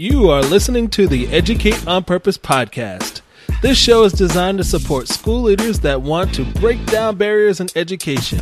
You 0.00 0.30
are 0.30 0.40
listening 0.40 0.88
to 0.92 1.06
the 1.06 1.28
Educate 1.28 1.86
on 1.86 2.04
Purpose 2.04 2.38
podcast. 2.38 3.20
This 3.60 3.76
show 3.76 4.04
is 4.04 4.14
designed 4.14 4.56
to 4.56 4.64
support 4.64 5.08
school 5.08 5.42
leaders 5.42 5.80
that 5.80 6.00
want 6.00 6.34
to 6.36 6.44
break 6.58 6.82
down 6.86 7.16
barriers 7.16 7.60
in 7.60 7.68
education. 7.76 8.40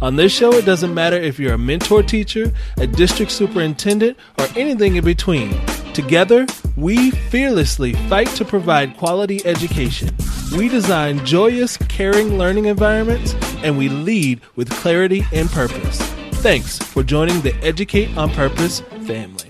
On 0.00 0.16
this 0.16 0.32
show, 0.32 0.52
it 0.54 0.64
doesn't 0.64 0.92
matter 0.92 1.16
if 1.16 1.38
you're 1.38 1.52
a 1.54 1.58
mentor 1.58 2.02
teacher, 2.02 2.52
a 2.78 2.88
district 2.88 3.30
superintendent, 3.30 4.18
or 4.40 4.48
anything 4.56 4.96
in 4.96 5.04
between. 5.04 5.54
Together, 5.94 6.44
we 6.76 7.12
fearlessly 7.12 7.92
fight 8.08 8.26
to 8.30 8.44
provide 8.44 8.96
quality 8.96 9.46
education. 9.46 10.12
We 10.56 10.68
design 10.68 11.24
joyous, 11.24 11.76
caring 11.76 12.36
learning 12.36 12.64
environments, 12.64 13.36
and 13.62 13.78
we 13.78 13.88
lead 13.88 14.40
with 14.56 14.70
clarity 14.70 15.24
and 15.32 15.48
purpose. 15.50 16.00
Thanks 16.42 16.80
for 16.80 17.04
joining 17.04 17.42
the 17.42 17.54
Educate 17.62 18.16
on 18.16 18.30
Purpose 18.30 18.80
family. 19.06 19.45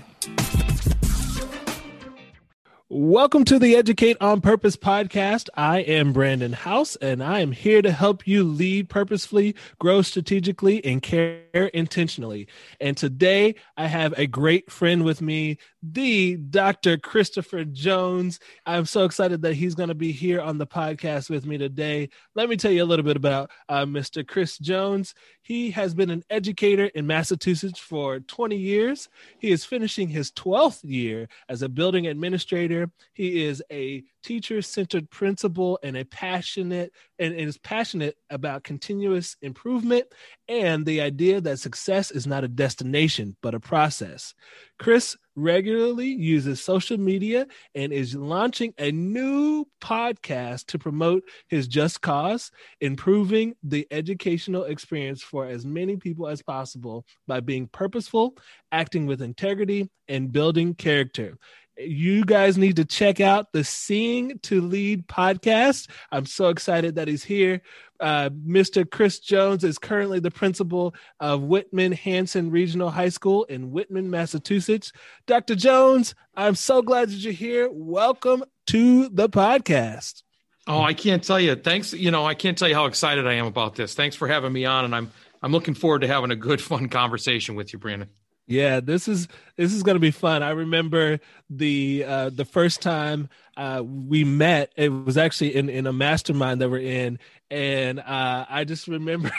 Welcome 2.89 3.43
to 3.45 3.59
the 3.59 3.75
Educate 3.75 4.15
on 4.21 4.39
Purpose 4.39 4.77
podcast. 4.77 5.49
I 5.55 5.79
am 5.79 6.13
Brandon 6.13 6.53
House, 6.53 6.95
and 6.95 7.21
I 7.21 7.41
am 7.41 7.51
here 7.51 7.81
to 7.81 7.91
help 7.91 8.25
you 8.25 8.45
lead 8.45 8.87
purposefully, 8.87 9.55
grow 9.77 10.01
strategically, 10.01 10.83
and 10.85 11.01
care 11.01 11.41
intentionally. 11.65 12.47
And 12.79 12.95
today 12.95 13.55
I 13.75 13.87
have 13.87 14.13
a 14.17 14.27
great 14.27 14.71
friend 14.71 15.03
with 15.03 15.21
me, 15.21 15.57
the 15.83 16.37
Dr. 16.37 16.97
Christopher 16.97 17.65
Jones. 17.65 18.39
I'm 18.65 18.85
so 18.85 19.03
excited 19.05 19.41
that 19.41 19.55
he's 19.55 19.75
going 19.75 19.89
to 19.89 19.95
be 19.95 20.11
here 20.11 20.41
on 20.41 20.57
the 20.57 20.67
podcast 20.67 21.29
with 21.29 21.45
me 21.45 21.57
today. 21.57 22.09
Let 22.35 22.49
me 22.49 22.57
tell 22.57 22.71
you 22.71 22.83
a 22.83 22.85
little 22.85 23.05
bit 23.05 23.17
about 23.17 23.51
uh, 23.69 23.85
Mr. 23.85 24.27
Chris 24.27 24.57
Jones. 24.57 25.13
He 25.41 25.71
has 25.71 25.93
been 25.93 26.09
an 26.09 26.23
educator 26.29 26.85
in 26.85 27.07
Massachusetts 27.07 27.79
for 27.79 28.19
20 28.19 28.55
years. 28.55 29.09
He 29.39 29.51
is 29.51 29.65
finishing 29.65 30.09
his 30.09 30.31
12th 30.31 30.81
year 30.83 31.27
as 31.49 31.61
a 31.61 31.69
building 31.69 32.07
administrator 32.07 32.91
he 33.13 33.43
is 33.45 33.63
a 33.71 34.03
teacher 34.27 34.61
centered 34.61 35.09
principal 35.09 35.79
and 35.83 35.95
a 35.95 36.03
passionate 36.03 36.91
and, 37.17 37.33
and 37.33 37.47
is 37.47 37.57
passionate 37.57 38.17
about 38.29 38.65
continuous 38.65 39.37
improvement 39.41 40.05
and 40.49 40.85
the 40.85 40.99
idea 40.99 41.39
that 41.39 41.59
success 41.59 42.11
is 42.11 42.27
not 42.27 42.43
a 42.43 42.49
destination 42.49 43.37
but 43.41 43.55
a 43.55 43.59
process. 43.59 44.33
Chris 44.79 45.15
regularly 45.37 46.07
uses 46.07 46.61
social 46.61 46.97
media 46.97 47.47
and 47.73 47.93
is 47.93 48.15
launching 48.15 48.73
a 48.79 48.91
new 48.91 49.65
podcast 49.79 50.65
to 50.65 50.77
promote 50.77 51.23
his 51.47 51.69
just 51.69 52.01
cause, 52.01 52.51
improving 52.81 53.55
the 53.63 53.87
educational 53.91 54.65
experience 54.65 55.21
for 55.21 55.45
as 55.45 55.65
many 55.65 55.95
people 55.95 56.27
as 56.27 56.41
possible 56.41 57.05
by 57.27 57.39
being 57.39 57.67
purposeful, 57.67 58.35
acting 58.73 59.05
with 59.05 59.21
integrity, 59.21 59.89
and 60.09 60.31
building 60.31 60.73
character 60.73 61.37
you 61.77 62.25
guys 62.25 62.57
need 62.57 62.75
to 62.77 62.85
check 62.85 63.19
out 63.19 63.51
the 63.51 63.63
Seeing 63.63 64.39
to 64.39 64.61
Lead 64.61 65.07
podcast. 65.07 65.89
I'm 66.11 66.25
so 66.25 66.49
excited 66.49 66.95
that 66.95 67.07
he's 67.07 67.23
here. 67.23 67.61
Uh, 67.99 68.29
Mr. 68.29 68.89
Chris 68.89 69.19
Jones 69.19 69.63
is 69.63 69.77
currently 69.79 70.19
the 70.19 70.31
principal 70.31 70.93
of 71.19 71.41
Whitman 71.41 71.91
Hanson 71.91 72.51
Regional 72.51 72.89
High 72.89 73.09
School 73.09 73.45
in 73.45 73.71
Whitman, 73.71 74.09
Massachusetts. 74.09 74.91
Dr. 75.25 75.55
Jones, 75.55 76.13
I'm 76.35 76.55
so 76.55 76.81
glad 76.81 77.09
that 77.09 77.15
you're 77.15 77.33
here. 77.33 77.69
Welcome 77.71 78.43
to 78.67 79.09
the 79.09 79.29
podcast. 79.29 80.23
Oh, 80.67 80.81
I 80.81 80.93
can't 80.93 81.23
tell 81.23 81.39
you. 81.39 81.55
Thanks. 81.55 81.93
You 81.93 82.11
know, 82.11 82.25
I 82.25 82.35
can't 82.35 82.57
tell 82.57 82.67
you 82.67 82.75
how 82.75 82.85
excited 82.85 83.25
I 83.25 83.33
am 83.33 83.45
about 83.45 83.75
this. 83.75 83.93
Thanks 83.93 84.15
for 84.15 84.27
having 84.27 84.51
me 84.51 84.65
on, 84.65 84.83
and 84.85 84.93
I'm 84.93 85.11
I'm 85.41 85.51
looking 85.51 85.73
forward 85.73 86.01
to 86.01 86.07
having 86.07 86.31
a 86.31 86.35
good, 86.35 86.61
fun 86.61 86.89
conversation 86.89 87.55
with 87.55 87.71
you, 87.71 87.79
Brandon. 87.79 88.09
Yeah, 88.47 88.79
this 88.79 89.09
is 89.09 89.27
this 89.57 89.73
is 89.73 89.83
gonna 89.83 89.99
be 89.99 90.11
fun. 90.11 90.41
I 90.41 90.51
remember 90.51 91.19
the 91.49 92.05
uh, 92.07 92.29
the 92.29 92.45
first 92.45 92.81
time 92.81 93.27
uh, 93.57 93.83
we 93.85 94.23
met. 94.23 94.71
It 94.77 94.87
was 94.89 95.17
actually 95.17 95.53
in 95.55 95.67
in 95.69 95.85
a 95.85 95.91
mastermind 95.91 96.61
that 96.61 96.69
we're 96.69 96.79
in, 96.79 97.19
and 97.51 97.99
uh, 97.99 98.45
I 98.49 98.63
just 98.63 98.87
remember 98.87 99.31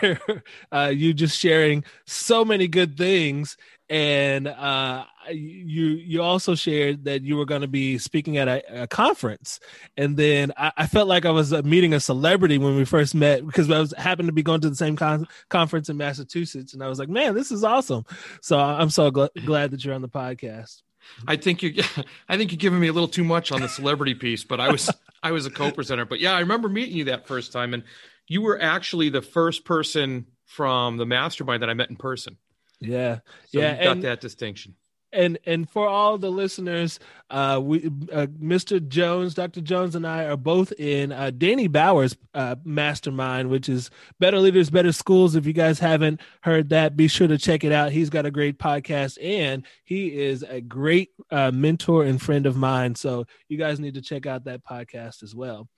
uh, 0.72 0.93
you 0.94 1.15
just 1.15 1.38
sharing 1.38 1.84
so 2.06 2.44
many 2.44 2.69
good 2.69 2.99
things, 2.99 3.56
and 3.91 4.49
uh, 4.49 5.04
you 5.31 5.87
you 5.87 6.22
also 6.22 6.54
shared 6.54 7.04
that 7.04 7.22
you 7.22 7.37
were 7.37 7.47
going 7.47 7.62
to 7.62 7.69
be 7.69 7.99
speaking 7.99 8.37
at 8.37 8.49
a, 8.49 8.82
a 8.82 8.87
conference, 8.87 9.60
and 9.97 10.16
then 10.16 10.53
I, 10.56 10.72
I, 10.76 10.87
felt 10.87 11.09
like 11.09 11.25
I 11.25 11.31
was 11.31 11.53
uh, 11.53 11.62
meeting 11.62 11.94
a 11.94 12.00
celebrity 12.00 12.59
when 12.59 12.76
we 12.76 12.84
first 12.84 13.15
met 13.15 13.47
because 13.47 13.71
I 13.71 13.78
was 13.81 13.94
happened 13.97 14.28
to 14.28 14.32
be 14.32 14.43
going 14.43 14.60
to 14.60 14.71
the 14.71 14.76
same 14.76 14.97
con- 14.97 15.26
conference 15.49 15.88
in 15.88 15.97
Massachusetts, 15.97 16.75
and 16.75 16.82
I 16.82 16.88
was 16.88 16.99
like, 16.99 17.09
man, 17.09 17.34
this 17.34 17.50
is 17.50 17.65
awesome. 17.65 18.04
So 18.43 18.59
I'm 18.59 18.91
so 18.91 19.10
gl- 19.10 19.47
glad 19.47 19.71
that 19.71 19.84
you're 19.84 19.94
on 19.94 20.03
the 20.03 20.09
podcast. 20.09 20.82
I 21.26 21.37
think 21.37 21.62
you, 21.62 21.82
I 22.28 22.37
think 22.37 22.53
you're 22.53 22.59
giving 22.59 22.81
me 22.81 22.88
a 22.88 22.93
little 22.93 23.09
too 23.09 23.25
much 23.25 23.53
on 23.53 23.62
the 23.62 23.69
celebrity 23.69 24.15
piece, 24.15 24.44
but 24.44 24.60
I 24.60 24.70
was 24.70 24.91
I 25.22 25.32
was 25.32 25.47
a 25.47 25.50
co-presenter. 25.50 26.05
But 26.05 26.20
yeah, 26.20 26.34
I 26.34 26.41
remember 26.41 26.69
meeting 26.69 26.97
you 26.97 27.05
that 27.05 27.26
first 27.26 27.53
time, 27.53 27.75
and 27.75 27.84
you 28.26 28.43
were 28.43 28.60
actually 28.60 29.09
the 29.09 29.22
first 29.22 29.65
person 29.65 30.26
from 30.44 30.97
the 30.97 31.06
mastermind 31.06 31.62
that 31.62 31.70
I 31.70 31.75
met 31.75 31.91
in 31.91 31.97
person. 31.97 32.37
Yeah, 32.81 33.21
so 33.49 33.61
yeah, 33.61 33.83
got 33.83 33.93
and, 33.93 34.03
that 34.05 34.21
distinction 34.21 34.75
and 35.12 35.39
and 35.47 35.69
for 35.69 35.87
all 35.89 36.19
the 36.19 36.31
listeners, 36.31 36.99
uh, 37.31 37.61
we 37.62 37.87
uh, 38.12 38.27
Mr. 38.27 38.87
Jones, 38.87 39.34
Dr. 39.34 39.61
Jones, 39.61 39.94
and 39.94 40.06
I 40.06 40.25
are 40.25 40.37
both 40.37 40.72
in 40.72 41.12
uh, 41.12 41.31
Danny 41.37 41.67
Bauer's 41.67 42.17
uh, 42.34 42.56
mastermind, 42.65 43.49
which 43.49 43.69
is 43.69 43.91
Better 44.19 44.38
Leaders, 44.38 44.71
Better 44.71 44.93
Schools. 44.93 45.34
If 45.34 45.47
you 45.47 45.53
guys 45.53 45.78
haven't 45.78 46.21
heard 46.43 46.69
that, 46.71 46.97
be 46.97 47.09
sure 47.09 47.28
to 47.28 47.38
check 47.38 47.65
it 47.65 47.72
out. 47.72 47.93
He's 47.93 48.11
got 48.11 48.27
a 48.27 48.31
great 48.31 48.59
podcast, 48.59 49.22
and 49.22 49.65
he 49.84 50.19
is 50.19 50.43
a 50.43 50.61
great 50.61 51.11
uh, 51.31 51.50
mentor 51.53 52.05
and 52.05 52.21
friend 52.21 52.47
of 52.47 52.56
mine. 52.56 52.94
So 52.94 53.27
you 53.49 53.56
guys 53.56 53.81
need 53.81 53.94
to 53.94 54.03
check 54.03 54.27
out 54.27 54.44
that 54.44 54.65
podcast 54.65 55.22
as 55.22 55.34
well. 55.34 55.69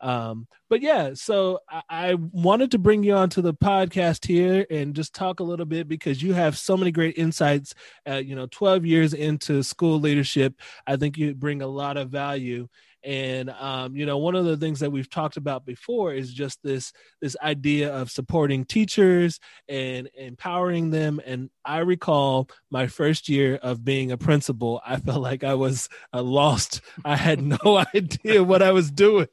Um, 0.00 0.46
but 0.68 0.80
yeah, 0.80 1.10
so 1.14 1.60
I, 1.68 1.82
I, 1.90 2.14
wanted 2.14 2.70
to 2.70 2.78
bring 2.78 3.02
you 3.02 3.14
onto 3.14 3.42
the 3.42 3.52
podcast 3.52 4.26
here 4.26 4.66
and 4.70 4.94
just 4.94 5.14
talk 5.14 5.40
a 5.40 5.44
little 5.44 5.66
bit 5.66 5.88
because 5.88 6.22
you 6.22 6.32
have 6.32 6.56
so 6.56 6.74
many 6.76 6.90
great 6.90 7.18
insights. 7.18 7.74
Uh, 8.08 8.14
you 8.14 8.34
know, 8.34 8.46
12 8.50 8.86
years 8.86 9.12
into 9.12 9.62
school 9.62 10.00
leadership, 10.00 10.54
I 10.86 10.96
think 10.96 11.18
you 11.18 11.34
bring 11.34 11.60
a 11.60 11.66
lot 11.66 11.98
of 11.98 12.08
value 12.08 12.68
and 13.02 13.50
um, 13.50 13.96
you 13.96 14.06
know 14.06 14.18
one 14.18 14.34
of 14.34 14.44
the 14.44 14.56
things 14.56 14.80
that 14.80 14.92
we've 14.92 15.10
talked 15.10 15.36
about 15.36 15.64
before 15.64 16.12
is 16.12 16.32
just 16.32 16.62
this 16.62 16.92
this 17.20 17.36
idea 17.42 17.94
of 17.94 18.10
supporting 18.10 18.64
teachers 18.64 19.40
and 19.68 20.08
empowering 20.16 20.90
them. 20.90 21.20
And 21.24 21.50
i 21.64 21.78
recall 21.78 22.48
my 22.70 22.86
first 22.86 23.28
year 23.28 23.56
of 23.62 23.84
being 23.84 24.10
a 24.10 24.16
principal 24.16 24.80
i 24.86 24.96
felt 24.96 25.20
like 25.20 25.44
i 25.44 25.54
was 25.54 25.88
uh, 26.12 26.22
lost. 26.22 26.80
I 27.04 27.16
had 27.16 27.42
no 27.42 27.84
idea 27.94 28.42
what 28.42 28.62
i 28.62 28.72
was 28.72 28.90
doing. 28.90 29.28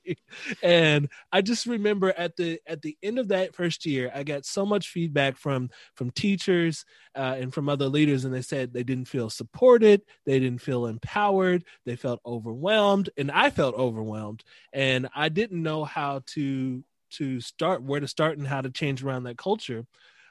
And 0.62 1.10
i 1.32 1.42
just 1.42 1.66
remember 1.66 2.14
at 2.18 2.36
the 2.36 2.60
at 2.68 2.82
the 2.82 2.98
end 3.02 3.20
of 3.20 3.30
that 3.30 3.56
first 3.56 3.86
year 3.86 4.12
i 4.14 4.24
got 4.24 4.46
so 4.46 4.66
much 4.66 4.90
feedback 4.90 5.38
from 5.38 5.70
from 5.96 6.12
teachers 6.12 6.86
uh, 7.18 7.36
and 7.40 7.54
from 7.54 7.68
other 7.68 7.88
leaders, 7.90 8.26
and 8.26 8.34
they 8.34 8.44
said 8.44 8.72
they 8.72 8.84
didn't 8.84 9.08
feel 9.08 9.30
supported, 9.30 10.04
they 10.26 10.40
didn't 10.40 10.62
feel 10.62 10.86
empowered, 10.86 11.64
they 11.86 11.96
felt 11.96 12.22
overwhelmed, 12.26 13.10
and 13.18 13.32
I 13.32 13.50
felt 13.58 13.76
overwhelmed, 13.76 14.44
and 14.72 15.10
I 15.16 15.30
didn't 15.30 15.62
know 15.62 15.84
how 15.84 16.22
to 16.28 16.84
to 17.10 17.42
start, 17.42 17.82
where 17.82 18.00
to 18.00 18.08
start, 18.08 18.38
and 18.38 18.48
how 18.48 18.62
to 18.62 18.70
change 18.70 19.04
around 19.04 19.24
that 19.24 19.38
culture. 19.38 19.86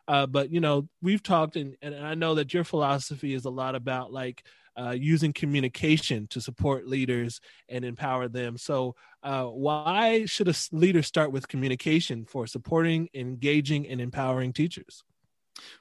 Uh, 0.09 0.27
but 0.27 0.53
you 0.53 0.61
know, 0.61 0.89
we've 1.03 1.23
talked, 1.23 1.57
and, 1.57 1.77
and 1.83 1.95
I 1.95 2.15
know 2.15 2.37
that 2.37 2.55
your 2.55 2.63
philosophy 2.63 3.35
is 3.35 3.45
a 3.45 3.51
lot 3.51 3.75
about 3.75 4.13
like 4.13 4.45
uh, 4.79 4.95
using 4.97 5.33
communication 5.33 6.29
to 6.29 6.41
support 6.41 6.87
leaders 6.87 7.41
and 7.69 7.85
empower 7.85 8.29
them. 8.29 8.57
So, 8.57 8.95
uh, 9.23 9.45
why 9.45 10.27
should 10.27 10.49
a 10.49 10.55
leader 10.71 11.03
start 11.03 11.33
with 11.33 11.49
communication 11.49 12.27
for 12.27 12.47
supporting, 12.47 13.09
engaging, 13.13 13.89
and 13.89 14.01
empowering 14.01 14.53
teachers? 14.53 15.03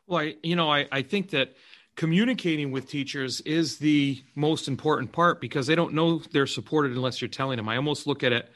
Well, 0.07 0.21
I, 0.21 0.35
you 0.41 0.55
know, 0.55 0.71
I, 0.71 0.87
I 0.91 1.01
think 1.03 1.29
that 1.31 1.53
communicating 1.95 2.71
with 2.71 2.89
teachers 2.89 3.41
is 3.41 3.77
the 3.77 4.21
most 4.35 4.67
important 4.67 5.11
part 5.11 5.39
because 5.39 5.67
they 5.67 5.75
don't 5.75 5.93
know 5.93 6.19
they're 6.31 6.47
supported 6.47 6.91
unless 6.91 7.21
you're 7.21 7.29
telling 7.29 7.57
them. 7.57 7.69
I 7.69 7.77
almost 7.77 8.05
look 8.07 8.23
at 8.23 8.33
it 8.33 8.51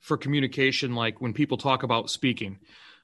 for 0.00 0.16
communication 0.16 0.94
like 0.94 1.20
when 1.20 1.32
people 1.32 1.56
talk 1.56 1.82
about 1.82 2.10
speaking. 2.10 2.58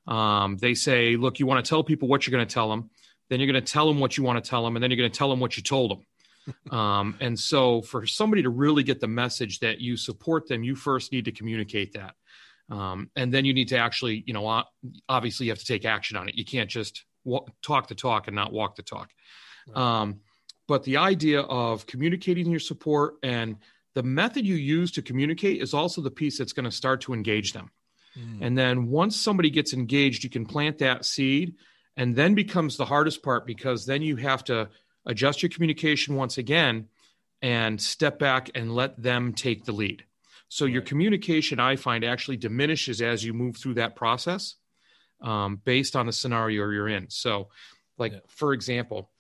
Um, 0.07 0.57
they 0.57 0.75
say, 0.75 1.17
look, 1.17 1.39
you 1.39 1.47
want 1.47 1.65
to 1.65 1.69
tell 1.69 1.85
people 1.85 2.09
what 2.09 2.27
you're 2.27 2.33
going 2.33 2.47
to 2.47 2.53
tell 2.53 2.69
them, 2.69 2.91
then 3.29 3.41
you're 3.41 3.51
going 3.51 3.63
to 3.63 3.73
tell 3.73 3.87
them 3.87 4.01
what 4.01 4.17
you 4.17 4.25
want 4.25 4.43
to 4.43 4.49
tell 4.49 4.65
them, 4.65 4.75
and 4.75 4.83
then 4.83 4.91
you're 4.91 4.99
going 4.99 5.11
to 5.11 5.17
tell 5.17 5.29
them 5.29 5.39
what 5.39 5.57
you 5.57 5.63
told 5.63 5.91
them. 5.91 6.71
um, 6.79 7.17
and 7.21 7.39
so, 7.39 7.83
for 7.83 8.07
somebody 8.07 8.43
to 8.43 8.49
really 8.49 8.83
get 8.83 9.01
the 9.01 9.07
message 9.07 9.61
that 9.61 9.81
you 9.81 9.97
support 9.99 10.49
them, 10.49 10.65
you 10.65 10.75
first 10.75 11.13
need 11.13 11.27
to 11.27 11.33
communicate 11.33 11.93
that. 11.93 12.15
Um, 12.71 13.11
and 13.17 13.33
then 13.33 13.45
you 13.45 13.55
need 13.55 13.69
to 13.69 13.79
actually, 13.79 14.25
you 14.27 14.33
know, 14.33 14.65
obviously 15.09 15.47
you 15.47 15.53
have 15.53 15.59
to 15.59 15.65
take 15.65 15.85
action 15.85 16.17
on 16.17 16.29
it. 16.29 16.37
You 16.37 16.45
can't 16.45 16.69
just 16.69 17.05
talk 17.63 17.89
the 17.89 17.95
talk 17.95 18.29
and 18.29 18.37
not 18.37 18.53
walk 18.53 18.77
the 18.77 18.83
talk. 18.83 19.11
Um, 19.77 20.21
but 20.67 20.85
the 20.85 20.99
idea 20.99 21.41
of 21.41 21.87
communicating 21.87 22.51
your 22.51 22.61
support 22.61 23.17
and 23.23 23.57
the 23.95 24.03
method 24.03 24.47
you 24.47 24.55
use 24.55 24.93
to 24.93 25.03
communicate 25.03 25.61
is 25.63 25.75
also 25.75 26.01
the 26.01 26.11
piece 26.11 26.39
that's 26.39 26.53
going 26.53 26.65
to 26.65 26.71
start 26.71 27.01
to 27.03 27.15
engage 27.15 27.53
them. 27.53 27.71
Mm. 28.17 28.39
And 28.43 28.59
then 28.59 28.89
once 28.89 29.19
somebody 29.19 29.51
gets 29.51 29.73
engaged, 29.73 30.25
you 30.25 30.31
can 30.31 30.47
plant 30.47 30.79
that 30.79 31.05
seed, 31.05 31.55
and 31.97 32.15
then 32.15 32.35
becomes 32.35 32.77
the 32.77 32.85
hardest 32.85 33.23
part 33.23 33.47
because 33.47 33.87
then 33.87 34.03
you 34.03 34.17
have 34.17 34.45
to 34.45 34.69
adjust 35.07 35.43
your 35.43 35.51
communication 35.51 36.15
once 36.15 36.39
again 36.39 36.89
and 37.43 37.81
step 37.81 38.19
back 38.19 38.51
and 38.55 38.75
let 38.75 39.01
them 39.03 39.33
take 39.33 39.65
the 39.65 39.73
lead. 39.73 40.05
So 40.49 40.65
your 40.65 40.83
communication, 40.83 41.61
I 41.61 41.77
find, 41.77 42.05
actually 42.05 42.37
diminishes 42.37 43.01
as 43.03 43.25
you 43.25 43.33
move 43.33 43.57
through 43.57 43.75
that 43.75 43.97
process 43.97 44.57
um, 45.21 45.61
based 45.65 45.97
on 45.97 46.07
the 46.07 46.13
scenario 46.13 46.71
you're 46.71 46.89
in. 46.89 47.11
So, 47.11 47.49
like 47.99 48.13
yeah. 48.13 48.19
for 48.29 48.53
example, 48.53 49.11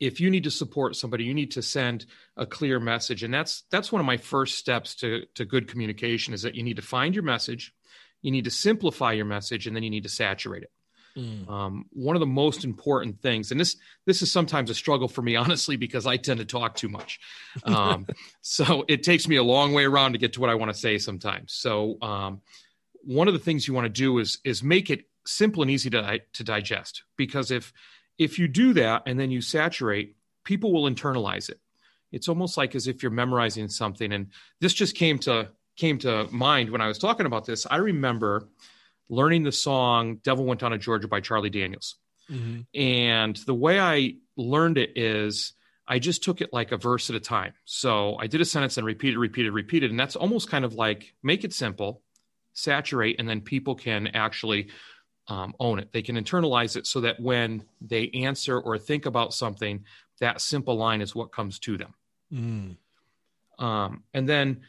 if 0.00 0.20
you 0.20 0.30
need 0.30 0.44
to 0.44 0.50
support 0.50 0.96
somebody, 0.96 1.24
you 1.24 1.34
need 1.34 1.52
to 1.52 1.62
send 1.62 2.06
a 2.36 2.46
clear 2.46 2.80
message, 2.80 3.22
and 3.22 3.32
that's 3.32 3.64
that's 3.70 3.92
one 3.92 4.00
of 4.00 4.06
my 4.06 4.16
first 4.16 4.58
steps 4.58 4.94
to 4.96 5.24
to 5.34 5.44
good 5.44 5.68
communication 5.68 6.34
is 6.34 6.42
that 6.42 6.54
you 6.54 6.62
need 6.62 6.76
to 6.76 6.82
find 6.82 7.14
your 7.14 7.24
message, 7.24 7.72
you 8.20 8.30
need 8.30 8.44
to 8.44 8.50
simplify 8.50 9.12
your 9.12 9.24
message, 9.24 9.66
and 9.66 9.76
then 9.76 9.82
you 9.82 9.90
need 9.90 10.02
to 10.02 10.08
saturate 10.08 10.64
it. 10.64 10.70
Mm. 11.16 11.48
Um, 11.48 11.86
one 11.92 12.16
of 12.16 12.20
the 12.20 12.26
most 12.26 12.64
important 12.64 13.20
things, 13.20 13.50
and 13.50 13.60
this 13.60 13.76
this 14.06 14.22
is 14.22 14.32
sometimes 14.32 14.70
a 14.70 14.74
struggle 14.74 15.08
for 15.08 15.22
me, 15.22 15.36
honestly, 15.44 15.76
because 15.76 16.06
I 16.06 16.16
tend 16.16 16.40
to 16.40 16.46
talk 16.46 16.74
too 16.74 16.88
much. 16.88 17.20
Um, 17.64 18.06
so 18.40 18.84
it 18.88 19.02
takes 19.02 19.28
me 19.28 19.36
a 19.36 19.42
long 19.42 19.72
way 19.72 19.84
around 19.84 20.12
to 20.12 20.18
get 20.18 20.34
to 20.34 20.40
what 20.40 20.50
I 20.50 20.54
want 20.54 20.72
to 20.72 20.78
say 20.78 20.98
sometimes. 20.98 21.52
So 21.52 21.98
um, 22.02 22.40
one 23.02 23.28
of 23.28 23.34
the 23.34 23.40
things 23.40 23.68
you 23.68 23.74
want 23.74 23.84
to 23.84 23.88
do 23.90 24.18
is 24.18 24.38
is 24.44 24.62
make 24.62 24.90
it 24.90 25.04
simple 25.26 25.62
and 25.62 25.70
easy 25.70 25.90
to 25.90 26.20
to 26.32 26.44
digest. 26.44 27.02
Because 27.16 27.50
if 27.50 27.72
if 28.18 28.38
you 28.38 28.48
do 28.48 28.74
that 28.74 29.02
and 29.06 29.18
then 29.18 29.30
you 29.30 29.40
saturate, 29.40 30.16
people 30.44 30.72
will 30.72 30.90
internalize 30.90 31.48
it. 31.48 31.60
It's 32.10 32.28
almost 32.28 32.56
like 32.56 32.74
as 32.74 32.86
if 32.86 33.02
you're 33.02 33.10
memorizing 33.10 33.68
something. 33.68 34.12
And 34.12 34.28
this 34.60 34.74
just 34.74 34.94
came 34.94 35.18
to 35.20 35.48
came 35.76 35.98
to 35.98 36.28
mind 36.30 36.70
when 36.70 36.82
I 36.82 36.88
was 36.88 36.98
talking 36.98 37.26
about 37.26 37.46
this. 37.46 37.66
I 37.70 37.76
remember 37.76 38.48
learning 39.08 39.42
the 39.42 39.52
song 39.52 40.16
Devil 40.16 40.44
Went 40.44 40.60
Down 40.60 40.72
to 40.72 40.78
Georgia 40.78 41.08
by 41.08 41.20
Charlie 41.20 41.50
Daniels. 41.50 41.96
Mm-hmm. 42.30 42.78
And 42.78 43.36
the 43.36 43.54
way 43.54 43.80
I 43.80 44.16
learned 44.36 44.78
it 44.78 44.96
is 44.96 45.54
I 45.86 45.98
just 45.98 46.22
took 46.22 46.40
it 46.40 46.52
like 46.52 46.72
a 46.72 46.76
verse 46.76 47.10
at 47.10 47.16
a 47.16 47.20
time. 47.20 47.54
So 47.64 48.16
I 48.18 48.26
did 48.26 48.40
a 48.40 48.44
sentence 48.44 48.76
and 48.76 48.86
repeated, 48.86 49.18
repeated, 49.18 49.52
repeated. 49.52 49.90
And 49.90 49.98
that's 49.98 50.16
almost 50.16 50.50
kind 50.50 50.64
of 50.64 50.74
like 50.74 51.14
make 51.22 51.44
it 51.44 51.52
simple, 51.52 52.02
saturate, 52.52 53.16
and 53.18 53.28
then 53.28 53.40
people 53.40 53.74
can 53.74 54.08
actually 54.08 54.68
um, 55.28 55.54
own 55.60 55.78
it. 55.78 55.92
They 55.92 56.02
can 56.02 56.16
internalize 56.16 56.76
it 56.76 56.86
so 56.86 57.00
that 57.02 57.20
when 57.20 57.64
they 57.80 58.10
answer 58.10 58.58
or 58.58 58.78
think 58.78 59.06
about 59.06 59.34
something, 59.34 59.84
that 60.20 60.40
simple 60.40 60.76
line 60.76 61.00
is 61.00 61.14
what 61.14 61.32
comes 61.32 61.58
to 61.60 61.76
them. 61.76 61.94
Mm. 62.32 62.76
Um, 63.64 64.02
and 64.14 64.28
then, 64.28 64.62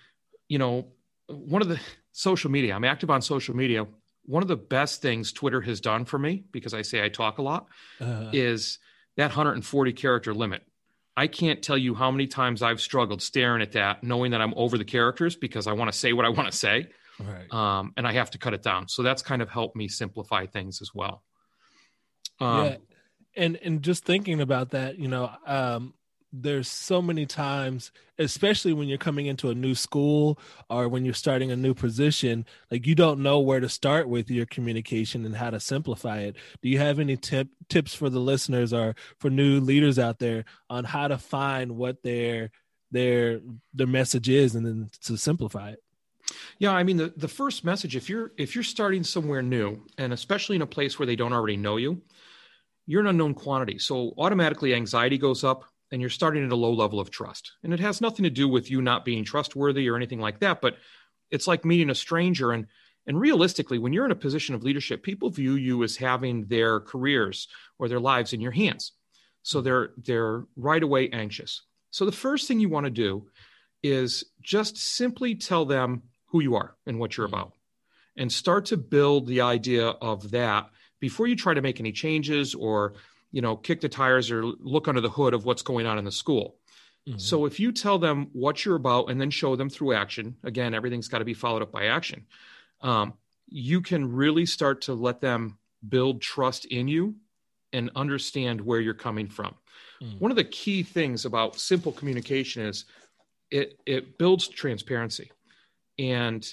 you 0.48 0.58
know, 0.58 0.88
one 1.28 1.62
of 1.62 1.70
the 1.70 1.80
social 2.12 2.52
media, 2.52 2.76
I'm 2.76 2.84
active 2.84 3.10
on 3.10 3.22
social 3.22 3.56
media 3.56 3.86
one 4.26 4.42
of 4.42 4.48
the 4.48 4.56
best 4.56 5.02
things 5.02 5.32
Twitter 5.32 5.62
has 5.62 5.82
done 5.82 6.06
for 6.06 6.18
me, 6.18 6.44
because 6.52 6.74
I 6.74 6.82
say 6.82 7.04
I 7.04 7.10
talk 7.10 7.38
a 7.38 7.42
lot, 7.42 7.68
uh, 8.00 8.30
is 8.32 8.80
that 9.18 9.28
140 9.28 9.94
character 9.94 10.34
limit. 10.34 10.64
I 11.16 11.28
can't 11.28 11.62
tell 11.62 11.78
you 11.78 11.94
how 11.94 12.10
many 12.10 12.26
times 12.26 12.64
I've 12.64 12.82
struggled 12.82 13.22
staring 13.22 13.62
at 13.62 13.74
that, 13.74 14.04
knowing 14.04 14.32
that 14.32 14.42
I'm 14.42 14.54
over 14.56 14.78
the 14.78 14.86
characters 14.86 15.36
because 15.36 15.68
I 15.68 15.74
want 15.74 15.92
to 15.92 15.98
say 15.98 16.14
what 16.14 16.26
I 16.26 16.30
want 16.30 16.52
to 16.52 16.58
say. 16.58 16.88
Right. 17.19 17.51
Um, 17.54 17.94
and 17.98 18.07
I 18.07 18.13
have 18.13 18.31
to 18.31 18.38
cut 18.38 18.54
it 18.54 18.63
down. 18.63 18.88
So 18.88 19.04
that's 19.04 19.21
kind 19.21 19.42
of 19.42 19.50
helped 19.50 19.75
me 19.75 19.88
simplify 19.88 20.45
things 20.45 20.81
as 20.81 20.92
well. 20.94 21.24
Um, 22.39 22.65
yeah. 22.65 22.75
And, 23.36 23.56
and 23.57 23.81
just 23.81 24.06
thinking 24.06 24.42
about 24.42 24.71
that, 24.71 25.00
you 25.00 25.07
know, 25.07 25.31
um, 25.45 25.94
there's 26.33 26.68
so 26.68 27.00
many 27.00 27.27
times 27.27 27.92
especially 28.18 28.74
when 28.74 28.88
you're 28.88 28.98
coming 28.98 29.27
into 29.27 29.50
a 29.50 29.56
new 29.56 29.75
school 29.75 30.39
or 30.68 30.89
when 30.89 31.06
you're 31.06 31.13
starting 31.13 31.51
a 31.51 31.56
new 31.56 31.75
position 31.75 32.44
like 32.71 32.88
you 32.88 32.95
don't 32.95 33.21
know 33.21 33.39
where 33.39 33.60
to 33.60 33.69
start 33.69 34.10
with 34.10 34.31
your 34.31 34.48
communication 34.48 35.25
and 35.25 35.36
how 35.36 35.51
to 35.51 35.60
simplify 35.60 36.19
it 36.19 36.36
do 36.63 36.69
you 36.69 36.80
have 36.80 37.00
any 37.00 37.15
tip 37.15 37.48
tips 37.69 37.94
for 37.94 38.10
the 38.10 38.19
listeners 38.19 38.74
or 38.74 38.95
for 39.19 39.30
new 39.30 39.60
leaders 39.60 40.00
out 40.00 40.18
there 40.18 40.44
on 40.71 40.83
how 40.83 41.07
to 41.07 41.19
find 41.19 41.77
what 41.77 42.01
their 42.01 42.50
their 42.89 43.39
their 43.74 43.88
message 43.88 44.27
is 44.27 44.56
and 44.56 44.65
then 44.65 44.89
to 45.04 45.15
simplify 45.15 45.69
it 45.69 45.83
yeah, 46.60 46.72
I 46.72 46.84
mean 46.84 46.98
the, 46.98 47.13
the 47.18 47.28
first 47.28 47.63
message 47.63 47.95
if 47.95 48.10
you're 48.10 48.31
if 48.38 48.56
you're 48.56 48.63
starting 48.63 49.04
somewhere 49.04 49.42
new 49.42 49.86
and 49.98 50.13
especially 50.13 50.56
in 50.56 50.62
a 50.62 50.68
place 50.68 50.98
where 50.98 51.06
they 51.06 51.16
don't 51.16 51.34
already 51.34 51.57
know 51.57 51.78
you, 51.78 52.01
you're 52.86 53.01
an 53.01 53.07
unknown 53.07 53.34
quantity. 53.34 53.80
So 53.80 54.13
automatically 54.18 54.74
anxiety 54.74 55.18
goes 55.18 55.44
up, 55.44 55.66
and 55.92 56.01
you're 56.01 56.10
starting 56.10 56.44
at 56.44 56.51
a 56.51 56.56
low 56.56 56.74
level 56.74 57.00
of 57.00 57.12
trust. 57.12 57.51
And 57.63 57.74
it 57.74 57.80
has 57.80 58.01
nothing 58.01 58.24
to 58.24 58.30
do 58.30 58.48
with 58.48 58.72
you 58.72 58.81
not 58.81 59.06
being 59.06 59.24
trustworthy 59.24 59.88
or 59.88 59.95
anything 59.95 60.19
like 60.19 60.40
that, 60.40 60.60
but 60.60 60.78
it's 61.30 61.48
like 61.48 61.66
meeting 61.66 61.90
a 61.90 61.95
stranger 61.95 62.51
and 62.51 62.68
and 63.06 63.19
realistically, 63.19 63.80
when 63.80 63.92
you're 63.92 64.06
in 64.06 64.12
a 64.12 64.16
position 64.16 64.56
of 64.56 64.63
leadership, 64.63 65.04
people 65.04 65.30
view 65.30 65.56
you 65.56 65.84
as 65.84 65.98
having 65.98 66.46
their 66.46 66.80
careers 66.80 67.48
or 67.78 67.89
their 67.89 68.00
lives 68.00 68.31
in 68.31 68.39
your 68.39 68.54
hands. 68.54 68.94
So 69.42 69.62
they're 69.62 69.92
they're 69.98 70.46
right 70.56 70.81
away 70.81 71.10
anxious. 71.10 71.63
So 71.92 72.06
the 72.06 72.12
first 72.12 72.48
thing 72.48 72.60
you 72.60 72.69
want 72.69 72.86
to 72.86 72.89
do 72.89 73.28
is 73.84 74.24
just 74.42 74.78
simply 74.78 75.36
tell 75.36 75.66
them 75.66 76.04
who 76.34 76.42
you 76.42 76.58
are 76.58 76.76
and 76.86 77.00
what 77.00 77.16
you're 77.16 77.26
about 77.26 77.54
and 78.18 78.30
start 78.30 78.66
to 78.66 78.76
build 78.76 79.26
the 79.28 79.40
idea 79.40 79.88
of 79.88 80.32
that 80.32 80.70
before 81.00 81.28
you 81.28 81.36
try 81.36 81.54
to 81.54 81.62
make 81.62 81.80
any 81.80 81.94
changes 81.94 82.54
or 82.54 82.96
you 83.34 83.42
know, 83.42 83.58
kick 83.58 83.82
the 83.82 83.90
tires 83.90 84.32
or 84.32 84.46
look 84.46 84.88
under 84.88 85.02
the 85.02 85.10
hood 85.10 85.34
of 85.34 85.44
what's 85.44 85.64
going 85.64 85.86
on 85.86 85.98
in 85.98 86.06
the 86.06 86.12
school. 86.12 86.56
Mm-hmm. 87.10 87.18
So 87.18 87.46
if 87.46 87.60
you 87.60 87.74
tell 87.74 87.98
them 87.98 88.30
what 88.32 88.64
you're 88.64 88.76
about 88.76 89.10
and 89.10 89.20
then 89.20 89.32
show 89.32 89.56
them 89.58 89.70
through 89.70 89.94
action, 89.94 90.38
again, 90.44 90.74
everything's 90.74 91.08
got 91.08 91.18
to 91.18 91.26
be 91.26 91.34
followed 91.34 91.64
up 91.64 91.72
by 91.72 91.88
action. 91.88 92.28
Um, 92.80 93.14
you 93.50 93.82
can 93.82 94.14
really 94.14 94.46
start 94.46 94.82
to 94.84 94.94
let 94.94 95.20
them 95.20 95.58
build 95.90 96.22
trust 96.22 96.66
in 96.66 96.88
you 96.88 97.16
and 97.74 97.90
understand 97.96 98.62
where 98.62 98.80
you're 98.80 98.94
coming 98.94 99.28
from. 99.28 99.56
Mm. 100.02 100.20
One 100.20 100.32
of 100.32 100.38
the 100.38 100.44
key 100.44 100.84
things 100.84 101.26
about 101.26 101.60
simple 101.60 101.92
communication 101.92 102.64
is 102.64 102.86
it 103.50 103.80
it 103.86 104.18
builds 104.20 104.48
transparency. 104.48 105.32
And 106.00 106.45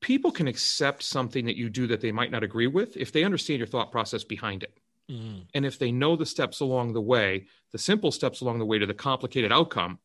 people 0.00 0.30
can 0.30 0.48
accept 0.48 1.02
something 1.02 1.44
that 1.46 1.56
you 1.56 1.68
do 1.68 1.86
that 1.88 2.00
they 2.00 2.12
might 2.12 2.30
not 2.30 2.44
agree 2.44 2.66
with 2.66 2.96
if 2.96 3.12
they 3.12 3.24
understand 3.24 3.58
your 3.58 3.66
thought 3.66 3.90
process 3.90 4.24
behind 4.24 4.62
it. 4.62 4.78
Mm-hmm. 5.10 5.40
And 5.54 5.66
if 5.66 5.78
they 5.78 5.92
know 5.92 6.16
the 6.16 6.26
steps 6.26 6.60
along 6.60 6.92
the 6.92 7.00
way, 7.00 7.46
the 7.72 7.78
simple 7.78 8.10
steps 8.10 8.40
along 8.40 8.58
the 8.58 8.66
way 8.66 8.78
to 8.78 8.86
the 8.86 8.94
complicated 8.94 9.52
outcome, 9.52 9.98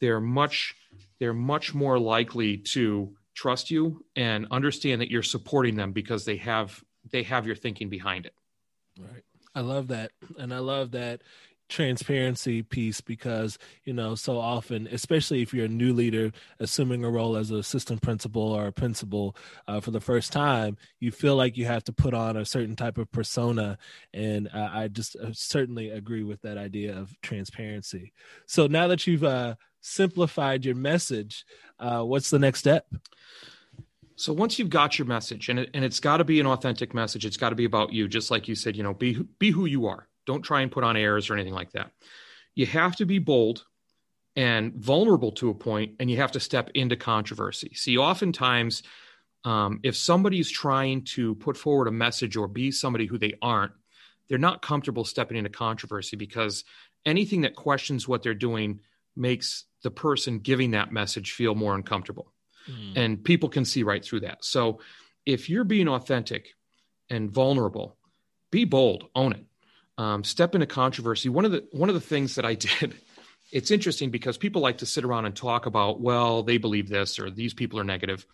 they're 0.00 0.20
much 0.20 0.74
they're 1.18 1.34
much 1.34 1.74
more 1.74 1.98
likely 1.98 2.58
to 2.58 3.16
trust 3.34 3.70
you 3.70 4.04
and 4.16 4.46
understand 4.50 5.00
that 5.00 5.10
you're 5.10 5.22
supporting 5.22 5.76
them 5.76 5.92
because 5.92 6.24
they 6.24 6.36
have 6.36 6.82
they 7.10 7.22
have 7.22 7.46
your 7.46 7.56
thinking 7.56 7.88
behind 7.88 8.26
it. 8.26 8.34
Right. 8.98 9.22
I 9.54 9.60
love 9.60 9.88
that. 9.88 10.12
And 10.38 10.52
I 10.52 10.58
love 10.58 10.92
that 10.92 11.22
transparency 11.68 12.62
piece 12.62 13.00
because 13.00 13.58
you 13.84 13.92
know 13.92 14.14
so 14.14 14.38
often 14.38 14.88
especially 14.90 15.42
if 15.42 15.52
you're 15.52 15.66
a 15.66 15.68
new 15.68 15.92
leader 15.92 16.32
assuming 16.60 17.04
a 17.04 17.10
role 17.10 17.36
as 17.36 17.50
an 17.50 17.58
assistant 17.58 18.00
principal 18.00 18.42
or 18.42 18.66
a 18.66 18.72
principal 18.72 19.36
uh, 19.66 19.80
for 19.80 19.90
the 19.90 20.00
first 20.00 20.32
time 20.32 20.76
you 21.00 21.10
feel 21.10 21.36
like 21.36 21.56
you 21.56 21.66
have 21.66 21.84
to 21.84 21.92
put 21.92 22.14
on 22.14 22.36
a 22.36 22.44
certain 22.44 22.76
type 22.76 22.98
of 22.98 23.10
persona. 23.12 23.78
And 24.14 24.48
uh, 24.52 24.70
i 24.72 24.88
just 24.88 25.16
uh, 25.16 25.32
certainly 25.32 25.90
agree 25.90 26.22
with 26.22 26.42
that 26.42 26.58
idea 26.58 26.96
of 26.96 27.14
transparency. 27.20 28.12
So 28.46 28.66
now 28.66 28.88
that 28.88 29.06
you've 29.06 29.24
uh, 29.24 29.56
simplified 29.80 30.64
your 30.64 30.74
message 30.74 31.44
uh, 31.78 32.02
what's 32.02 32.30
the 32.30 32.38
next 32.38 32.60
step? 32.60 32.86
So 34.16 34.32
once 34.32 34.58
you've 34.58 34.70
got 34.70 34.98
your 34.98 35.06
message 35.06 35.48
and, 35.48 35.60
it, 35.60 35.70
and 35.74 35.84
it's 35.84 36.00
got 36.00 36.16
to 36.16 36.24
be 36.24 36.40
an 36.40 36.46
authentic 36.46 36.92
message 36.92 37.24
it's 37.24 37.36
got 37.36 37.50
to 37.50 37.54
be 37.54 37.64
about 37.64 37.92
you 37.92 38.08
just 38.08 38.30
like 38.30 38.48
you 38.48 38.56
said 38.56 38.76
you 38.76 38.82
know 38.82 38.94
be 38.94 39.24
be 39.38 39.52
who 39.52 39.66
you 39.66 39.86
are 39.86 40.08
don't 40.28 40.42
try 40.42 40.60
and 40.60 40.70
put 40.70 40.84
on 40.84 40.94
airs 40.94 41.30
or 41.30 41.34
anything 41.34 41.54
like 41.54 41.72
that. 41.72 41.90
You 42.54 42.66
have 42.66 42.94
to 42.96 43.06
be 43.06 43.18
bold 43.18 43.64
and 44.36 44.74
vulnerable 44.74 45.32
to 45.32 45.48
a 45.48 45.54
point, 45.54 45.94
and 45.98 46.10
you 46.10 46.18
have 46.18 46.32
to 46.32 46.38
step 46.38 46.70
into 46.74 46.96
controversy. 46.96 47.72
See, 47.74 47.96
oftentimes, 47.96 48.82
um, 49.44 49.80
if 49.82 49.96
somebody's 49.96 50.50
trying 50.50 51.04
to 51.16 51.34
put 51.36 51.56
forward 51.56 51.88
a 51.88 51.92
message 51.92 52.36
or 52.36 52.46
be 52.46 52.70
somebody 52.70 53.06
who 53.06 53.16
they 53.16 53.32
aren't, 53.40 53.72
they're 54.28 54.36
not 54.36 54.60
comfortable 54.60 55.06
stepping 55.06 55.38
into 55.38 55.48
controversy 55.48 56.14
because 56.14 56.62
anything 57.06 57.40
that 57.40 57.56
questions 57.56 58.06
what 58.06 58.22
they're 58.22 58.34
doing 58.34 58.80
makes 59.16 59.64
the 59.82 59.90
person 59.90 60.40
giving 60.40 60.72
that 60.72 60.92
message 60.92 61.32
feel 61.32 61.54
more 61.54 61.74
uncomfortable. 61.74 62.34
Mm. 62.70 62.92
And 62.96 63.24
people 63.24 63.48
can 63.48 63.64
see 63.64 63.82
right 63.82 64.04
through 64.04 64.20
that. 64.20 64.44
So 64.44 64.80
if 65.24 65.48
you're 65.48 65.64
being 65.64 65.88
authentic 65.88 66.54
and 67.08 67.30
vulnerable, 67.30 67.96
be 68.50 68.66
bold, 68.66 69.08
own 69.14 69.32
it 69.32 69.46
um, 69.98 70.24
step 70.24 70.54
into 70.54 70.66
controversy. 70.66 71.28
One 71.28 71.44
of 71.44 71.52
the 71.52 71.66
one 71.72 71.90
of 71.90 71.94
the 71.94 72.00
things 72.00 72.36
that 72.36 72.46
I 72.46 72.54
did, 72.80 72.94
it's 73.52 73.70
interesting 73.70 74.10
because 74.10 74.38
people 74.38 74.62
like 74.62 74.78
to 74.78 74.86
sit 74.86 75.04
around 75.04 75.26
and 75.26 75.36
talk 75.36 75.66
about, 75.66 76.00
well, 76.00 76.42
they 76.42 76.56
believe 76.56 76.88
this 76.88 77.18
or 77.18 77.30
these 77.30 77.52
people 77.52 77.78
are 77.78 77.84
negative. 77.84 78.24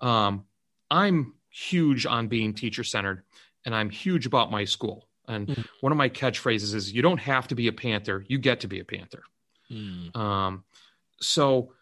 Um, 0.00 0.44
I'm 0.90 1.34
huge 1.48 2.04
on 2.04 2.28
being 2.28 2.52
teacher 2.52 2.84
centered, 2.84 3.22
and 3.64 3.74
I'm 3.74 3.88
huge 3.88 4.26
about 4.26 4.50
my 4.50 4.64
school. 4.64 5.08
And 5.28 5.48
mm. 5.48 5.66
one 5.80 5.92
of 5.92 5.98
my 5.98 6.08
catchphrases 6.08 6.74
is, 6.74 6.92
"You 6.92 7.02
don't 7.02 7.18
have 7.18 7.48
to 7.48 7.54
be 7.54 7.68
a 7.68 7.72
Panther; 7.72 8.24
you 8.28 8.38
get 8.38 8.60
to 8.60 8.68
be 8.68 8.80
a 8.80 8.84
Panther." 8.84 9.22
Mm. 9.70 10.14
Um, 10.14 10.64
so, 11.20 11.72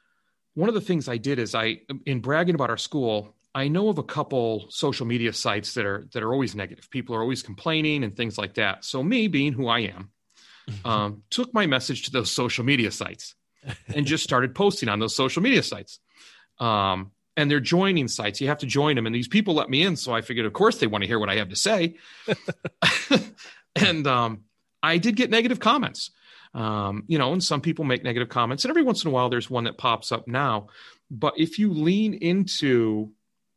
one 0.55 0.69
of 0.69 0.75
the 0.75 0.81
things 0.81 1.09
I 1.09 1.17
did 1.17 1.39
is 1.39 1.55
I, 1.55 1.81
in 2.07 2.21
bragging 2.21 2.55
about 2.55 2.71
our 2.71 2.79
school, 2.79 3.34
I 3.55 3.69
know 3.69 3.89
of 3.89 3.99
a 3.99 4.03
couple 4.03 4.67
social 4.71 5.07
media 5.07 5.33
sites 5.33 5.75
that 5.75 5.87
are 5.87 6.07
that 6.13 6.23
are 6.23 6.33
always 6.33 6.55
negative. 6.55 6.91
People 6.91 7.15
are 7.15 7.21
always 7.21 7.43
complaining 7.43 8.03
and 8.03 8.17
things 8.17 8.37
like 8.37 8.55
that. 8.55 8.85
So 8.85 9.03
me, 9.03 9.29
being 9.29 9.53
who 9.53 9.69
I 9.69 9.81
am, 9.81 10.11
mm-hmm. 10.69 10.89
um, 10.89 11.23
took 11.31 11.55
my 11.55 11.67
message 11.67 12.05
to 12.05 12.11
those 12.11 12.31
social 12.31 12.65
media 12.65 12.91
sites, 12.91 13.35
and 13.95 14.07
just 14.07 14.25
started 14.25 14.55
posting 14.55 14.89
on 14.89 14.99
those 14.99 15.15
social 15.15 15.43
media 15.43 15.63
sites. 15.63 16.01
Um, 16.59 17.13
and 17.37 17.51
they're 17.51 17.61
joining 17.61 18.09
sites. 18.09 18.41
You 18.41 18.49
have 18.49 18.59
to 18.59 18.67
join 18.67 18.97
them. 18.97 19.07
And 19.07 19.15
these 19.15 19.29
people 19.29 19.55
let 19.55 19.69
me 19.69 19.83
in. 19.83 19.97
So 19.97 20.15
I 20.15 20.21
figured, 20.21 20.47
of 20.47 20.53
course, 20.53 20.79
they 20.79 20.87
want 20.87 21.03
to 21.03 21.09
hear 21.09 21.19
what 21.19 21.29
I 21.29 21.37
have 21.37 21.49
to 21.49 21.57
say. 21.57 21.97
and 23.77 24.07
um, 24.07 24.43
I 24.83 24.99
did 24.99 25.17
get 25.17 25.31
negative 25.31 25.59
comments. 25.59 26.11
Um, 26.55 27.03
you 27.09 27.19
know, 27.19 27.33
and 27.33 27.43
some 27.43 27.61
people 27.61 27.85
make 27.85 28.05
negative 28.05 28.29
comments. 28.29 28.65
And 28.65 28.71
every 28.71 28.85
once 28.85 29.05
in 29.05 29.11
a 29.11 29.13
while, 29.13 29.29
there's 29.29 29.51
one 29.51 29.65
that 29.65 29.77
pops 29.77 30.13
up 30.13 30.29
now. 30.29 30.69
But 31.11 31.35
if 31.37 31.59
you 31.59 31.73
lean 31.73 32.15
into 32.15 33.11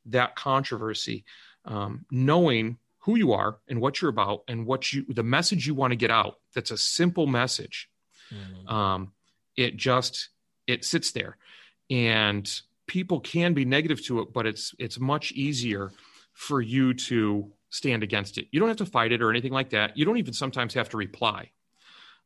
that 0.07 0.35
controversy, 0.35 1.25
um, 1.65 2.05
knowing 2.11 2.77
who 2.99 3.17
you 3.17 3.33
are 3.33 3.59
and 3.67 3.79
what 3.79 4.01
you're 4.01 4.11
about 4.11 4.43
and 4.47 4.65
what 4.65 4.91
you, 4.91 5.05
the 5.09 5.23
message 5.23 5.65
you 5.65 5.73
want 5.73 5.91
to 5.91 5.97
get 5.97 6.11
out, 6.11 6.35
that's 6.53 6.71
a 6.71 6.77
simple 6.77 7.27
message. 7.27 7.89
Mm-hmm. 8.33 8.73
Um, 8.73 9.11
it 9.55 9.77
just, 9.77 10.29
it 10.65 10.83
sits 10.83 11.11
there. 11.11 11.37
And 11.89 12.49
people 12.87 13.19
can 13.19 13.53
be 13.53 13.65
negative 13.65 14.03
to 14.05 14.21
it, 14.21 14.33
but 14.33 14.45
it's 14.45 14.73
it's 14.79 14.99
much 14.99 15.31
easier 15.33 15.91
for 16.33 16.61
you 16.61 16.93
to 16.93 17.51
stand 17.69 18.03
against 18.03 18.37
it. 18.37 18.47
You 18.51 18.59
don't 18.59 18.69
have 18.69 18.77
to 18.77 18.85
fight 18.85 19.11
it 19.11 19.21
or 19.21 19.29
anything 19.29 19.53
like 19.53 19.69
that. 19.71 19.97
You 19.97 20.05
don't 20.05 20.17
even 20.17 20.33
sometimes 20.33 20.73
have 20.73 20.89
to 20.89 20.97
reply, 20.97 21.51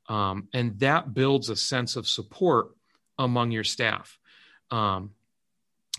um, 0.07 0.47
and 0.53 0.79
that 0.79 1.13
builds 1.13 1.49
a 1.49 1.55
sense 1.55 1.95
of 1.95 2.07
support 2.07 2.69
among 3.17 3.51
your 3.51 3.63
staff. 3.63 4.17
Um, 4.69 5.11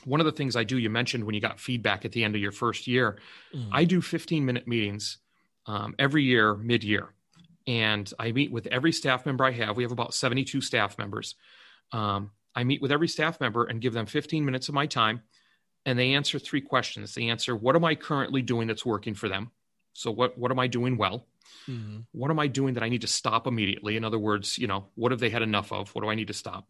one 0.05 0.21
of 0.21 0.27
the 0.27 0.33
things 0.33 0.57
I 0.57 0.65
do, 0.65 0.79
you 0.79 0.91
mentioned 0.91 1.25
when 1.25 1.35
you 1.35 1.41
got 1.41 1.61
feedback 1.61 2.05
at 2.05 2.13
the 2.13 2.25
end 2.25 2.35
of 2.35 2.41
your 2.41 2.53
first 2.53 2.87
year, 2.87 3.19
mm. 3.55 3.69
I 3.73 3.85
do 3.85 4.01
15 4.01 4.45
minute 4.45 4.67
meetings 4.67 5.19
um, 5.67 5.95
every 5.99 6.25
year, 6.25 6.55
mid 6.55 6.85
year. 6.85 7.15
And 7.67 8.13
I 8.19 8.33
meet 8.33 8.51
with 8.51 8.67
every 8.67 8.93
staff 8.93 9.25
member 9.25 9.45
I 9.45 9.53
have. 9.53 9.77
We 9.77 9.85
have 9.85 9.93
about 9.93 10.15
72 10.15 10.61
staff 10.61 10.99
members. 10.99 11.37
Um, 11.93 12.33
I 12.55 12.65
meet 12.65 12.83
with 12.83 12.93
every 12.93 13.09
staff 13.09 13.41
member 13.41 13.65
and 13.65 13.81
give 13.81 13.93
them 13.93 14.07
15 14.07 14.45
minutes 14.45 14.69
of 14.69 14.75
my 14.75 14.87
time, 14.87 15.23
and 15.87 15.99
they 15.99 16.15
answer 16.15 16.39
three 16.39 16.61
questions. 16.61 17.15
They 17.15 17.29
answer, 17.29 17.55
What 17.55 17.77
am 17.77 17.85
I 17.85 17.95
currently 17.95 18.43
doing 18.43 18.67
that's 18.67 18.85
working 18.85 19.15
for 19.15 19.29
them? 19.29 19.51
So, 19.93 20.11
what, 20.11 20.37
what 20.37 20.51
am 20.51 20.59
I 20.59 20.67
doing 20.67 20.97
well? 20.97 21.27
Mm-hmm. 21.69 22.01
What 22.13 22.31
am 22.31 22.39
I 22.39 22.47
doing 22.49 22.75
that 22.75 22.83
I 22.83 22.89
need 22.89 23.03
to 23.03 23.07
stop 23.07 23.47
immediately? 23.47 23.97
In 23.97 24.05
other 24.05 24.19
words, 24.19 24.59
you 24.59 24.67
know, 24.67 24.87
what 24.95 25.13
have 25.13 25.21
they 25.21 25.31
had 25.31 25.43
enough 25.43 25.73
of? 25.73 25.95
What 25.95 26.03
do 26.03 26.11
I 26.11 26.15
need 26.15 26.29
to 26.29 26.35
stop? 26.35 26.67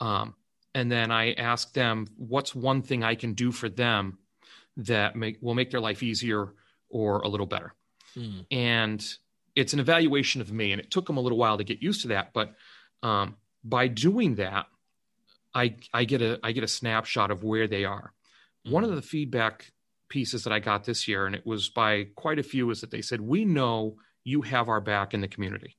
Um, 0.00 0.34
and 0.76 0.92
then 0.92 1.10
I 1.10 1.32
ask 1.32 1.72
them, 1.72 2.06
What's 2.18 2.54
one 2.54 2.82
thing 2.82 3.02
I 3.02 3.14
can 3.14 3.32
do 3.32 3.50
for 3.50 3.70
them 3.70 4.18
that 4.76 5.16
make, 5.16 5.38
will 5.40 5.54
make 5.54 5.70
their 5.70 5.80
life 5.80 6.02
easier 6.02 6.52
or 6.90 7.20
a 7.20 7.28
little 7.28 7.46
better? 7.46 7.72
Mm. 8.14 8.44
And 8.50 9.16
it's 9.54 9.72
an 9.72 9.80
evaluation 9.80 10.42
of 10.42 10.52
me, 10.52 10.72
and 10.72 10.80
it 10.80 10.90
took 10.90 11.06
them 11.06 11.16
a 11.16 11.20
little 11.20 11.38
while 11.38 11.56
to 11.56 11.64
get 11.64 11.82
used 11.82 12.02
to 12.02 12.08
that. 12.08 12.34
But 12.34 12.54
um, 13.02 13.36
by 13.64 13.88
doing 13.88 14.34
that, 14.34 14.66
I 15.54 15.76
I 15.94 16.04
get 16.04 16.20
a 16.20 16.38
I 16.42 16.52
get 16.52 16.62
a 16.62 16.68
snapshot 16.68 17.30
of 17.30 17.42
where 17.42 17.66
they 17.66 17.86
are. 17.86 18.12
Mm-hmm. 18.66 18.74
One 18.74 18.84
of 18.84 18.90
mm-hmm. 18.90 18.96
the 18.96 19.02
feedback 19.02 19.72
pieces 20.10 20.44
that 20.44 20.52
I 20.52 20.58
got 20.58 20.84
this 20.84 21.08
year, 21.08 21.24
and 21.24 21.34
it 21.34 21.46
was 21.46 21.70
by 21.70 22.08
quite 22.16 22.38
a 22.38 22.42
few, 22.42 22.68
is 22.68 22.82
that 22.82 22.90
they 22.90 23.00
said, 23.00 23.22
"We 23.22 23.46
know 23.46 23.96
you 24.24 24.42
have 24.42 24.68
our 24.68 24.82
back 24.82 25.14
in 25.14 25.22
the 25.22 25.28
community, 25.28 25.78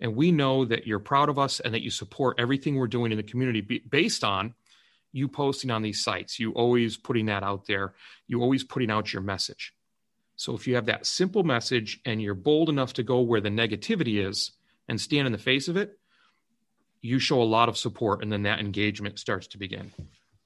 and 0.00 0.14
we 0.14 0.32
know 0.32 0.64
that 0.64 0.86
you're 0.86 0.98
proud 0.98 1.28
of 1.28 1.38
us 1.38 1.60
and 1.60 1.74
that 1.74 1.82
you 1.82 1.90
support 1.90 2.38
everything 2.38 2.76
we're 2.76 2.86
doing 2.86 3.12
in 3.12 3.16
the 3.16 3.22
community 3.22 3.82
based 3.88 4.24
on." 4.24 4.54
you 5.12 5.26
posting 5.26 5.70
on 5.70 5.82
these 5.82 6.02
sites, 6.02 6.38
you 6.38 6.52
always 6.52 6.96
putting 6.96 7.26
that 7.26 7.42
out 7.42 7.66
there, 7.66 7.94
you 8.26 8.42
always 8.42 8.62
putting 8.62 8.90
out 8.90 9.12
your 9.12 9.22
message. 9.22 9.74
So 10.36 10.54
if 10.54 10.66
you 10.66 10.76
have 10.76 10.86
that 10.86 11.06
simple 11.06 11.42
message 11.42 12.00
and 12.04 12.22
you're 12.22 12.34
bold 12.34 12.68
enough 12.68 12.92
to 12.94 13.02
go 13.02 13.20
where 13.20 13.40
the 13.40 13.48
negativity 13.48 14.24
is 14.24 14.52
and 14.86 15.00
stand 15.00 15.26
in 15.26 15.32
the 15.32 15.38
face 15.38 15.66
of 15.68 15.76
it, 15.76 15.98
you 17.00 17.18
show 17.18 17.42
a 17.42 17.44
lot 17.44 17.68
of 17.68 17.76
support 17.76 18.22
and 18.22 18.32
then 18.32 18.42
that 18.42 18.60
engagement 18.60 19.18
starts 19.18 19.46
to 19.48 19.58
begin 19.58 19.92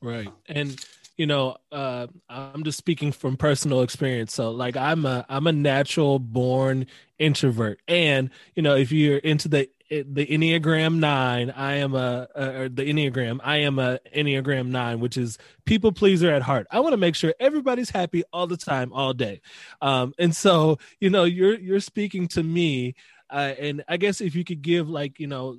right 0.02 0.30
and 0.46 0.84
you 1.16 1.26
know 1.26 1.56
uh, 1.70 2.06
i'm 2.28 2.64
just 2.64 2.78
speaking 2.78 3.12
from 3.12 3.36
personal 3.36 3.82
experience. 3.82 4.34
So 4.34 4.50
like 4.50 4.76
i'm 4.76 5.04
a 5.04 5.24
i'm 5.28 5.46
a 5.46 5.52
natural 5.52 6.18
born 6.18 6.86
introvert. 7.18 7.80
And 7.88 8.30
you 8.54 8.62
know 8.62 8.76
if 8.76 8.92
you're 8.92 9.18
into 9.18 9.48
the 9.48 9.68
the 9.90 10.26
enneagram 10.26 11.00
9 11.00 11.50
i 11.50 11.74
am 11.74 11.94
a 11.94 12.26
uh, 12.34 12.62
the 12.72 12.90
enneagram 12.90 13.40
i 13.44 13.58
am 13.58 13.78
a 13.78 13.98
enneagram 14.16 14.68
9 14.68 15.00
which 15.00 15.18
is 15.18 15.36
people 15.66 15.92
pleaser 15.92 16.30
at 16.30 16.40
heart. 16.40 16.66
I 16.70 16.80
want 16.80 16.94
to 16.94 16.96
make 16.96 17.14
sure 17.14 17.34
everybody's 17.38 17.90
happy 17.90 18.24
all 18.32 18.46
the 18.46 18.56
time 18.56 18.92
all 18.94 19.12
day. 19.12 19.42
Um 19.82 20.14
and 20.18 20.34
so 20.34 20.78
you 20.98 21.10
know 21.10 21.24
you're 21.24 21.58
you're 21.58 21.80
speaking 21.80 22.26
to 22.28 22.42
me 22.42 22.94
uh, 23.28 23.54
and 23.58 23.84
i 23.88 23.96
guess 23.96 24.20
if 24.20 24.34
you 24.34 24.44
could 24.44 24.62
give 24.62 24.88
like 24.88 25.20
you 25.20 25.26
know 25.26 25.58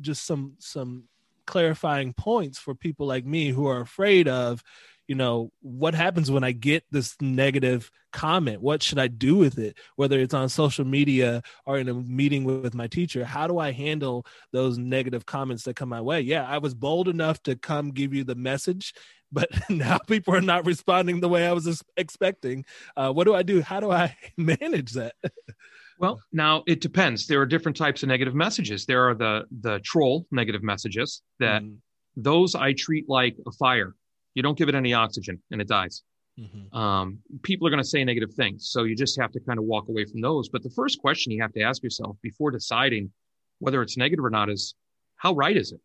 just 0.00 0.26
some 0.26 0.54
some 0.58 1.04
clarifying 1.48 2.12
points 2.12 2.58
for 2.58 2.74
people 2.74 3.06
like 3.06 3.24
me 3.24 3.48
who 3.48 3.66
are 3.66 3.80
afraid 3.80 4.28
of 4.28 4.62
you 5.08 5.14
know 5.14 5.50
what 5.62 5.94
happens 5.94 6.30
when 6.30 6.44
i 6.44 6.52
get 6.52 6.84
this 6.90 7.16
negative 7.20 7.90
comment? 8.12 8.60
What 8.62 8.82
should 8.82 8.98
i 8.98 9.06
do 9.06 9.36
with 9.36 9.58
it? 9.58 9.76
Whether 9.96 10.18
it's 10.20 10.34
on 10.34 10.48
social 10.48 10.84
media 10.84 11.42
or 11.66 11.78
in 11.78 11.88
a 11.88 11.94
meeting 11.94 12.44
with 12.44 12.74
my 12.74 12.86
teacher 12.86 13.24
how 13.24 13.46
do 13.46 13.58
i 13.58 13.72
handle 13.72 14.26
those 14.52 14.76
negative 14.76 15.24
comments 15.24 15.64
that 15.64 15.76
come 15.76 15.88
my 15.88 16.02
way? 16.02 16.20
Yeah 16.20 16.46
i 16.46 16.58
was 16.58 16.74
bold 16.74 17.08
enough 17.08 17.42
to 17.44 17.56
come 17.56 17.92
give 17.92 18.12
you 18.12 18.24
the 18.24 18.34
message 18.34 18.92
but 19.32 19.48
now 19.70 19.96
people 19.96 20.34
are 20.34 20.42
not 20.42 20.66
responding 20.66 21.20
the 21.20 21.28
way 21.30 21.46
i 21.46 21.52
was 21.52 21.82
expecting. 21.96 22.66
Uh, 22.94 23.10
what 23.10 23.24
do 23.24 23.34
i 23.34 23.42
do? 23.42 23.62
How 23.62 23.80
do 23.80 23.90
i 23.90 24.14
manage 24.36 24.92
that 24.92 25.14
Well, 25.98 26.20
now 26.32 26.62
it 26.66 26.80
depends. 26.80 27.26
There 27.26 27.40
are 27.40 27.46
different 27.46 27.76
types 27.76 28.02
of 28.02 28.08
negative 28.08 28.34
messages. 28.34 28.86
There 28.86 29.08
are 29.08 29.14
the 29.14 29.44
the 29.60 29.80
troll 29.80 30.26
negative 30.30 30.62
messages 30.62 31.22
that 31.40 31.62
mm. 31.62 31.76
those 32.16 32.54
I 32.54 32.72
treat 32.72 33.08
like 33.08 33.36
a 33.46 33.52
fire. 33.52 33.94
You 34.34 34.42
don't 34.42 34.56
give 34.56 34.68
it 34.68 34.74
any 34.74 34.94
oxygen 34.94 35.42
and 35.50 35.60
it 35.60 35.68
dies. 35.68 36.02
Mm-hmm. 36.38 36.76
Um, 36.76 37.18
people 37.42 37.66
are 37.66 37.70
going 37.70 37.82
to 37.82 37.88
say 37.88 38.04
negative 38.04 38.32
things, 38.32 38.70
so 38.70 38.84
you 38.84 38.94
just 38.94 39.20
have 39.20 39.32
to 39.32 39.40
kind 39.40 39.58
of 39.58 39.64
walk 39.64 39.88
away 39.88 40.04
from 40.04 40.20
those. 40.20 40.48
But 40.48 40.62
the 40.62 40.70
first 40.70 41.00
question 41.00 41.32
you 41.32 41.42
have 41.42 41.52
to 41.54 41.62
ask 41.62 41.82
yourself 41.82 42.16
before 42.22 42.52
deciding 42.52 43.10
whether 43.58 43.82
it's 43.82 43.96
negative 43.96 44.24
or 44.24 44.30
not 44.30 44.48
is, 44.48 44.76
how 45.16 45.32
right 45.34 45.56
is 45.56 45.72
it? 45.72 45.80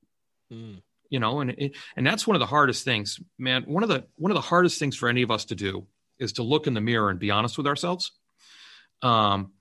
Mm. 0.53 0.81
You 1.09 1.19
know, 1.19 1.39
and 1.39 1.51
it, 1.51 1.75
and 1.95 2.05
that's 2.05 2.27
one 2.27 2.35
of 2.35 2.39
the 2.39 2.45
hardest 2.45 2.85
things, 2.85 3.19
man. 3.39 3.63
One 3.63 3.81
of 3.81 3.89
the 3.89 4.05
one 4.15 4.31
of 4.31 4.35
the 4.35 4.41
hardest 4.41 4.77
things 4.77 4.95
for 4.95 5.09
any 5.09 5.23
of 5.23 5.31
us 5.31 5.45
to 5.45 5.55
do 5.55 5.87
is 6.19 6.33
to 6.33 6.43
look 6.43 6.67
in 6.67 6.75
the 6.75 6.81
mirror 6.81 7.09
and 7.09 7.19
be 7.19 7.31
honest 7.31 7.57
with 7.57 7.65
ourselves. 7.65 8.11
Um, 9.01 9.53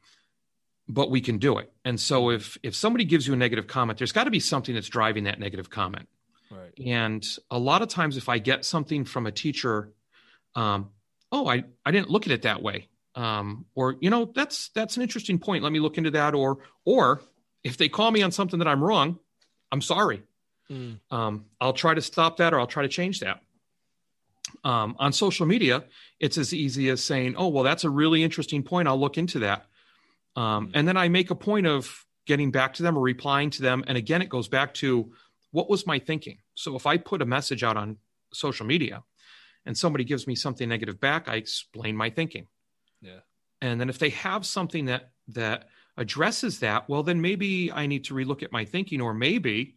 but 0.92 1.10
we 1.10 1.20
can 1.20 1.38
do 1.38 1.58
it. 1.58 1.72
And 1.84 1.98
so 1.98 2.30
if 2.30 2.58
if 2.62 2.74
somebody 2.74 3.04
gives 3.04 3.26
you 3.26 3.32
a 3.32 3.36
negative 3.36 3.66
comment, 3.66 3.98
there's 3.98 4.12
got 4.12 4.24
to 4.24 4.30
be 4.30 4.40
something 4.40 4.74
that's 4.74 4.88
driving 4.88 5.24
that 5.24 5.40
negative 5.40 5.70
comment. 5.70 6.08
Right. 6.50 6.86
And 6.86 7.26
a 7.50 7.58
lot 7.58 7.80
of 7.80 7.88
times, 7.88 8.16
if 8.16 8.28
I 8.28 8.38
get 8.38 8.64
something 8.64 9.04
from 9.04 9.26
a 9.26 9.32
teacher, 9.32 9.92
um, 10.54 10.90
oh, 11.30 11.48
I 11.48 11.64
I 11.84 11.90
didn't 11.90 12.10
look 12.10 12.26
at 12.26 12.32
it 12.32 12.42
that 12.42 12.62
way, 12.62 12.88
um, 13.14 13.64
or 13.74 13.96
you 14.00 14.10
know, 14.10 14.30
that's 14.34 14.68
that's 14.74 14.96
an 14.96 15.02
interesting 15.02 15.38
point. 15.38 15.62
Let 15.62 15.72
me 15.72 15.80
look 15.80 15.96
into 15.96 16.10
that. 16.10 16.34
Or 16.34 16.58
or 16.84 17.22
if 17.64 17.78
they 17.78 17.88
call 17.88 18.10
me 18.10 18.22
on 18.22 18.30
something 18.30 18.58
that 18.58 18.68
I'm 18.68 18.84
wrong, 18.84 19.18
I'm 19.70 19.80
sorry. 19.80 20.22
Mm. 20.70 21.00
Um, 21.10 21.46
I'll 21.58 21.72
try 21.72 21.94
to 21.94 22.02
stop 22.02 22.36
that, 22.36 22.52
or 22.52 22.60
I'll 22.60 22.66
try 22.66 22.82
to 22.82 22.88
change 22.88 23.20
that. 23.20 23.40
Um, 24.62 24.96
on 24.98 25.12
social 25.12 25.46
media, 25.46 25.84
it's 26.20 26.36
as 26.36 26.52
easy 26.52 26.90
as 26.90 27.02
saying, 27.02 27.34
"Oh, 27.38 27.48
well, 27.48 27.64
that's 27.64 27.84
a 27.84 27.90
really 27.90 28.22
interesting 28.22 28.62
point. 28.62 28.88
I'll 28.88 29.00
look 29.00 29.16
into 29.16 29.38
that." 29.38 29.66
Um, 30.36 30.70
and 30.74 30.86
then 30.88 30.96
I 30.96 31.08
make 31.08 31.30
a 31.30 31.34
point 31.34 31.66
of 31.66 32.06
getting 32.26 32.50
back 32.50 32.74
to 32.74 32.82
them 32.82 32.96
or 32.96 33.02
replying 33.02 33.50
to 33.50 33.62
them. 33.62 33.84
And 33.86 33.98
again, 33.98 34.22
it 34.22 34.28
goes 34.28 34.48
back 34.48 34.74
to 34.74 35.12
what 35.50 35.68
was 35.68 35.86
my 35.86 35.98
thinking? 35.98 36.38
So 36.54 36.76
if 36.76 36.86
I 36.86 36.96
put 36.96 37.22
a 37.22 37.26
message 37.26 37.62
out 37.62 37.76
on 37.76 37.98
social 38.32 38.66
media 38.66 39.02
and 39.66 39.76
somebody 39.76 40.04
gives 40.04 40.26
me 40.26 40.34
something 40.34 40.68
negative 40.68 41.00
back, 41.00 41.28
I 41.28 41.36
explain 41.36 41.96
my 41.96 42.10
thinking. 42.10 42.46
Yeah. 43.00 43.20
And 43.60 43.80
then 43.80 43.88
if 43.88 43.98
they 43.98 44.10
have 44.10 44.46
something 44.46 44.86
that 44.86 45.10
that 45.28 45.68
addresses 45.96 46.60
that, 46.60 46.88
well, 46.88 47.02
then 47.02 47.20
maybe 47.20 47.70
I 47.70 47.86
need 47.86 48.04
to 48.04 48.14
relook 48.14 48.42
at 48.42 48.50
my 48.50 48.64
thinking, 48.64 49.00
or 49.00 49.14
maybe 49.14 49.76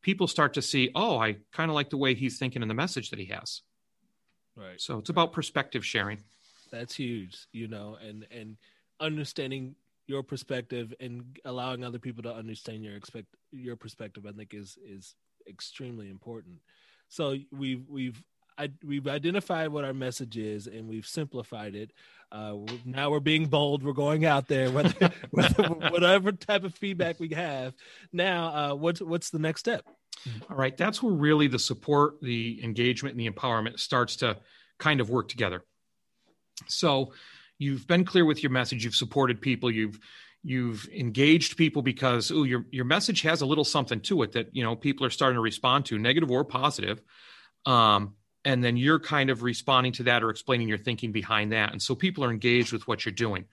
people 0.00 0.28
start 0.28 0.54
to 0.54 0.62
see, 0.62 0.90
oh, 0.94 1.18
I 1.18 1.38
kind 1.52 1.70
of 1.70 1.74
like 1.74 1.90
the 1.90 1.96
way 1.96 2.14
he's 2.14 2.38
thinking 2.38 2.62
in 2.62 2.68
the 2.68 2.74
message 2.74 3.10
that 3.10 3.18
he 3.18 3.26
has. 3.26 3.62
Right. 4.54 4.80
So 4.80 4.98
it's 4.98 5.10
about 5.10 5.32
perspective 5.32 5.84
sharing. 5.84 6.22
That's 6.70 6.94
huge, 6.94 7.36
you 7.52 7.68
know, 7.68 7.98
and 8.00 8.26
and 8.30 8.56
understanding 9.00 9.74
your 10.06 10.22
perspective 10.22 10.94
and 11.00 11.38
allowing 11.44 11.84
other 11.84 11.98
people 11.98 12.22
to 12.22 12.32
understand 12.32 12.84
your 12.84 12.96
expect 12.96 13.26
your 13.52 13.76
perspective 13.76 14.24
i 14.26 14.32
think 14.32 14.54
is 14.54 14.78
is 14.86 15.14
extremely 15.48 16.08
important 16.08 16.58
so 17.08 17.36
we've 17.52 17.88
we've 17.88 18.22
I, 18.58 18.70
we've 18.84 19.06
identified 19.06 19.68
what 19.68 19.84
our 19.84 19.92
message 19.92 20.38
is 20.38 20.66
and 20.66 20.88
we've 20.88 21.06
simplified 21.06 21.74
it. 21.74 21.92
Uh, 22.32 22.54
now 22.84 23.10
we're 23.10 23.20
being 23.20 23.46
bold. 23.46 23.82
We're 23.82 23.92
going 23.92 24.24
out 24.24 24.48
there, 24.48 24.70
whether, 24.70 25.10
whatever 25.30 26.32
type 26.32 26.64
of 26.64 26.74
feedback 26.74 27.20
we 27.20 27.28
have. 27.30 27.74
Now, 28.12 28.46
uh, 28.46 28.74
what's 28.74 29.00
what's 29.00 29.30
the 29.30 29.38
next 29.38 29.60
step? 29.60 29.84
All 30.50 30.56
right, 30.56 30.76
that's 30.76 31.02
where 31.02 31.12
really 31.12 31.46
the 31.46 31.58
support, 31.58 32.20
the 32.22 32.62
engagement, 32.64 33.16
and 33.16 33.20
the 33.20 33.30
empowerment 33.30 33.78
starts 33.78 34.16
to 34.16 34.38
kind 34.78 35.00
of 35.00 35.10
work 35.10 35.28
together. 35.28 35.62
So, 36.66 37.12
you've 37.58 37.86
been 37.86 38.04
clear 38.04 38.24
with 38.24 38.42
your 38.42 38.52
message 38.52 38.84
you've 38.84 38.94
supported 38.94 39.40
people 39.40 39.70
you've 39.70 39.98
you've 40.42 40.88
engaged 40.94 41.56
people 41.56 41.82
because 41.82 42.30
oh 42.30 42.44
your 42.44 42.66
your 42.70 42.84
message 42.84 43.22
has 43.22 43.40
a 43.40 43.46
little 43.46 43.64
something 43.64 44.00
to 44.00 44.22
it 44.22 44.32
that 44.32 44.48
you 44.52 44.62
know 44.62 44.76
people 44.76 45.04
are 45.04 45.10
starting 45.10 45.36
to 45.36 45.40
respond 45.40 45.84
to 45.84 45.98
negative 45.98 46.30
or 46.30 46.44
positive 46.44 47.02
um, 47.66 48.14
and 48.44 48.62
then 48.62 48.76
you're 48.76 49.00
kind 49.00 49.28
of 49.28 49.42
responding 49.42 49.92
to 49.94 50.04
that 50.04 50.22
or 50.22 50.30
explaining 50.30 50.68
your 50.68 50.78
thinking 50.78 51.10
behind 51.10 51.50
that. 51.52 51.72
And 51.72 51.82
so 51.82 51.96
people 51.96 52.24
are 52.24 52.30
engaged 52.30 52.72
with 52.72 52.86
what 52.86 53.04
you're 53.04 53.12
doing. 53.12 53.46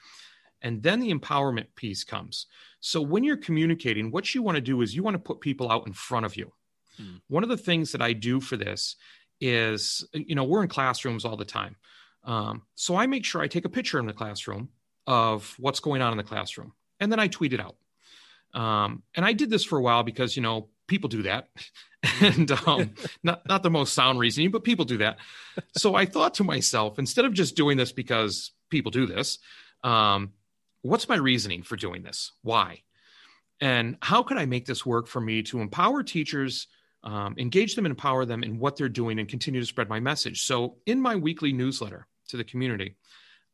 And 0.61 0.83
then 0.83 0.99
the 0.99 1.11
empowerment 1.11 1.65
piece 1.75 2.03
comes. 2.03 2.45
So 2.79 3.01
when 3.01 3.23
you're 3.23 3.37
communicating 3.37 4.11
what 4.11 4.35
you 4.35 4.43
want 4.43 4.55
to 4.55 4.61
do 4.61 4.81
is 4.81 4.95
you 4.95 5.01
want 5.01 5.15
to 5.15 5.19
put 5.19 5.41
people 5.41 5.71
out 5.71 5.87
in 5.87 5.93
front 5.93 6.27
of 6.27 6.37
you. 6.37 6.53
Hmm. 6.97 7.15
one 7.27 7.41
of 7.41 7.49
the 7.49 7.57
things 7.57 7.91
that 7.93 8.03
i 8.03 8.13
do 8.13 8.39
for 8.39 8.55
this 8.55 8.97
is 9.41 10.07
you 10.13 10.35
know 10.35 10.43
we're 10.43 10.61
in 10.61 10.69
classrooms 10.69 11.25
all 11.25 11.35
the 11.35 11.43
time 11.43 11.75
um, 12.23 12.61
so 12.75 12.95
i 12.95 13.05
make 13.07 13.25
sure 13.25 13.41
i 13.41 13.47
take 13.47 13.65
a 13.65 13.69
picture 13.69 13.99
in 13.99 14.05
the 14.05 14.13
classroom 14.13 14.69
of 15.07 15.55
what's 15.59 15.79
going 15.79 16.01
on 16.01 16.11
in 16.11 16.17
the 16.17 16.23
classroom 16.23 16.73
and 17.03 17.11
then 17.11 17.19
I 17.19 17.27
tweet 17.27 17.53
it 17.53 17.59
out. 17.59 17.75
Um, 18.53 19.03
and 19.15 19.25
I 19.25 19.33
did 19.33 19.49
this 19.49 19.63
for 19.63 19.77
a 19.77 19.81
while 19.81 20.03
because 20.03 20.35
you 20.35 20.41
know 20.41 20.69
people 20.87 21.09
do 21.09 21.23
that, 21.23 21.49
and 22.21 22.49
um, 22.51 22.91
not 23.23 23.47
not 23.47 23.61
the 23.61 23.69
most 23.69 23.93
sound 23.93 24.19
reasoning, 24.19 24.51
but 24.51 24.63
people 24.63 24.85
do 24.85 24.97
that. 24.99 25.17
So 25.75 25.95
I 25.95 26.05
thought 26.05 26.35
to 26.35 26.43
myself, 26.43 26.97
instead 26.97 27.25
of 27.25 27.33
just 27.33 27.55
doing 27.55 27.77
this 27.77 27.91
because 27.91 28.51
people 28.69 28.91
do 28.91 29.05
this, 29.05 29.39
um, 29.83 30.31
what's 30.81 31.09
my 31.09 31.15
reasoning 31.15 31.63
for 31.63 31.75
doing 31.75 32.03
this? 32.03 32.31
Why? 32.41 32.83
And 33.59 33.97
how 34.01 34.23
could 34.23 34.37
I 34.37 34.45
make 34.45 34.65
this 34.65 34.85
work 34.85 35.07
for 35.07 35.21
me 35.21 35.43
to 35.43 35.61
empower 35.61 36.03
teachers, 36.03 36.67
um, 37.03 37.35
engage 37.37 37.75
them 37.75 37.85
and 37.85 37.91
empower 37.91 38.25
them 38.25 38.43
in 38.43 38.59
what 38.59 38.77
they're 38.77 38.89
doing, 38.89 39.19
and 39.19 39.27
continue 39.27 39.59
to 39.59 39.67
spread 39.67 39.89
my 39.89 39.99
message? 39.99 40.43
So 40.43 40.77
in 40.85 41.01
my 41.01 41.15
weekly 41.15 41.53
newsletter 41.53 42.07
to 42.29 42.37
the 42.37 42.43
community, 42.43 42.95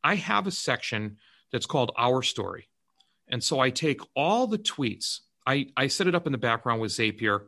I 0.04 0.16
have 0.16 0.48
a 0.48 0.52
section 0.52 1.18
that's 1.52 1.66
called 1.66 1.92
Our 1.98 2.22
Story. 2.22 2.68
And 3.28 3.44
so 3.44 3.60
I 3.60 3.70
take 3.70 4.02
all 4.16 4.48
the 4.48 4.58
tweets, 4.58 5.20
I, 5.46 5.68
I 5.78 5.88
set 5.88 6.08
it 6.08 6.16
up 6.16 6.26
in 6.26 6.32
the 6.32 6.38
background 6.38 6.82
with 6.82 6.92
Zapier. 6.92 7.46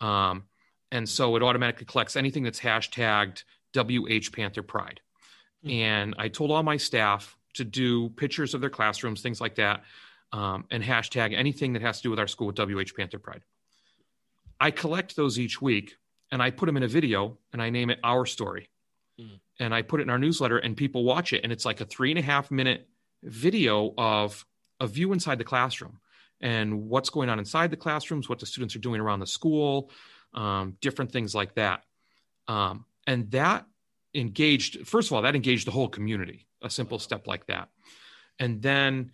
Um, 0.00 0.44
and 0.92 1.08
so 1.08 1.36
it 1.36 1.42
automatically 1.42 1.86
collects 1.86 2.16
anything 2.16 2.42
that's 2.42 2.60
hashtagged 2.60 3.42
WH 3.74 4.32
Panther 4.32 4.62
Pride. 4.62 5.00
Mm-hmm. 5.64 5.70
And 5.70 6.14
I 6.18 6.28
told 6.28 6.50
all 6.50 6.62
my 6.62 6.76
staff 6.76 7.36
to 7.54 7.64
do 7.64 8.10
pictures 8.10 8.54
of 8.54 8.60
their 8.60 8.70
classrooms, 8.70 9.20
things 9.20 9.40
like 9.40 9.56
that, 9.56 9.84
um, 10.32 10.64
and 10.70 10.82
hashtag 10.82 11.34
anything 11.34 11.72
that 11.72 11.82
has 11.82 11.98
to 11.98 12.04
do 12.04 12.10
with 12.10 12.18
our 12.18 12.26
school 12.26 12.48
with 12.48 12.56
WH 12.58 12.94
Panther 12.96 13.18
Pride. 13.18 13.42
I 14.60 14.70
collect 14.70 15.16
those 15.16 15.38
each 15.38 15.60
week 15.60 15.96
and 16.30 16.42
I 16.42 16.50
put 16.50 16.66
them 16.66 16.76
in 16.76 16.82
a 16.82 16.88
video 16.88 17.38
and 17.52 17.62
I 17.62 17.70
name 17.70 17.90
it 17.90 17.98
Our 18.02 18.26
Story. 18.26 18.68
Mm-hmm. 19.20 19.34
And 19.60 19.74
I 19.74 19.82
put 19.82 20.00
it 20.00 20.04
in 20.04 20.10
our 20.10 20.18
newsletter 20.18 20.58
and 20.58 20.76
people 20.76 21.04
watch 21.04 21.32
it. 21.32 21.42
And 21.42 21.52
it's 21.52 21.64
like 21.64 21.80
a 21.80 21.84
three 21.84 22.10
and 22.10 22.18
a 22.18 22.22
half 22.22 22.50
minute 22.50 22.88
video 23.22 23.94
of 23.96 24.44
a 24.80 24.86
view 24.86 25.12
inside 25.12 25.38
the 25.38 25.44
classroom 25.44 26.00
and 26.40 26.88
what's 26.88 27.10
going 27.10 27.28
on 27.28 27.38
inside 27.38 27.70
the 27.70 27.76
classrooms, 27.76 28.28
what 28.28 28.38
the 28.38 28.46
students 28.46 28.76
are 28.76 28.80
doing 28.80 29.00
around 29.00 29.20
the 29.20 29.26
school, 29.26 29.90
um, 30.34 30.76
different 30.80 31.12
things 31.12 31.34
like 31.34 31.54
that. 31.54 31.82
Um, 32.46 32.84
and 33.06 33.30
that 33.30 33.66
engaged, 34.14 34.86
first 34.86 35.08
of 35.08 35.14
all, 35.14 35.22
that 35.22 35.34
engaged 35.34 35.66
the 35.66 35.70
whole 35.70 35.88
community, 35.88 36.46
a 36.62 36.70
simple 36.70 36.98
step 36.98 37.26
like 37.26 37.46
that. 37.46 37.68
And 38.38 38.60
then 38.60 39.12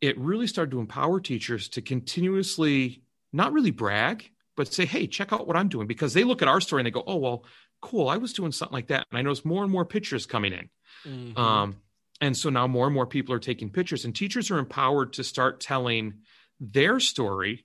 it 0.00 0.18
really 0.18 0.46
started 0.46 0.70
to 0.70 0.80
empower 0.80 1.20
teachers 1.20 1.68
to 1.70 1.82
continuously 1.82 3.02
not 3.32 3.52
really 3.52 3.70
brag, 3.70 4.30
but 4.56 4.72
say, 4.72 4.86
hey, 4.86 5.06
check 5.06 5.32
out 5.32 5.46
what 5.46 5.56
I'm 5.56 5.68
doing. 5.68 5.86
Because 5.86 6.14
they 6.14 6.24
look 6.24 6.42
at 6.42 6.48
our 6.48 6.60
story 6.60 6.80
and 6.80 6.86
they 6.86 6.90
go, 6.90 7.04
oh, 7.06 7.16
well, 7.16 7.44
cool, 7.80 8.08
I 8.08 8.16
was 8.16 8.32
doing 8.32 8.52
something 8.52 8.74
like 8.74 8.88
that. 8.88 9.06
And 9.10 9.18
I 9.18 9.22
notice 9.22 9.44
more 9.44 9.62
and 9.62 9.72
more 9.72 9.84
pictures 9.84 10.26
coming 10.26 10.52
in. 10.52 10.70
Mm-hmm. 11.06 11.38
Um, 11.38 11.76
and 12.20 12.36
so 12.36 12.50
now 12.50 12.66
more 12.66 12.86
and 12.86 12.94
more 12.94 13.06
people 13.06 13.34
are 13.34 13.38
taking 13.38 13.70
pictures, 13.70 14.04
and 14.04 14.14
teachers 14.14 14.50
are 14.50 14.58
empowered 14.58 15.12
to 15.14 15.24
start 15.24 15.60
telling 15.60 16.14
their 16.60 16.98
story, 16.98 17.64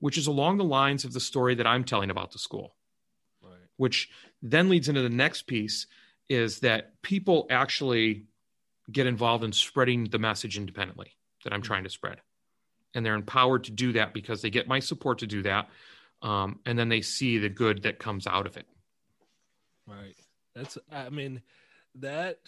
which 0.00 0.18
is 0.18 0.26
along 0.26 0.58
the 0.58 0.64
lines 0.64 1.04
of 1.04 1.12
the 1.12 1.20
story 1.20 1.54
that 1.56 1.66
I'm 1.66 1.84
telling 1.84 2.10
about 2.10 2.32
the 2.32 2.38
school. 2.38 2.74
Right. 3.42 3.52
Which 3.76 4.10
then 4.42 4.68
leads 4.68 4.88
into 4.88 5.02
the 5.02 5.08
next 5.08 5.42
piece 5.42 5.86
is 6.28 6.60
that 6.60 7.00
people 7.02 7.46
actually 7.50 8.24
get 8.90 9.06
involved 9.06 9.44
in 9.44 9.52
spreading 9.52 10.04
the 10.04 10.18
message 10.18 10.58
independently 10.58 11.12
that 11.44 11.52
I'm 11.52 11.60
mm-hmm. 11.60 11.66
trying 11.66 11.84
to 11.84 11.90
spread. 11.90 12.20
And 12.94 13.04
they're 13.04 13.14
empowered 13.14 13.64
to 13.64 13.70
do 13.72 13.92
that 13.92 14.12
because 14.12 14.42
they 14.42 14.50
get 14.50 14.68
my 14.68 14.80
support 14.80 15.18
to 15.18 15.26
do 15.26 15.42
that. 15.42 15.68
Um, 16.22 16.60
and 16.64 16.78
then 16.78 16.88
they 16.88 17.00
see 17.00 17.38
the 17.38 17.48
good 17.48 17.82
that 17.82 17.98
comes 17.98 18.26
out 18.26 18.46
of 18.46 18.56
it. 18.56 18.66
Right. 19.86 20.16
That's, 20.54 20.78
I 20.90 21.10
mean, 21.10 21.42
that 21.96 22.38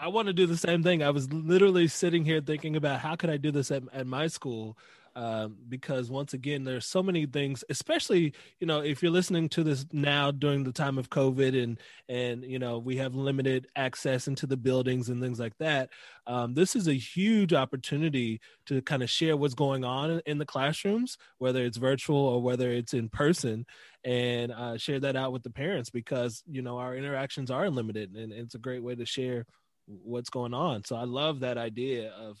I 0.00 0.08
want 0.08 0.26
to 0.28 0.32
do 0.32 0.46
the 0.46 0.56
same 0.56 0.82
thing. 0.82 1.02
I 1.02 1.10
was 1.10 1.32
literally 1.32 1.88
sitting 1.88 2.24
here 2.24 2.40
thinking 2.40 2.76
about 2.76 3.00
how 3.00 3.16
could 3.16 3.30
I 3.30 3.36
do 3.36 3.50
this 3.50 3.70
at, 3.70 3.82
at 3.92 4.06
my 4.06 4.26
school 4.26 4.76
um, 5.20 5.54
because 5.68 6.10
once 6.10 6.32
again 6.32 6.64
there's 6.64 6.86
so 6.86 7.02
many 7.02 7.26
things 7.26 7.62
especially 7.68 8.32
you 8.58 8.66
know 8.66 8.80
if 8.80 9.02
you're 9.02 9.12
listening 9.12 9.50
to 9.50 9.62
this 9.62 9.84
now 9.92 10.30
during 10.30 10.64
the 10.64 10.72
time 10.72 10.96
of 10.96 11.10
covid 11.10 11.62
and 11.62 11.78
and 12.08 12.42
you 12.42 12.58
know 12.58 12.78
we 12.78 12.96
have 12.96 13.14
limited 13.14 13.68
access 13.76 14.28
into 14.28 14.46
the 14.46 14.56
buildings 14.56 15.10
and 15.10 15.20
things 15.20 15.38
like 15.38 15.56
that 15.58 15.90
um, 16.26 16.54
this 16.54 16.74
is 16.74 16.88
a 16.88 16.94
huge 16.94 17.52
opportunity 17.52 18.40
to 18.64 18.80
kind 18.80 19.02
of 19.02 19.10
share 19.10 19.36
what's 19.36 19.52
going 19.52 19.84
on 19.84 20.22
in 20.24 20.38
the 20.38 20.46
classrooms 20.46 21.18
whether 21.36 21.66
it's 21.66 21.76
virtual 21.76 22.16
or 22.16 22.40
whether 22.40 22.70
it's 22.70 22.94
in 22.94 23.10
person 23.10 23.66
and 24.04 24.50
uh, 24.52 24.78
share 24.78 25.00
that 25.00 25.16
out 25.16 25.32
with 25.32 25.42
the 25.42 25.50
parents 25.50 25.90
because 25.90 26.42
you 26.50 26.62
know 26.62 26.78
our 26.78 26.96
interactions 26.96 27.50
are 27.50 27.68
limited 27.68 28.14
and 28.14 28.32
it's 28.32 28.54
a 28.54 28.58
great 28.58 28.82
way 28.82 28.94
to 28.94 29.04
share 29.04 29.44
what's 29.86 30.30
going 30.30 30.54
on. 30.54 30.84
So 30.84 30.96
i 30.96 31.04
love 31.04 31.40
that 31.40 31.58
idea 31.58 32.12
of 32.12 32.38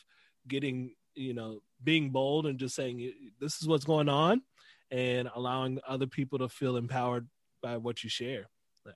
getting 0.48 0.94
you 1.14 1.34
know 1.34 1.60
being 1.82 2.10
bold 2.10 2.46
and 2.46 2.58
just 2.58 2.74
saying 2.74 3.12
this 3.40 3.60
is 3.60 3.68
what's 3.68 3.84
going 3.84 4.08
on 4.08 4.42
and 4.90 5.30
allowing 5.34 5.78
other 5.86 6.06
people 6.06 6.38
to 6.38 6.48
feel 6.48 6.76
empowered 6.76 7.28
by 7.62 7.76
what 7.76 8.02
you 8.02 8.10
share. 8.10 8.46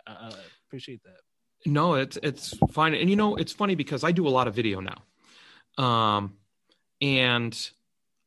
I, 0.07 0.13
I 0.13 0.33
appreciate 0.67 1.03
that. 1.05 1.21
No 1.67 1.95
it's 1.95 2.19
it's 2.23 2.57
fine. 2.73 2.95
And 2.95 3.09
you 3.09 3.17
know 3.17 3.37
it's 3.37 3.53
funny 3.53 3.75
because 3.75 4.05
i 4.05 4.13
do 4.13 4.27
a 4.27 4.31
lot 4.31 4.49
of 4.49 4.55
video 4.55 4.81
now. 4.81 5.83
Um 5.83 6.35
and 7.01 7.71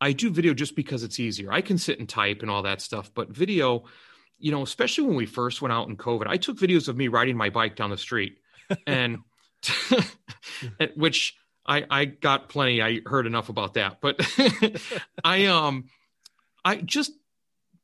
i 0.01 0.11
do 0.11 0.29
video 0.29 0.53
just 0.53 0.75
because 0.75 1.03
it's 1.03 1.19
easier. 1.19 1.51
I 1.51 1.61
can 1.61 1.77
sit 1.77 1.99
and 1.99 2.07
type 2.07 2.41
and 2.41 2.51
all 2.51 2.63
that 2.63 2.81
stuff 2.81 3.11
but 3.13 3.29
video 3.29 3.85
you 4.39 4.51
know 4.51 4.61
especially 4.61 5.05
when 5.05 5.15
we 5.15 5.25
first 5.25 5.61
went 5.61 5.73
out 5.73 5.87
in 5.87 5.97
covid 5.97 6.27
i 6.27 6.37
took 6.37 6.57
videos 6.57 6.87
of 6.87 6.95
me 6.95 7.07
riding 7.07 7.35
my 7.35 7.49
bike 7.49 7.75
down 7.75 7.89
the 7.89 7.97
street 7.97 8.37
and 8.85 9.17
which 10.95 11.35
I 11.67 11.85
I 11.89 12.05
got 12.05 12.49
plenty. 12.49 12.81
I 12.81 13.01
heard 13.05 13.27
enough 13.27 13.49
about 13.49 13.73
that, 13.75 13.99
but 14.01 14.19
I 15.23 15.45
um 15.45 15.85
I 16.63 16.77
just 16.77 17.11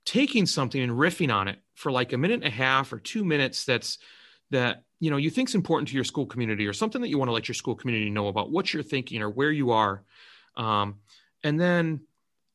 taking 0.05 0.45
something 0.45 0.81
and 0.81 0.91
riffing 0.93 1.33
on 1.33 1.47
it 1.47 1.59
for 1.75 1.91
like 1.91 2.13
a 2.13 2.17
minute 2.17 2.35
and 2.35 2.45
a 2.45 2.49
half 2.49 2.93
or 2.93 2.99
two 2.99 3.23
minutes. 3.25 3.65
That's 3.65 3.97
that 4.51 4.83
you 4.99 5.11
know 5.11 5.17
you 5.17 5.29
think's 5.29 5.55
important 5.55 5.89
to 5.89 5.95
your 5.95 6.03
school 6.03 6.25
community 6.25 6.65
or 6.65 6.73
something 6.73 7.01
that 7.01 7.09
you 7.09 7.17
want 7.17 7.29
to 7.29 7.33
let 7.33 7.47
your 7.47 7.55
school 7.55 7.75
community 7.75 8.09
know 8.09 8.27
about 8.27 8.51
what 8.51 8.73
you're 8.73 8.83
thinking 8.83 9.21
or 9.21 9.29
where 9.29 9.51
you 9.51 9.71
are, 9.71 10.03
um, 10.55 10.99
and 11.43 11.59
then 11.59 12.01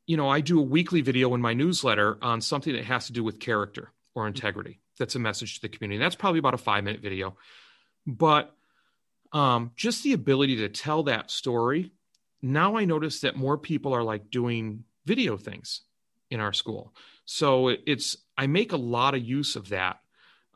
you 0.07 0.17
know 0.17 0.29
I 0.29 0.41
do 0.41 0.59
a 0.59 0.62
weekly 0.62 1.03
video 1.03 1.35
in 1.35 1.41
my 1.41 1.55
newsletter 1.55 2.19
on 2.23 2.41
something 2.41 2.73
that 2.73 2.85
has 2.85 3.07
to 3.07 3.12
do 3.12 3.23
with 3.23 3.38
character 3.38 3.93
or 4.14 4.27
integrity. 4.27 4.81
That's 4.99 5.14
a 5.14 5.21
message 5.21 5.57
to 5.57 5.62
the 5.62 5.69
community. 5.69 5.99
That's 5.99 6.17
probably 6.17 6.38
about 6.38 6.55
a 6.55 6.59
five 6.59 6.85
minute 6.85 7.03
video, 7.03 7.37
but 8.07 8.55
um, 9.33 9.73
just 9.77 10.03
the 10.03 10.12
ability 10.12 10.57
to 10.57 10.69
tell 10.69 11.05
that 11.05 11.31
story. 11.31 11.93
Now 12.41 12.77
I 12.77 12.85
notice 12.85 13.21
that 13.21 13.37
more 13.37 13.59
people 13.59 13.93
are 13.95 14.03
like 14.03 14.31
doing 14.31 14.85
video 15.05 15.37
things 15.37 15.83
in 16.31 16.41
our 16.41 16.53
school. 16.53 16.95
So 17.25 17.69
it's 17.69 18.17
I 18.37 18.47
make 18.47 18.73
a 18.73 18.77
lot 18.77 19.14
of 19.14 19.23
use 19.23 19.57
of 19.57 19.71
that, 19.71 20.01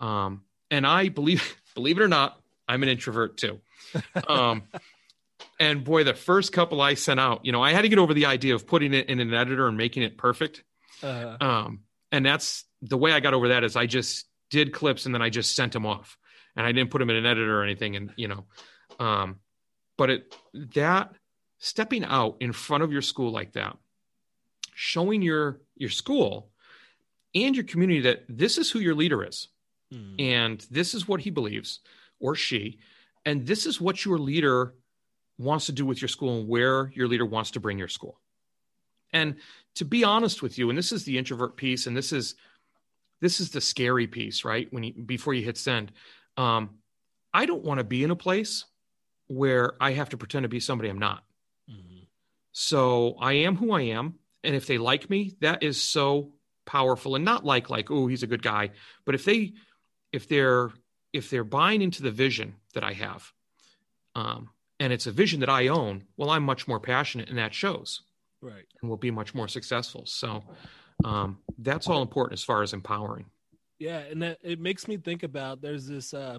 um, 0.01 0.43
and 0.71 0.87
I 0.87 1.09
believe 1.09 1.57
believe 1.75 1.99
it 1.99 2.03
or 2.03 2.09
not, 2.09 2.41
I'm 2.69 2.83
an 2.83 2.89
introvert 2.89 3.37
too. 3.37 3.61
Um, 4.27 4.63
and 5.61 5.85
boy, 5.85 6.05
the 6.05 6.15
first 6.15 6.53
couple 6.53 6.81
I 6.81 6.95
sent 6.95 7.21
out, 7.21 7.45
you 7.45 7.53
know, 7.53 7.63
I 7.63 7.73
had 7.73 7.83
to 7.83 7.89
get 7.89 7.99
over 7.99 8.15
the 8.15 8.27
idea 8.27 8.55
of 8.55 8.67
putting 8.67 8.95
it 8.95 9.09
in 9.09 9.21
an 9.21 9.35
editor 9.35 9.67
and 9.67 9.77
making 9.77 10.03
it 10.03 10.17
perfect. 10.17 10.63
Uh-huh. 11.03 11.37
Um, 11.41 11.81
and 12.11 12.25
that's 12.25 12.65
the 12.81 12.97
way 12.97 13.13
I 13.13 13.21
got 13.21 13.35
over 13.35 13.49
that 13.49 13.65
is 13.65 13.77
I 13.77 13.87
just 13.87 14.27
did 14.51 14.73
clips 14.73 15.07
and 15.07 15.15
then 15.15 15.23
I 15.23 15.31
just 15.31 15.57
sent 15.57 15.73
them 15.73 15.87
off 15.87 16.17
and 16.57 16.67
I 16.67 16.73
didn't 16.73 16.91
put 16.91 16.99
them 16.99 17.11
in 17.11 17.17
an 17.17 17.27
editor 17.27 17.61
or 17.61 17.65
anything. 17.65 17.97
And 17.97 18.13
you 18.17 18.29
know, 18.29 18.45
um, 18.99 19.37
but 19.97 20.11
it 20.11 20.35
that 20.75 21.13
stepping 21.59 22.05
out 22.05 22.37
in 22.41 22.53
front 22.53 22.83
of 22.83 22.93
your 22.93 23.03
school 23.03 23.31
like 23.31 23.53
that, 23.53 23.77
showing 24.75 25.23
your 25.23 25.61
your 25.77 25.91
school 25.91 26.51
and 27.35 27.55
your 27.55 27.65
community 27.65 28.01
that 28.01 28.25
this 28.29 28.59
is 28.59 28.71
who 28.71 28.79
your 28.79 28.95
leader 28.95 29.25
is, 29.25 29.49
hmm. 29.91 30.15
and 30.19 30.67
this 30.71 30.95
is 30.95 31.09
what 31.09 31.21
he 31.21 31.31
believes 31.31 31.81
or 32.21 32.35
she, 32.35 32.79
and 33.25 33.47
this 33.47 33.67
is 33.67 33.81
what 33.81 34.05
your 34.05 34.19
leader 34.19 34.75
wants 35.39 35.67
to 35.67 35.73
do 35.73 35.85
with 35.85 36.01
your 36.01 36.09
school 36.09 36.39
and 36.39 36.49
where 36.49 36.93
your 36.95 37.09
leader 37.09 37.27
wants 37.27 37.51
to 37.53 37.61
bring 37.61 37.79
your 37.79 37.89
school. 37.89 38.21
And 39.13 39.37
to 39.75 39.85
be 39.85 40.05
honest 40.05 40.43
with 40.43 40.59
you, 40.59 40.69
and 40.69 40.79
this 40.79 40.93
is 40.93 41.05
the 41.05 41.19
introvert 41.19 41.57
piece, 41.57 41.87
and 41.87 41.97
this 41.97 42.13
is 42.13 42.35
this 43.21 43.39
is 43.41 43.51
the 43.51 43.61
scary 43.61 44.07
piece, 44.07 44.45
right? 44.45 44.67
When 44.73 44.83
you 44.83 44.93
before 44.95 45.35
you 45.35 45.45
hit 45.45 45.57
send, 45.57 45.93
um, 46.37 46.79
I 47.33 47.47
don't 47.47 47.65
want 47.65 47.79
to 47.79 47.85
be 47.85 48.05
in 48.05 48.11
a 48.11 48.17
place 48.17 48.65
where 49.29 49.75
I 49.81 49.93
have 49.93 50.11
to 50.11 50.17
pretend 50.17 50.45
to 50.45 50.49
be 50.49 50.61
somebody 50.61 50.89
I'm 50.89 50.99
not. 50.99 51.25
Mm-hmm. 51.71 52.05
So 52.53 53.17
I 53.21 53.33
am 53.33 53.57
who 53.57 53.73
I 53.73 53.83
am. 53.83 54.17
And 54.45 54.55
if 54.55 54.67
they 54.67 54.79
like 54.79 55.09
me, 55.09 55.37
that 55.41 55.63
is 55.63 55.83
so 55.83 56.33
powerful 56.65 57.17
and 57.17 57.25
not 57.25 57.45
like 57.45 57.71
like 57.71 57.91
oh 57.91 58.07
he's 58.07 58.23
a 58.23 58.27
good 58.27 58.43
guy 58.43 58.71
but 59.05 59.15
if 59.15 59.25
they 59.25 59.53
if 60.13 60.29
they're 60.29 60.71
if 61.13 61.29
they're 61.29 61.45
buying 61.45 61.83
into 61.83 62.03
the 62.03 62.11
vision 62.11 62.55
that 62.75 62.85
i 62.85 62.93
have 62.93 63.33
um 64.15 64.49
and 64.79 64.93
it's 64.93 65.07
a 65.07 65.13
vision 65.13 65.41
that 65.41 65.49
i 65.49 65.69
own 65.69 66.05
well 66.17 66.31
i'm 66.31 66.45
much 66.45 66.69
more 66.69 66.79
passionate 66.79 67.29
and 67.29 67.39
that 67.39 67.53
shows 67.53 68.03
right 68.41 68.65
and 68.81 68.89
will 68.89 68.97
be 68.97 69.11
much 69.11 69.35
more 69.35 69.49
successful 69.49 70.05
so 70.07 70.45
um 71.05 71.39
that's 71.59 71.89
all 71.89 72.03
important 72.03 72.39
as 72.39 72.45
far 72.45 72.63
as 72.63 72.73
empowering 72.73 73.27
yeah 73.83 73.99
and 73.99 74.23
that, 74.23 74.39
it 74.43 74.61
makes 74.61 74.87
me 74.87 74.97
think 74.97 75.23
about 75.25 75.61
there's 75.61 75.87
this 75.87 76.15
uh 76.15 76.39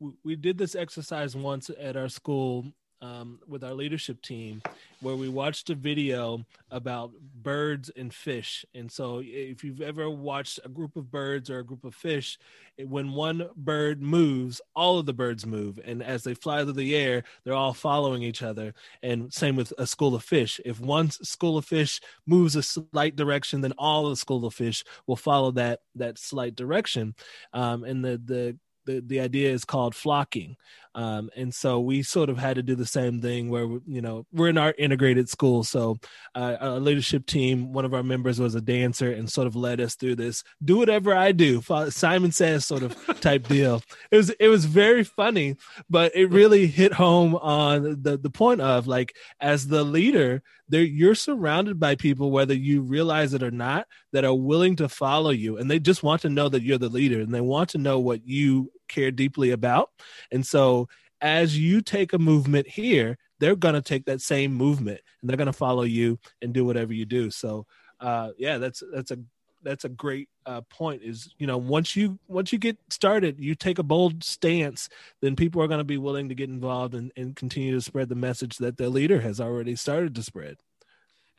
we, 0.00 0.12
we 0.24 0.36
did 0.36 0.58
this 0.58 0.74
exercise 0.74 1.34
once 1.34 1.70
at 1.80 1.96
our 1.96 2.08
school 2.08 2.66
um, 3.00 3.40
with 3.46 3.64
our 3.64 3.74
leadership 3.74 4.22
team 4.22 4.62
where 5.00 5.16
we 5.16 5.28
watched 5.28 5.70
a 5.70 5.74
video 5.74 6.44
about 6.70 7.12
birds 7.42 7.90
and 7.96 8.12
fish. 8.12 8.64
And 8.74 8.90
so, 8.90 9.22
if 9.24 9.62
you've 9.62 9.80
ever 9.80 10.10
watched 10.10 10.60
a 10.64 10.68
group 10.68 10.96
of 10.96 11.10
birds 11.10 11.50
or 11.50 11.60
a 11.60 11.64
group 11.64 11.84
of 11.84 11.94
fish, 11.94 12.38
when 12.78 13.12
one 13.12 13.48
bird 13.56 14.02
moves, 14.02 14.60
all 14.74 14.98
of 14.98 15.06
the 15.06 15.12
birds 15.12 15.46
move. 15.46 15.80
And 15.84 16.02
as 16.02 16.24
they 16.24 16.34
fly 16.34 16.62
through 16.62 16.74
the 16.74 16.94
air, 16.94 17.24
they're 17.44 17.54
all 17.54 17.74
following 17.74 18.22
each 18.22 18.42
other. 18.42 18.74
And 19.02 19.32
same 19.32 19.56
with 19.56 19.72
a 19.78 19.86
school 19.86 20.14
of 20.14 20.24
fish. 20.24 20.60
If 20.64 20.80
one 20.80 21.10
school 21.10 21.58
of 21.58 21.64
fish 21.64 22.00
moves 22.26 22.56
a 22.56 22.62
slight 22.62 23.16
direction, 23.16 23.60
then 23.60 23.72
all 23.78 24.08
the 24.08 24.16
school 24.16 24.44
of 24.44 24.54
fish 24.54 24.84
will 25.06 25.16
follow 25.16 25.50
that 25.52 25.80
that 25.94 26.18
slight 26.18 26.54
direction. 26.54 27.14
Um, 27.52 27.84
and 27.84 28.04
the 28.04 28.20
the 28.24 28.58
the, 28.88 29.00
the 29.06 29.20
idea 29.20 29.52
is 29.52 29.64
called 29.64 29.94
flocking 29.94 30.56
um, 30.98 31.30
and 31.36 31.54
so 31.54 31.78
we 31.78 32.02
sort 32.02 32.28
of 32.28 32.38
had 32.38 32.56
to 32.56 32.62
do 32.62 32.74
the 32.74 32.84
same 32.84 33.20
thing 33.20 33.50
where, 33.50 33.68
you 33.86 34.00
know, 34.00 34.26
we're 34.32 34.48
in 34.48 34.58
our 34.58 34.74
integrated 34.76 35.28
school. 35.28 35.62
So 35.62 35.98
uh, 36.34 36.56
our 36.60 36.80
leadership 36.80 37.24
team, 37.24 37.72
one 37.72 37.84
of 37.84 37.94
our 37.94 38.02
members 38.02 38.40
was 38.40 38.56
a 38.56 38.60
dancer 38.60 39.12
and 39.12 39.30
sort 39.30 39.46
of 39.46 39.54
led 39.54 39.80
us 39.80 39.94
through 39.94 40.16
this, 40.16 40.42
do 40.64 40.76
whatever 40.76 41.14
I 41.14 41.30
do, 41.30 41.62
Simon 41.90 42.32
says 42.32 42.66
sort 42.66 42.82
of 42.82 42.96
type 43.20 43.46
deal. 43.46 43.80
It 44.10 44.16
was, 44.16 44.30
it 44.30 44.48
was 44.48 44.64
very 44.64 45.04
funny, 45.04 45.54
but 45.88 46.16
it 46.16 46.30
really 46.30 46.66
hit 46.66 46.92
home 46.92 47.36
on 47.36 48.02
the, 48.02 48.16
the 48.16 48.30
point 48.30 48.60
of 48.60 48.88
like, 48.88 49.14
as 49.40 49.68
the 49.68 49.84
leader, 49.84 50.42
there 50.68 50.82
you're 50.82 51.14
surrounded 51.14 51.78
by 51.78 51.94
people, 51.94 52.32
whether 52.32 52.54
you 52.54 52.82
realize 52.82 53.34
it 53.34 53.42
or 53.44 53.52
not, 53.52 53.86
that 54.12 54.24
are 54.24 54.34
willing 54.34 54.74
to 54.76 54.88
follow 54.88 55.30
you. 55.30 55.58
And 55.58 55.70
they 55.70 55.78
just 55.78 56.02
want 56.02 56.22
to 56.22 56.28
know 56.28 56.48
that 56.48 56.62
you're 56.62 56.76
the 56.76 56.88
leader 56.88 57.20
and 57.20 57.32
they 57.32 57.40
want 57.40 57.70
to 57.70 57.78
know 57.78 58.00
what 58.00 58.26
you 58.26 58.70
care 58.88 59.10
deeply 59.10 59.50
about. 59.50 59.90
And 60.30 60.46
so 60.46 60.88
as 61.20 61.58
you 61.58 61.80
take 61.80 62.12
a 62.12 62.18
movement 62.18 62.68
here, 62.68 63.18
they're 63.40 63.56
going 63.56 63.74
to 63.74 63.82
take 63.82 64.06
that 64.06 64.20
same 64.20 64.54
movement 64.54 65.00
and 65.20 65.28
they're 65.28 65.36
going 65.36 65.46
to 65.46 65.52
follow 65.52 65.82
you 65.82 66.18
and 66.42 66.52
do 66.52 66.64
whatever 66.64 66.92
you 66.92 67.04
do. 67.04 67.30
So, 67.30 67.66
uh, 68.00 68.30
yeah, 68.38 68.58
that's, 68.58 68.82
that's 68.92 69.10
a, 69.10 69.18
that's 69.62 69.84
a 69.84 69.88
great 69.88 70.28
uh, 70.46 70.60
point 70.70 71.02
is 71.02 71.28
you 71.38 71.46
know 71.46 71.58
once 71.58 71.96
you 71.96 72.18
once 72.28 72.52
you 72.52 72.58
get 72.58 72.78
started 72.90 73.38
you 73.38 73.54
take 73.54 73.78
a 73.78 73.82
bold 73.82 74.22
stance 74.22 74.88
then 75.20 75.36
people 75.36 75.62
are 75.62 75.66
going 75.68 75.78
to 75.78 75.84
be 75.84 75.98
willing 75.98 76.28
to 76.28 76.34
get 76.34 76.48
involved 76.48 76.94
and, 76.94 77.12
and 77.16 77.36
continue 77.36 77.74
to 77.74 77.80
spread 77.80 78.08
the 78.08 78.14
message 78.14 78.56
that 78.58 78.76
their 78.76 78.88
leader 78.88 79.20
has 79.20 79.40
already 79.40 79.76
started 79.76 80.14
to 80.14 80.22
spread 80.22 80.56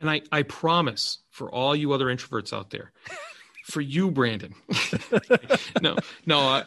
and 0.00 0.10
i 0.10 0.20
i 0.30 0.42
promise 0.42 1.18
for 1.30 1.50
all 1.50 1.74
you 1.74 1.92
other 1.92 2.06
introverts 2.06 2.52
out 2.52 2.70
there 2.70 2.92
for 3.70 3.80
you, 3.80 4.10
Brandon. 4.10 4.54
no, 5.82 5.96
no, 6.26 6.40
uh, 6.40 6.64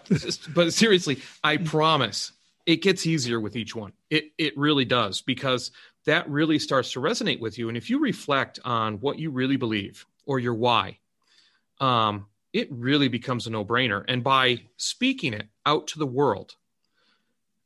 but 0.54 0.74
seriously, 0.74 1.22
I 1.44 1.58
promise 1.58 2.32
it 2.66 2.82
gets 2.82 3.06
easier 3.06 3.40
with 3.40 3.56
each 3.56 3.76
one. 3.76 3.94
It 4.10 4.32
it 4.38 4.58
really 4.58 4.86
does 4.86 5.22
because 5.22 5.72
that 6.06 6.30
really 6.30 6.60
starts 6.60 6.92
to 6.94 7.00
resonate 7.00 7.40
with 7.40 7.58
you. 7.58 7.70
And 7.70 7.78
if 7.78 7.90
you 7.90 8.00
reflect 8.00 8.60
on 8.66 9.00
what 9.00 9.20
you 9.20 9.32
really 9.32 9.56
believe 9.56 10.06
or 10.26 10.40
your 10.40 10.54
why, 10.54 11.00
um, 11.80 12.28
it 12.52 12.68
really 12.72 13.08
becomes 13.08 13.48
a 13.48 13.50
no 13.50 13.64
brainer. 13.66 14.04
And 14.08 14.24
by 14.24 14.64
speaking 14.78 15.34
it 15.34 15.48
out 15.66 15.88
to 15.88 16.00
the 16.00 16.06
world, 16.06 16.56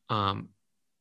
um, 0.09 0.49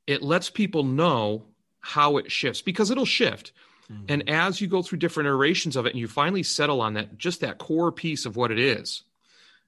it 0.07 0.22
lets 0.22 0.51
people 0.51 0.83
know 0.83 1.44
how 1.81 2.16
it 2.16 2.31
shifts 2.31 2.62
because 2.62 2.90
it'll 2.90 3.05
shift. 3.05 3.53
Mm-hmm. 3.90 4.05
And 4.09 4.29
as 4.29 4.61
you 4.61 4.66
go 4.66 4.83
through 4.83 4.99
different 4.99 5.29
iterations 5.29 5.77
of 5.77 5.87
it 5.87 5.90
and 5.90 5.99
you 6.01 6.09
finally 6.09 6.42
settle 6.42 6.81
on 6.81 6.94
that, 6.94 7.16
just 7.18 7.40
that 7.40 7.59
core 7.59 7.92
piece 7.92 8.27
of 8.27 8.37
what 8.37 8.51
it 8.51 8.59
is, 8.59 9.03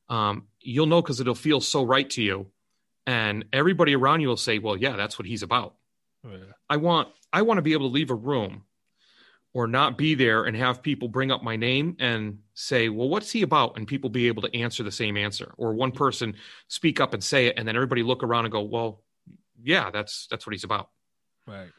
um, 0.08 0.46
you'll 0.60 0.86
know 0.86 1.02
because 1.02 1.20
it'll 1.20 1.34
feel 1.34 1.60
so 1.60 1.84
right 1.84 2.08
to 2.10 2.22
you. 2.22 2.46
And 3.06 3.46
everybody 3.52 3.94
around 3.94 4.20
you 4.20 4.28
will 4.28 4.36
say, 4.36 4.58
well, 4.58 4.76
yeah, 4.76 4.96
that's 4.96 5.18
what 5.18 5.26
he's 5.26 5.42
about. 5.42 5.74
Oh, 6.26 6.30
yeah. 6.30 6.52
I 6.68 6.76
want, 6.76 7.08
I 7.32 7.42
want 7.42 7.58
to 7.58 7.62
be 7.62 7.72
able 7.72 7.88
to 7.88 7.92
leave 7.92 8.10
a 8.10 8.14
room 8.14 8.64
or 9.54 9.66
not 9.66 9.96
be 9.96 10.14
there 10.14 10.44
and 10.44 10.56
have 10.56 10.82
people 10.82 11.08
bring 11.08 11.30
up 11.30 11.42
my 11.42 11.56
name 11.56 11.96
and 12.00 12.38
say, 12.54 12.88
well, 12.88 13.08
what's 13.08 13.30
he 13.30 13.42
about? 13.42 13.76
And 13.76 13.88
people 13.88 14.10
be 14.10 14.28
able 14.28 14.42
to 14.42 14.54
answer 14.54 14.82
the 14.82 14.92
same 14.92 15.16
answer 15.16 15.54
or 15.56 15.72
one 15.72 15.92
person 15.92 16.34
speak 16.68 17.00
up 17.00 17.14
and 17.14 17.24
say 17.24 17.46
it. 17.46 17.54
And 17.56 17.66
then 17.66 17.76
everybody 17.76 18.02
look 18.02 18.22
around 18.22 18.44
and 18.44 18.52
go, 18.52 18.62
well, 18.62 19.02
yeah, 19.62 19.90
that's, 19.90 20.26
that's 20.30 20.46
what 20.46 20.52
he's 20.52 20.64
about. 20.64 20.90
Right. 21.46 21.70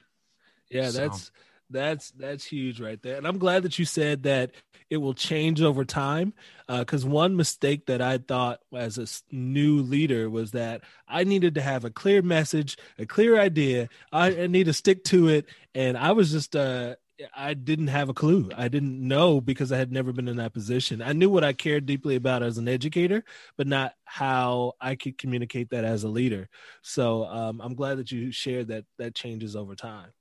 Yeah. 0.70 0.90
So. 0.90 0.98
That's, 0.98 1.32
that's 1.70 2.12
that's 2.12 2.46
huge 2.46 2.82
right 2.82 3.02
there, 3.02 3.18
and 3.18 3.28
I'm 3.28 3.38
glad 3.38 3.64
that 3.64 3.78
you 3.78 3.86
said 3.86 4.24
that 4.24 4.52
it 4.90 4.98
will 4.98 5.14
change 5.14 5.62
over 5.62 5.86
time. 5.86 6.34
Because 6.68 7.06
uh, 7.06 7.10
one 7.10 7.36
mistake 7.36 7.86
that 7.88 8.02
I 8.02 8.18
thought 8.18 8.60
as 8.76 8.98
a 8.98 9.08
new 9.36 9.82
leader 9.82 10.30
was 10.30 10.52
that 10.52 10.82
I 11.08 11.24
needed 11.24 11.56
to 11.56 11.62
have 11.62 11.86
a 11.86 11.90
clear 11.90 12.22
message, 12.22 12.78
a 12.98 13.06
clear 13.06 13.40
idea. 13.40 13.90
I, 14.12 14.44
I 14.44 14.48
need 14.48 14.66
to 14.66 14.74
stick 14.74 15.04
to 15.06 15.30
it, 15.30 15.46
and 15.74 15.98
I 15.98 16.12
was 16.12 16.32
just 16.32 16.56
uh, 16.56 16.96
I 17.36 17.54
didn't 17.54 17.88
have 17.88 18.10
a 18.10 18.14
clue. 18.14 18.50
I 18.56 18.68
didn't 18.68 19.06
know 19.06 19.42
because 19.42 19.72
I 19.72 19.78
had 19.78 19.92
never 19.92 20.14
been 20.14 20.28
in 20.28 20.38
that 20.38 20.54
position. 20.54 21.02
I 21.02 21.14
knew 21.14 21.30
what 21.30 21.44
I 21.44 21.54
cared 21.54 21.86
deeply 21.86 22.16
about 22.16 22.44
as 22.44 22.58
an 22.58 22.68
educator, 22.68 23.24
but 23.58 23.68
not 23.68 23.94
how 24.06 24.74
I 24.80 24.96
could 24.96 25.18
communicate 25.18 25.70
that 25.72 25.84
as 25.84 26.04
a 26.04 26.10
leader. 26.10 26.50
So 26.82 27.26
um, 27.26 27.62
I'm 27.62 27.76
glad 27.76 27.98
that 27.98 28.12
you 28.12 28.32
shared 28.32 28.68
that 28.70 28.86
that 28.98 29.16
changes 29.16 29.56
over 29.56 29.76
time. 29.76 30.12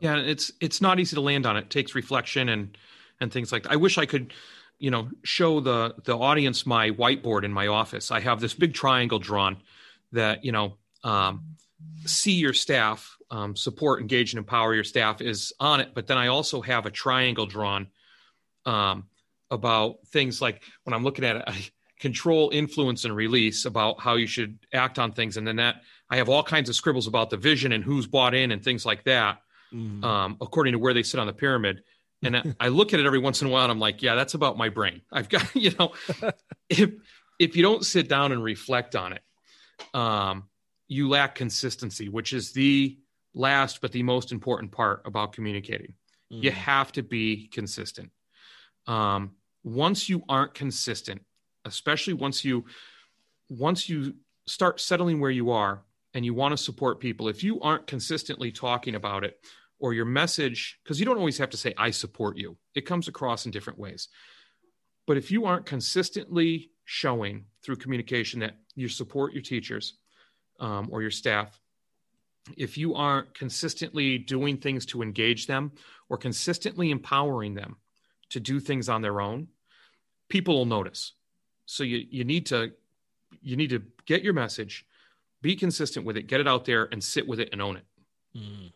Yeah, 0.00 0.16
it's 0.16 0.52
it's 0.60 0.80
not 0.80 1.00
easy 1.00 1.16
to 1.16 1.20
land 1.20 1.46
on. 1.46 1.56
It, 1.56 1.60
it 1.64 1.70
takes 1.70 1.94
reflection 1.94 2.48
and 2.48 2.76
and 3.20 3.32
things 3.32 3.52
like 3.52 3.64
that. 3.64 3.72
I 3.72 3.76
wish 3.76 3.98
I 3.98 4.06
could, 4.06 4.32
you 4.78 4.90
know, 4.90 5.08
show 5.24 5.60
the 5.60 5.94
the 6.04 6.16
audience 6.16 6.66
my 6.66 6.90
whiteboard 6.90 7.44
in 7.44 7.52
my 7.52 7.66
office. 7.66 8.10
I 8.10 8.20
have 8.20 8.40
this 8.40 8.54
big 8.54 8.74
triangle 8.74 9.18
drawn 9.18 9.58
that 10.12 10.44
you 10.44 10.52
know 10.52 10.76
um, 11.04 11.56
see 12.04 12.32
your 12.32 12.52
staff 12.52 13.16
um, 13.30 13.56
support, 13.56 14.00
engage, 14.00 14.32
and 14.32 14.38
empower 14.38 14.74
your 14.74 14.84
staff 14.84 15.20
is 15.20 15.52
on 15.58 15.80
it. 15.80 15.90
But 15.94 16.06
then 16.06 16.18
I 16.18 16.28
also 16.28 16.60
have 16.62 16.86
a 16.86 16.90
triangle 16.90 17.46
drawn 17.46 17.88
um, 18.66 19.04
about 19.50 20.06
things 20.08 20.40
like 20.40 20.62
when 20.84 20.94
I'm 20.94 21.04
looking 21.04 21.24
at 21.24 21.36
it, 21.36 21.44
I 21.46 21.64
control, 21.98 22.50
influence, 22.50 23.04
and 23.04 23.16
release 23.16 23.64
about 23.64 24.00
how 24.00 24.14
you 24.14 24.28
should 24.28 24.60
act 24.72 25.00
on 25.00 25.10
things, 25.10 25.36
and 25.36 25.46
then 25.46 25.56
that 25.56 25.82
I 26.08 26.18
have 26.18 26.28
all 26.28 26.44
kinds 26.44 26.68
of 26.68 26.76
scribbles 26.76 27.08
about 27.08 27.30
the 27.30 27.36
vision 27.36 27.72
and 27.72 27.82
who's 27.82 28.06
bought 28.06 28.34
in 28.34 28.52
and 28.52 28.62
things 28.62 28.86
like 28.86 29.02
that 29.04 29.40
mm. 29.72 30.04
um, 30.04 30.36
according 30.40 30.72
to 30.72 30.78
where 30.78 30.94
they 30.94 31.02
sit 31.02 31.20
on 31.20 31.26
the 31.26 31.32
pyramid. 31.32 31.82
And 32.22 32.36
I, 32.36 32.42
I 32.58 32.68
look 32.68 32.92
at 32.94 33.00
it 33.00 33.06
every 33.06 33.18
once 33.18 33.42
in 33.42 33.48
a 33.48 33.50
while 33.50 33.62
and 33.62 33.72
I'm 33.72 33.78
like, 33.78 34.02
yeah, 34.02 34.14
that's 34.14 34.34
about 34.34 34.58
my 34.58 34.68
brain. 34.68 35.02
I've 35.12 35.28
got, 35.28 35.48
you 35.54 35.72
know, 35.78 35.92
if, 36.68 36.90
if 37.38 37.56
you 37.56 37.62
don't 37.62 37.84
sit 37.84 38.08
down 38.08 38.32
and 38.32 38.42
reflect 38.42 38.96
on 38.96 39.12
it, 39.12 39.22
um, 39.94 40.44
you 40.88 41.08
lack 41.08 41.34
consistency, 41.34 42.08
which 42.08 42.32
is 42.32 42.52
the 42.52 42.98
last 43.34 43.80
but 43.80 43.92
the 43.92 44.02
most 44.02 44.32
important 44.32 44.72
part 44.72 45.02
about 45.04 45.32
communicating. 45.32 45.94
Mm. 46.32 46.42
You 46.42 46.50
have 46.50 46.92
to 46.92 47.02
be 47.02 47.48
consistent. 47.48 48.10
Um, 48.86 49.32
once 49.62 50.08
you 50.08 50.22
aren't 50.28 50.54
consistent, 50.54 51.22
especially 51.64 52.14
once 52.14 52.44
you 52.44 52.64
once 53.50 53.88
you 53.88 54.14
start 54.46 54.80
settling 54.80 55.20
where 55.20 55.30
you 55.30 55.50
are 55.50 55.82
and 56.14 56.24
you 56.24 56.34
want 56.34 56.52
to 56.52 56.62
support 56.62 57.00
people, 57.00 57.28
if 57.28 57.42
you 57.42 57.60
aren't 57.60 57.86
consistently 57.86 58.50
talking 58.50 58.94
about 58.94 59.24
it 59.24 59.38
or 59.78 59.92
your 59.92 60.04
message, 60.04 60.78
because 60.82 60.98
you 60.98 61.06
don't 61.06 61.18
always 61.18 61.38
have 61.38 61.50
to 61.50 61.56
say, 61.56 61.74
I 61.76 61.90
support 61.90 62.36
you, 62.36 62.56
it 62.74 62.86
comes 62.86 63.08
across 63.08 63.46
in 63.46 63.52
different 63.52 63.78
ways. 63.78 64.08
But 65.06 65.16
if 65.16 65.30
you 65.30 65.46
aren't 65.46 65.66
consistently 65.66 66.70
showing 66.84 67.44
through 67.62 67.76
communication 67.76 68.40
that 68.40 68.56
you 68.74 68.88
support 68.88 69.32
your 69.32 69.42
teachers 69.42 69.94
um, 70.60 70.88
or 70.90 71.02
your 71.02 71.10
staff, 71.10 71.60
if 72.56 72.78
you 72.78 72.94
aren't 72.94 73.34
consistently 73.34 74.18
doing 74.18 74.56
things 74.56 74.86
to 74.86 75.02
engage 75.02 75.46
them 75.46 75.72
or 76.08 76.16
consistently 76.16 76.90
empowering 76.90 77.54
them 77.54 77.76
to 78.30 78.40
do 78.40 78.60
things 78.60 78.88
on 78.88 79.02
their 79.02 79.20
own, 79.20 79.48
people 80.28 80.54
will 80.54 80.66
notice. 80.66 81.12
So 81.66 81.84
you, 81.84 82.04
you 82.10 82.24
need 82.24 82.46
to 82.46 82.72
you 83.42 83.56
need 83.56 83.70
to 83.70 83.82
get 84.06 84.22
your 84.22 84.32
message, 84.32 84.86
be 85.40 85.56
consistent 85.56 86.04
with 86.04 86.16
it, 86.16 86.26
get 86.26 86.40
it 86.40 86.48
out 86.48 86.64
there 86.64 86.88
and 86.90 87.02
sit 87.02 87.26
with 87.26 87.40
it 87.40 87.50
and 87.52 87.62
own 87.62 87.76
it. 87.76 87.84
Mm. 88.36 88.72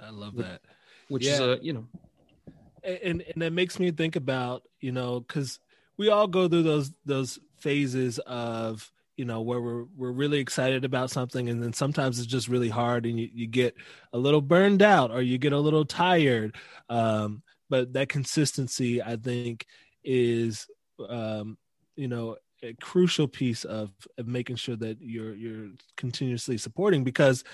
I 0.00 0.10
love 0.10 0.36
that. 0.36 0.62
Which 1.08 1.24
yeah. 1.26 1.32
is 1.34 1.40
a, 1.40 1.58
you 1.62 1.72
know, 1.72 1.86
and 2.82 3.22
and 3.22 3.42
that 3.42 3.52
makes 3.52 3.78
me 3.78 3.90
think 3.90 4.16
about, 4.16 4.62
you 4.80 4.92
know, 4.92 5.20
cuz 5.20 5.60
we 5.96 6.08
all 6.08 6.26
go 6.26 6.48
through 6.48 6.64
those 6.64 6.90
those 7.04 7.38
phases 7.58 8.18
of 8.20 8.90
you 9.16 9.24
know 9.24 9.40
where 9.40 9.60
we're 9.60 9.84
we're 9.96 10.10
really 10.10 10.40
excited 10.40 10.84
about 10.84 11.10
something 11.10 11.48
and 11.48 11.62
then 11.62 11.72
sometimes 11.72 12.18
it's 12.18 12.26
just 12.26 12.48
really 12.48 12.68
hard 12.68 13.06
and 13.06 13.20
you, 13.20 13.28
you 13.32 13.46
get 13.46 13.74
a 14.12 14.18
little 14.18 14.40
burned 14.40 14.82
out 14.82 15.10
or 15.10 15.22
you 15.22 15.38
get 15.38 15.52
a 15.52 15.58
little 15.58 15.84
tired 15.84 16.56
um, 16.88 17.42
but 17.68 17.92
that 17.92 18.08
consistency 18.08 19.02
i 19.02 19.16
think 19.16 19.66
is 20.02 20.66
um, 21.08 21.56
you 21.94 22.08
know 22.08 22.36
a 22.62 22.74
crucial 22.74 23.26
piece 23.26 23.64
of, 23.64 23.90
of 24.18 24.26
making 24.26 24.56
sure 24.56 24.76
that 24.76 25.00
you're 25.00 25.34
you're 25.34 25.70
continuously 25.96 26.56
supporting 26.56 27.04
because 27.04 27.44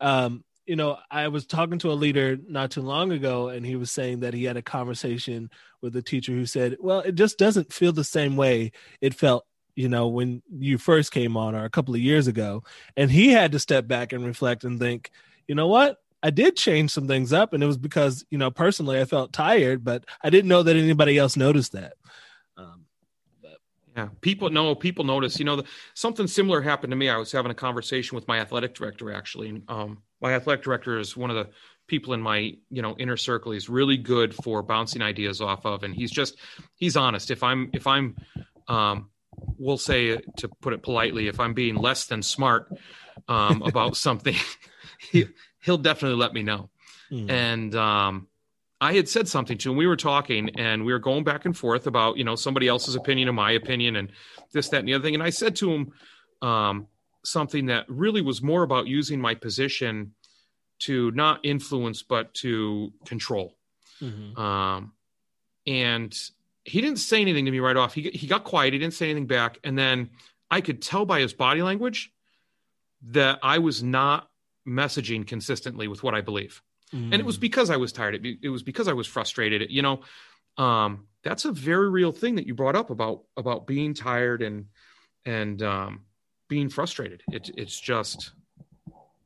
um, 0.00 0.44
you 0.66 0.76
know 0.76 0.98
i 1.10 1.28
was 1.28 1.46
talking 1.46 1.78
to 1.78 1.90
a 1.90 1.94
leader 1.94 2.36
not 2.46 2.70
too 2.70 2.82
long 2.82 3.10
ago 3.12 3.48
and 3.48 3.64
he 3.64 3.76
was 3.76 3.90
saying 3.90 4.20
that 4.20 4.34
he 4.34 4.44
had 4.44 4.56
a 4.56 4.62
conversation 4.62 5.50
with 5.80 5.96
a 5.96 6.02
teacher 6.02 6.32
who 6.32 6.44
said 6.44 6.76
well 6.80 7.00
it 7.00 7.14
just 7.14 7.38
doesn't 7.38 7.72
feel 7.72 7.92
the 7.92 8.04
same 8.04 8.36
way 8.36 8.70
it 9.00 9.14
felt 9.14 9.46
you 9.76 9.88
know 9.88 10.08
when 10.08 10.42
you 10.50 10.76
first 10.76 11.10
came 11.10 11.36
on 11.36 11.54
or 11.54 11.64
a 11.64 11.70
couple 11.70 11.94
of 11.94 12.00
years 12.00 12.26
ago 12.26 12.62
and 12.96 13.10
he 13.10 13.30
had 13.30 13.52
to 13.52 13.58
step 13.58 13.88
back 13.88 14.12
and 14.12 14.26
reflect 14.26 14.64
and 14.64 14.78
think 14.78 15.10
you 15.46 15.54
know 15.54 15.68
what 15.68 15.98
I 16.22 16.30
did 16.30 16.56
change 16.56 16.90
some 16.90 17.06
things 17.06 17.32
up, 17.32 17.52
and 17.52 17.62
it 17.62 17.66
was 17.66 17.76
because 17.76 18.24
you 18.28 18.38
know 18.38 18.50
personally 18.50 19.00
I 19.00 19.04
felt 19.04 19.32
tired, 19.32 19.84
but 19.84 20.04
I 20.20 20.30
didn't 20.30 20.48
know 20.48 20.64
that 20.64 20.74
anybody 20.74 21.16
else 21.16 21.36
noticed 21.36 21.72
that. 21.72 21.94
Um, 22.56 22.87
yeah, 23.98 24.08
people 24.20 24.48
know. 24.50 24.76
People 24.76 25.04
notice. 25.04 25.40
You 25.40 25.44
know, 25.44 25.56
the, 25.56 25.64
something 25.94 26.28
similar 26.28 26.60
happened 26.60 26.92
to 26.92 26.96
me. 26.96 27.08
I 27.08 27.16
was 27.16 27.32
having 27.32 27.50
a 27.50 27.54
conversation 27.54 28.14
with 28.14 28.28
my 28.28 28.38
athletic 28.38 28.74
director. 28.74 29.12
Actually, 29.12 29.60
um, 29.66 30.02
my 30.20 30.34
athletic 30.34 30.62
director 30.64 31.00
is 31.00 31.16
one 31.16 31.30
of 31.30 31.36
the 31.36 31.50
people 31.88 32.12
in 32.12 32.22
my 32.22 32.54
you 32.70 32.80
know 32.80 32.94
inner 32.96 33.16
circle. 33.16 33.50
He's 33.50 33.68
really 33.68 33.96
good 33.96 34.32
for 34.36 34.62
bouncing 34.62 35.02
ideas 35.02 35.40
off 35.40 35.66
of, 35.66 35.82
and 35.82 35.92
he's 35.92 36.12
just 36.12 36.36
he's 36.76 36.96
honest. 36.96 37.32
If 37.32 37.42
I'm 37.42 37.70
if 37.72 37.88
I'm 37.88 38.14
um, 38.68 39.10
we'll 39.58 39.78
say 39.78 40.16
to 40.36 40.48
put 40.60 40.74
it 40.74 40.84
politely, 40.84 41.26
if 41.26 41.40
I'm 41.40 41.52
being 41.52 41.74
less 41.74 42.06
than 42.06 42.22
smart 42.22 42.72
um, 43.26 43.62
about 43.62 43.96
something, 44.06 44.36
he, 45.10 45.26
he'll 45.60 45.76
definitely 45.76 46.18
let 46.18 46.32
me 46.32 46.44
know. 46.44 46.70
Mm. 47.10 47.30
And 47.30 47.74
um, 47.74 48.28
I 48.80 48.94
had 48.94 49.08
said 49.08 49.26
something 49.26 49.58
to 49.58 49.70
him. 49.70 49.76
We 49.76 49.86
were 49.86 49.96
talking 49.96 50.50
and 50.56 50.84
we 50.84 50.92
were 50.92 50.98
going 51.00 51.24
back 51.24 51.44
and 51.44 51.56
forth 51.56 51.86
about, 51.86 52.16
you 52.16 52.24
know, 52.24 52.36
somebody 52.36 52.68
else's 52.68 52.94
opinion 52.94 53.28
and 53.28 53.36
my 53.36 53.52
opinion 53.52 53.96
and 53.96 54.12
this, 54.52 54.68
that, 54.68 54.78
and 54.78 54.88
the 54.88 54.94
other 54.94 55.02
thing. 55.02 55.14
And 55.14 55.22
I 55.22 55.30
said 55.30 55.56
to 55.56 55.72
him 55.72 55.92
um, 56.42 56.86
something 57.24 57.66
that 57.66 57.86
really 57.88 58.22
was 58.22 58.40
more 58.40 58.62
about 58.62 58.86
using 58.86 59.20
my 59.20 59.34
position 59.34 60.14
to 60.80 61.10
not 61.10 61.40
influence, 61.44 62.02
but 62.02 62.32
to 62.34 62.92
control. 63.04 63.56
Mm-hmm. 64.00 64.40
Um, 64.40 64.92
and 65.66 66.16
he 66.64 66.80
didn't 66.80 66.98
say 66.98 67.20
anything 67.20 67.46
to 67.46 67.50
me 67.50 67.58
right 67.58 67.76
off. 67.76 67.94
He, 67.94 68.10
he 68.10 68.28
got 68.28 68.44
quiet. 68.44 68.72
He 68.74 68.78
didn't 68.78 68.94
say 68.94 69.06
anything 69.06 69.26
back. 69.26 69.58
And 69.64 69.76
then 69.76 70.10
I 70.50 70.60
could 70.60 70.80
tell 70.80 71.04
by 71.04 71.20
his 71.20 71.32
body 71.32 71.62
language 71.62 72.12
that 73.08 73.40
I 73.42 73.58
was 73.58 73.82
not 73.82 74.30
messaging 74.66 75.26
consistently 75.26 75.88
with 75.88 76.02
what 76.02 76.14
I 76.14 76.20
believe. 76.20 76.62
Mm. 76.94 77.12
And 77.12 77.14
it 77.14 77.24
was 77.24 77.38
mm. 77.38 77.42
because 77.42 77.70
I 77.70 77.76
was 77.76 77.92
tired. 77.92 78.14
It, 78.14 78.38
it 78.42 78.48
was 78.48 78.62
because 78.62 78.88
I 78.88 78.92
was 78.92 79.06
frustrated. 79.06 79.70
You 79.70 79.82
know, 79.82 80.00
um, 80.56 81.06
that's 81.22 81.44
a 81.44 81.52
very 81.52 81.90
real 81.90 82.12
thing 82.12 82.36
that 82.36 82.46
you 82.46 82.54
brought 82.54 82.76
up 82.76 82.90
about 82.90 83.22
about 83.36 83.66
being 83.66 83.94
tired 83.94 84.42
and 84.42 84.66
and 85.24 85.62
um, 85.62 86.04
being 86.48 86.68
frustrated. 86.68 87.22
It, 87.30 87.50
it's 87.56 87.78
just, 87.78 88.32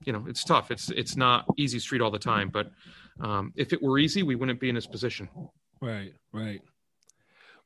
you 0.04 0.12
know, 0.12 0.24
it's 0.28 0.44
tough. 0.44 0.70
It's 0.70 0.90
it's 0.90 1.16
not 1.16 1.46
easy 1.56 1.78
street 1.78 2.02
all 2.02 2.10
the 2.10 2.18
time. 2.18 2.48
But 2.48 2.72
um, 3.20 3.52
if 3.56 3.72
it 3.72 3.82
were 3.82 3.98
easy, 3.98 4.22
we 4.22 4.34
wouldn't 4.34 4.60
be 4.60 4.68
in 4.68 4.74
this 4.74 4.86
position. 4.86 5.28
Right. 5.80 6.14
Right. 6.32 6.60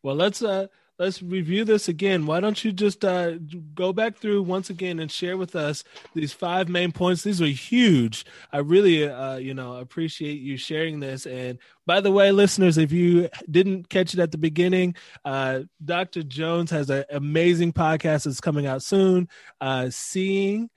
Well, 0.03 0.15
let's 0.15 0.43
uh 0.43 0.67
let's 0.99 1.23
review 1.23 1.65
this 1.65 1.89
again. 1.89 2.27
Why 2.27 2.41
don't 2.41 2.65
you 2.65 2.73
just 2.73 3.05
uh, 3.05 3.33
go 3.75 3.93
back 3.93 4.17
through 4.17 4.43
once 4.43 4.71
again 4.71 4.99
and 4.99 5.11
share 5.11 5.37
with 5.37 5.55
us 5.55 5.85
these 6.15 6.33
five 6.33 6.69
main 6.69 6.93
points? 6.93 7.23
These 7.23 7.43
are 7.43 7.47
huge. 7.47 8.25
I 8.53 8.59
really, 8.59 9.09
uh, 9.09 9.37
you 9.37 9.55
know, 9.55 9.75
appreciate 9.75 10.41
you 10.41 10.57
sharing 10.57 11.01
this. 11.01 11.27
And 11.27 11.59
by 11.87 12.01
the 12.01 12.11
way, 12.11 12.33
listeners, 12.33 12.79
if 12.79 12.93
you 12.93 13.29
didn't 13.51 13.89
catch 13.89 14.15
it 14.15 14.21
at 14.21 14.33
the 14.33 14.39
beginning, 14.39 14.97
uh, 15.25 15.61
Dr. 15.85 16.23
Jones 16.23 16.71
has 16.71 16.91
an 16.91 17.05
amazing 17.11 17.73
podcast 17.73 18.25
that's 18.25 18.41
coming 18.41 18.67
out 18.67 18.83
soon. 18.83 19.29
Uh, 19.61 19.91
seeing. 19.91 20.71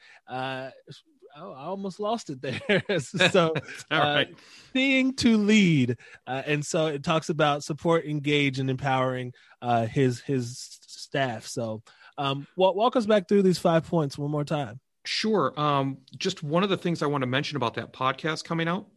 Uh, 1.39 1.43
oh, 1.43 1.51
I 1.53 1.63
almost 1.65 1.99
lost 1.99 2.29
it 2.29 2.41
there. 2.41 2.83
so, 2.99 3.53
uh, 3.91 4.25
seeing 4.73 5.15
to 5.17 5.37
lead, 5.37 5.97
uh, 6.27 6.43
and 6.45 6.65
so 6.65 6.87
it 6.87 7.03
talks 7.03 7.29
about 7.29 7.63
support, 7.63 8.05
engage, 8.05 8.59
and 8.59 8.69
empowering 8.69 9.33
uh, 9.61 9.85
his 9.85 10.21
his 10.21 10.79
staff. 10.87 11.45
So, 11.45 11.83
um, 12.17 12.47
walk, 12.55 12.75
walk 12.75 12.95
us 12.95 13.05
back 13.05 13.27
through 13.27 13.43
these 13.43 13.59
five 13.59 13.87
points 13.87 14.17
one 14.17 14.31
more 14.31 14.43
time. 14.43 14.79
Sure. 15.05 15.53
Um, 15.59 15.99
just 16.17 16.43
one 16.43 16.63
of 16.63 16.69
the 16.69 16.77
things 16.77 17.01
I 17.01 17.07
want 17.07 17.23
to 17.23 17.27
mention 17.27 17.55
about 17.55 17.75
that 17.75 17.93
podcast 17.93 18.43
coming 18.43 18.67
out, 18.67 18.87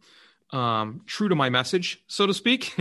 um, 0.51 1.01
true 1.05 1.29
to 1.29 1.35
my 1.35 1.49
message, 1.49 2.03
so 2.07 2.27
to 2.27 2.33
speak, 2.33 2.73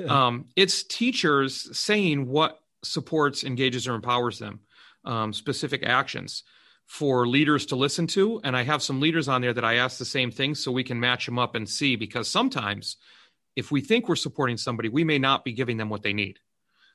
um, 0.08 0.46
it's 0.56 0.82
teachers 0.82 1.76
saying 1.76 2.26
what 2.26 2.60
supports, 2.84 3.44
engages, 3.44 3.88
or 3.88 3.94
empowers 3.94 4.38
them, 4.38 4.60
um, 5.04 5.32
specific 5.32 5.82
actions 5.84 6.44
for 6.86 7.26
leaders 7.26 7.66
to 7.66 7.76
listen 7.76 8.06
to. 8.06 8.40
And 8.44 8.56
I 8.56 8.62
have 8.62 8.82
some 8.82 9.00
leaders 9.00 9.28
on 9.28 9.42
there 9.42 9.52
that 9.52 9.64
I 9.64 9.74
ask 9.76 9.98
the 9.98 10.04
same 10.04 10.30
thing 10.30 10.54
so 10.54 10.70
we 10.70 10.84
can 10.84 11.00
match 11.00 11.26
them 11.26 11.38
up 11.38 11.54
and 11.54 11.68
see 11.68 11.96
because 11.96 12.28
sometimes 12.28 12.96
if 13.56 13.70
we 13.70 13.80
think 13.80 14.08
we're 14.08 14.16
supporting 14.16 14.56
somebody, 14.56 14.88
we 14.88 15.02
may 15.02 15.18
not 15.18 15.44
be 15.44 15.52
giving 15.52 15.76
them 15.76 15.88
what 15.88 16.02
they 16.02 16.12
need. 16.12 16.38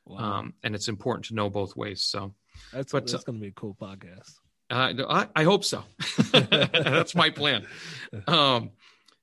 Wow. 0.05 0.17
Um, 0.17 0.53
and 0.63 0.73
it's 0.73 0.87
important 0.87 1.25
to 1.25 1.35
know 1.35 1.49
both 1.49 1.75
ways. 1.75 2.03
So 2.03 2.33
that's, 2.71 2.91
but, 2.91 3.07
that's 3.11 3.23
going 3.23 3.37
to 3.37 3.41
be 3.41 3.49
a 3.49 3.51
cool 3.51 3.75
podcast. 3.79 4.31
Uh, 4.69 4.93
I, 5.09 5.27
I, 5.35 5.43
hope 5.43 5.65
so. 5.65 5.83
that's 6.31 7.13
my 7.13 7.29
plan. 7.29 7.67
Um, 8.25 8.71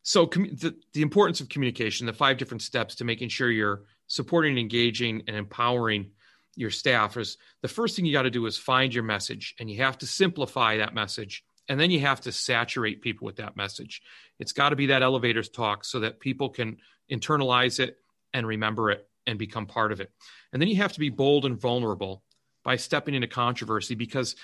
so 0.02 0.26
com- 0.26 0.54
the, 0.54 0.76
the 0.92 1.00
importance 1.00 1.40
of 1.40 1.48
communication, 1.48 2.06
the 2.06 2.12
five 2.12 2.36
different 2.36 2.62
steps 2.62 2.96
to 2.96 3.04
making 3.04 3.30
sure 3.30 3.50
you're 3.50 3.84
supporting, 4.08 4.58
engaging, 4.58 5.22
and 5.26 5.36
empowering 5.36 6.10
your 6.58 6.70
staff 6.70 7.16
is 7.16 7.38
the 7.62 7.68
first 7.68 7.94
thing 7.94 8.04
you 8.04 8.12
got 8.12 8.22
to 8.22 8.30
do 8.30 8.44
is 8.46 8.58
find 8.58 8.92
your 8.92 9.04
message 9.04 9.54
and 9.60 9.70
you 9.70 9.78
have 9.78 9.96
to 9.98 10.06
simplify 10.06 10.76
that 10.76 10.92
message 10.92 11.44
and 11.68 11.78
then 11.78 11.90
you 11.90 12.00
have 12.00 12.20
to 12.22 12.32
saturate 12.32 13.00
people 13.00 13.26
with 13.26 13.36
that 13.36 13.56
message. 13.56 14.02
It's 14.40 14.52
got 14.52 14.70
to 14.70 14.76
be 14.76 14.86
that 14.86 15.02
elevators 15.02 15.48
talk 15.48 15.84
so 15.84 16.00
that 16.00 16.18
people 16.18 16.48
can 16.48 16.78
internalize 17.10 17.78
it 17.78 17.98
and 18.34 18.46
remember 18.46 18.90
it 18.90 19.08
and 19.26 19.38
become 19.38 19.66
part 19.66 19.92
of 19.92 20.00
it. 20.00 20.10
And 20.52 20.60
then 20.60 20.68
you 20.68 20.76
have 20.76 20.94
to 20.94 21.00
be 21.00 21.10
bold 21.10 21.44
and 21.44 21.60
vulnerable 21.60 22.24
by 22.64 22.76
stepping 22.76 23.14
into 23.14 23.28
controversy 23.28 23.94
because 23.94 24.34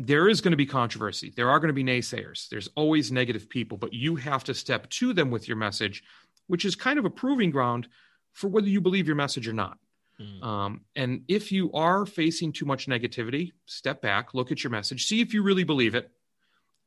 there 0.00 0.28
is 0.28 0.40
going 0.40 0.52
to 0.52 0.56
be 0.56 0.66
controversy. 0.66 1.32
There 1.36 1.50
are 1.50 1.60
going 1.60 1.68
to 1.68 1.72
be 1.72 1.84
naysayers. 1.84 2.48
There's 2.48 2.68
always 2.74 3.12
negative 3.12 3.48
people 3.48 3.78
but 3.78 3.92
you 3.92 4.16
have 4.16 4.42
to 4.44 4.54
step 4.54 4.88
to 4.90 5.12
them 5.12 5.30
with 5.30 5.46
your 5.46 5.56
message 5.56 6.02
which 6.48 6.64
is 6.64 6.74
kind 6.74 6.98
of 6.98 7.04
a 7.04 7.10
proving 7.10 7.50
ground 7.50 7.86
for 8.32 8.48
whether 8.48 8.68
you 8.68 8.80
believe 8.80 9.06
your 9.06 9.16
message 9.16 9.46
or 9.46 9.52
not 9.52 9.78
Mm. 10.20 10.42
Um, 10.42 10.80
and 10.96 11.22
if 11.28 11.52
you 11.52 11.72
are 11.72 12.04
facing 12.04 12.52
too 12.52 12.64
much 12.64 12.86
negativity, 12.86 13.52
step 13.66 14.02
back, 14.02 14.34
look 14.34 14.50
at 14.50 14.64
your 14.64 14.70
message, 14.70 15.06
see 15.06 15.20
if 15.20 15.32
you 15.32 15.42
really 15.42 15.64
believe 15.64 15.94
it. 15.94 16.10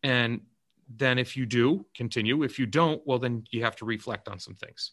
And 0.04 0.41
then 0.94 1.17
if 1.17 1.38
you 1.38 1.46
do, 1.46 1.86
continue. 1.96 2.44
If 2.44 2.60
you 2.60 2.65
don't, 2.65 3.02
well, 3.06 3.20
then 3.20 3.46
you 3.52 3.63
have 3.63 3.78
to 3.78 3.86
reflect 3.86 4.28
on 4.28 4.39
some 4.39 4.56
things. 4.56 4.91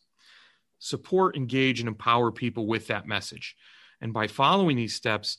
Support, 0.79 1.37
engage, 1.37 1.81
and 1.81 1.89
empower 1.89 2.31
people 2.31 2.67
with 2.67 2.87
that 2.87 3.07
message. 3.07 3.57
And 4.01 4.13
by 4.13 4.29
following 4.29 4.77
these 4.77 4.95
steps, 4.95 5.39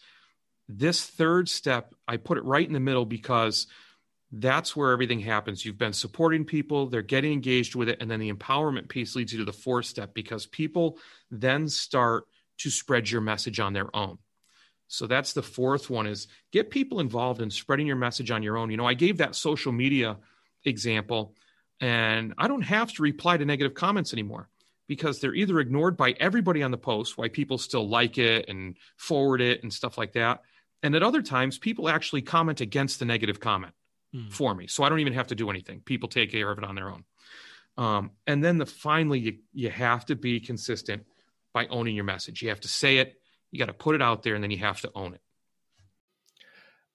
this 0.68 1.06
third 1.06 1.48
step, 1.48 1.94
I 2.08 2.18
put 2.18 2.38
it 2.38 2.44
right 2.44 2.68
in 2.68 2.74
the 2.74 2.80
middle 2.82 3.06
because 3.06 3.68
that's 4.32 4.76
where 4.76 4.92
everything 4.92 5.22
happens. 5.22 5.64
You've 5.64 5.78
been 5.78 5.94
supporting 5.94 6.44
people, 6.44 6.88
they're 6.88 7.02
getting 7.02 7.32
engaged 7.32 7.76
with 7.76 7.88
it. 7.88 8.00
And 8.02 8.12
then 8.12 8.20
the 8.20 8.32
empowerment 8.32 8.90
piece 8.90 9.16
leads 9.16 9.32
you 9.32 9.40
to 9.40 9.46
the 9.46 9.54
fourth 9.54 9.86
step 9.86 10.14
because 10.14 10.46
people 10.46 10.98
then 11.32 11.70
start– 11.70 12.26
to 12.60 12.70
spread 12.70 13.10
your 13.10 13.22
message 13.22 13.60
on 13.60 13.74
their 13.74 13.94
own. 13.96 14.18
So 14.88 15.06
that's 15.06 15.34
the 15.34 15.44
fourth 15.44 15.90
one 15.90 16.08
is 16.08 16.28
get 16.52 16.72
people 16.72 17.00
involved 17.00 17.42
in 17.42 17.52
spreading 17.52 17.86
your 17.86 17.96
message 17.96 18.32
on 18.32 18.42
your 18.42 18.58
own. 18.58 18.72
You 18.72 18.78
know, 18.78 18.88
I 18.88 18.96
gave 18.96 19.18
that 19.18 19.36
social 19.36 19.72
media 19.72 20.18
example 20.66 21.36
and 21.80 22.34
I 22.38 22.48
don't 22.48 22.64
have 22.64 22.92
to 22.94 23.04
reply 23.04 23.38
to 23.38 23.46
negative 23.46 23.76
comments 23.76 24.14
anymore 24.14 24.50
because 24.88 25.20
they're 25.20 25.36
either 25.36 25.60
ignored 25.60 25.96
by 25.96 26.16
everybody 26.20 26.64
on 26.64 26.72
the 26.72 26.78
post, 26.78 27.18
why 27.18 27.30
people 27.30 27.60
still 27.60 27.88
like 27.88 28.18
it 28.18 28.50
and 28.50 28.76
forward 28.98 29.42
it 29.42 29.62
and 29.62 29.72
stuff 29.72 29.98
like 29.98 30.14
that. 30.14 30.42
And 30.82 30.96
at 30.96 31.04
other 31.04 31.22
times, 31.22 31.60
people 31.60 31.88
actually 31.88 32.24
comment 32.24 32.60
against 32.60 32.98
the 32.98 33.06
negative 33.06 33.40
comment 33.40 33.74
mm. 34.14 34.32
for 34.32 34.56
me. 34.56 34.66
So 34.66 34.84
I 34.84 34.90
don't 34.90 35.00
even 35.00 35.14
have 35.14 35.28
to 35.28 35.36
do 35.36 35.52
anything. 35.52 35.82
People 35.82 36.10
take 36.10 36.32
care 36.32 36.50
of 36.50 36.58
it 36.58 36.64
on 36.64 36.74
their 36.74 36.90
own. 36.90 37.04
Um, 37.78 38.12
and 38.26 38.44
then 38.44 38.58
the 38.58 38.66
finally, 38.66 39.20
you, 39.20 39.38
you 39.54 39.70
have 39.70 40.06
to 40.08 40.16
be 40.16 40.40
consistent 40.40 41.06
by 41.54 41.68
owning 41.68 41.96
your 41.96 42.06
message. 42.06 42.42
You 42.42 42.50
have 42.50 42.62
to 42.62 42.68
say 42.68 42.98
it, 42.98 43.16
you 43.52 43.60
got 43.60 43.68
to 43.68 43.74
put 43.74 43.96
it 43.96 44.02
out 44.02 44.24
there, 44.24 44.36
and 44.36 44.44
then 44.44 44.52
you 44.52 44.58
have 44.60 44.82
to 44.82 44.92
own 44.94 45.14
it. 45.14 45.22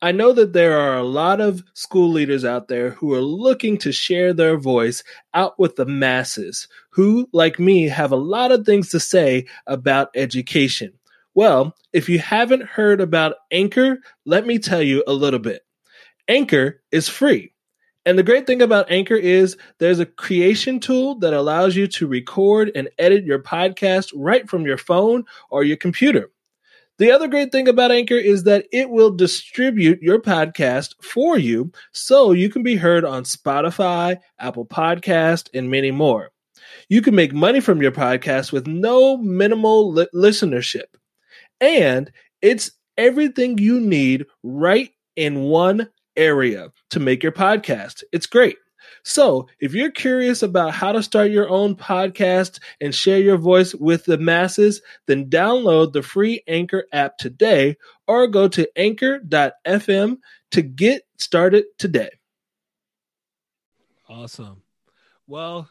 I 0.03 0.12
know 0.12 0.33
that 0.33 0.53
there 0.53 0.79
are 0.79 0.99
a 0.99 1.03
lot 1.03 1.40
of 1.40 1.64
school 1.73 2.11
leaders 2.11 2.45
out 2.45 2.69
there 2.69 2.90
who 2.90 3.14
are 3.14 3.23
looking 3.23 3.79
to 3.79 3.90
share 3.90 4.35
their 4.35 4.59
voice 4.59 5.03
out 5.33 5.59
with 5.59 5.77
the 5.77 5.87
masses, 5.87 6.69
who, 6.90 7.27
like 7.33 7.59
me, 7.59 7.88
have 7.88 8.12
a 8.12 8.17
lot 8.17 8.53
of 8.53 8.67
things 8.67 8.90
to 8.90 9.01
say 9.01 9.47
about 9.67 10.11
education. 10.14 10.93
Well, 11.35 11.75
if 11.95 12.11
you 12.11 12.19
haven't 12.19 12.64
heard 12.64 13.01
about 13.01 13.37
Anchor, 13.51 14.01
let 14.27 14.47
me 14.47 14.59
tell 14.59 14.83
you 14.83 15.03
a 15.07 15.14
little 15.14 15.40
bit. 15.40 15.62
Anchor 16.29 16.83
is 16.93 17.09
free. 17.09 17.54
And 18.07 18.19
the 18.19 18.23
great 18.23 18.47
thing 18.47 18.61
about 18.61 18.90
Anchor 18.90 19.14
is 19.14 19.57
there's 19.79 19.99
a 19.99 20.07
creation 20.07 20.79
tool 20.79 21.14
that 21.21 21.33
allows 21.33 21.75
you 21.75 21.87
to 21.88 22.07
record 22.07 22.71
and 22.75 22.88
edit 22.99 23.25
your 23.25 23.38
podcast 23.38 24.12
right 24.14 24.49
from 24.49 24.67
your 24.67 24.77
phone 24.77 25.25
or 25.51 25.64
your 25.64 25.79
computer. 25.79 26.31
The 26.99 27.11
other 27.11 27.27
great 27.27 27.51
thing 27.51 27.67
about 27.67 27.90
Anchor 27.90 28.14
is 28.14 28.45
that 28.45 28.67
it 28.71 28.90
will 28.90 29.11
distribute 29.11 30.01
your 30.01 30.21
podcast 30.21 30.95
for 31.03 31.37
you 31.37 31.73
so 31.93 32.31
you 32.33 32.49
can 32.49 32.62
be 32.62 32.77
heard 32.77 33.05
on 33.05 33.25
Spotify, 33.25 34.19
Apple 34.38 34.67
Podcast, 34.67 35.49
and 35.55 35.71
many 35.71 35.90
more. 35.90 36.31
You 36.88 37.03
can 37.03 37.14
make 37.14 37.33
money 37.33 37.61
from 37.61 37.83
your 37.83 37.90
podcast 37.90 38.53
with 38.53 38.67
no 38.67 39.17
minimal 39.17 39.93
li- 39.93 40.07
listenership. 40.14 40.95
And 41.61 42.12
it's 42.43 42.71
everything 42.97 43.59
you 43.59 43.81
need 43.81 44.27
right 44.45 44.90
in 45.17 45.40
one 45.43 45.88
area 46.16 46.72
to 46.90 47.00
make 47.00 47.22
your 47.22 47.33
podcast. 47.33 48.03
It's 48.12 48.27
great. 48.27 48.57
So, 49.03 49.48
if 49.61 49.74
you're 49.74 49.90
curious 49.90 50.42
about 50.42 50.72
how 50.72 50.92
to 50.92 51.03
start 51.03 51.31
your 51.31 51.48
own 51.48 51.77
podcast 51.77 52.59
and 52.81 52.94
share 52.94 53.18
your 53.18 53.37
voice 53.37 53.74
with 53.74 54.05
the 54.05 54.18
masses, 54.18 54.81
then 55.07 55.29
download 55.29 55.92
the 55.92 56.03
free 56.03 56.42
Anchor 56.48 56.85
app 56.92 57.18
today 57.18 57.77
or 58.07 58.27
go 58.29 58.48
to 58.48 58.68
anchor.fm 58.77 60.18
to 60.53 60.62
get 60.62 61.03
started 61.18 61.64
today. 61.79 62.11
Awesome. 64.09 64.62
Well, 65.27 65.68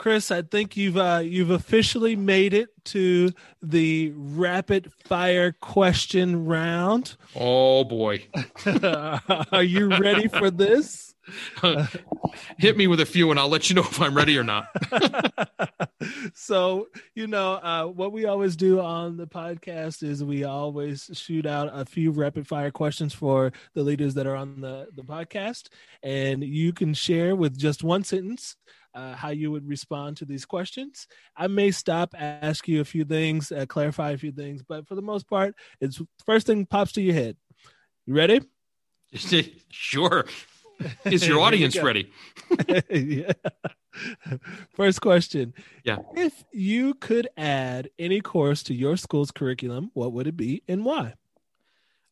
Chris, 0.00 0.30
I 0.30 0.40
think 0.40 0.78
you've 0.78 0.96
uh, 0.96 1.20
you've 1.22 1.50
officially 1.50 2.16
made 2.16 2.54
it 2.54 2.70
to 2.86 3.32
the 3.60 4.14
rapid 4.16 4.90
fire 5.04 5.52
question 5.52 6.46
round. 6.46 7.18
Oh 7.36 7.84
boy, 7.84 8.26
are 9.52 9.62
you 9.62 9.90
ready 9.98 10.26
for 10.26 10.50
this? 10.50 11.14
Hit 12.56 12.78
me 12.78 12.86
with 12.86 13.00
a 13.00 13.04
few, 13.04 13.30
and 13.30 13.38
I'll 13.38 13.50
let 13.50 13.68
you 13.68 13.76
know 13.76 13.82
if 13.82 14.00
I'm 14.00 14.16
ready 14.16 14.38
or 14.38 14.42
not. 14.42 14.68
so, 16.34 16.88
you 17.14 17.26
know, 17.26 17.52
uh, 17.56 17.84
what 17.84 18.12
we 18.12 18.24
always 18.24 18.56
do 18.56 18.80
on 18.80 19.18
the 19.18 19.26
podcast 19.26 20.02
is 20.02 20.24
we 20.24 20.44
always 20.44 21.10
shoot 21.12 21.44
out 21.44 21.68
a 21.74 21.84
few 21.84 22.10
rapid 22.10 22.48
fire 22.48 22.70
questions 22.70 23.12
for 23.12 23.52
the 23.74 23.82
leaders 23.82 24.14
that 24.14 24.26
are 24.26 24.36
on 24.36 24.62
the 24.62 24.88
the 24.94 25.02
podcast, 25.02 25.68
and 26.02 26.42
you 26.42 26.72
can 26.72 26.94
share 26.94 27.36
with 27.36 27.58
just 27.58 27.84
one 27.84 28.02
sentence 28.02 28.56
uh, 28.94 29.14
how 29.14 29.30
you 29.30 29.50
would 29.50 29.66
respond 29.66 30.16
to 30.18 30.24
these 30.24 30.44
questions. 30.44 31.06
I 31.36 31.46
may 31.46 31.70
stop, 31.70 32.14
ask 32.16 32.66
you 32.68 32.80
a 32.80 32.84
few 32.84 33.04
things, 33.04 33.52
uh, 33.52 33.66
clarify 33.66 34.12
a 34.12 34.18
few 34.18 34.32
things, 34.32 34.62
but 34.62 34.86
for 34.86 34.94
the 34.94 35.02
most 35.02 35.28
part, 35.28 35.54
it's 35.80 36.00
first 36.24 36.46
thing 36.46 36.66
pops 36.66 36.92
to 36.92 37.02
your 37.02 37.14
head. 37.14 37.36
You 38.06 38.14
ready? 38.14 38.40
sure. 39.70 40.26
Is 41.04 41.26
your 41.26 41.40
audience 41.40 41.76
ready? 41.80 42.10
yeah. 42.90 43.32
First 44.74 45.00
question. 45.00 45.52
Yeah. 45.84 45.98
If 46.16 46.44
you 46.52 46.94
could 46.94 47.28
add 47.36 47.90
any 47.98 48.20
course 48.20 48.62
to 48.64 48.74
your 48.74 48.96
school's 48.96 49.30
curriculum, 49.30 49.90
what 49.94 50.12
would 50.12 50.26
it 50.26 50.36
be 50.36 50.62
and 50.68 50.84
why? 50.84 51.14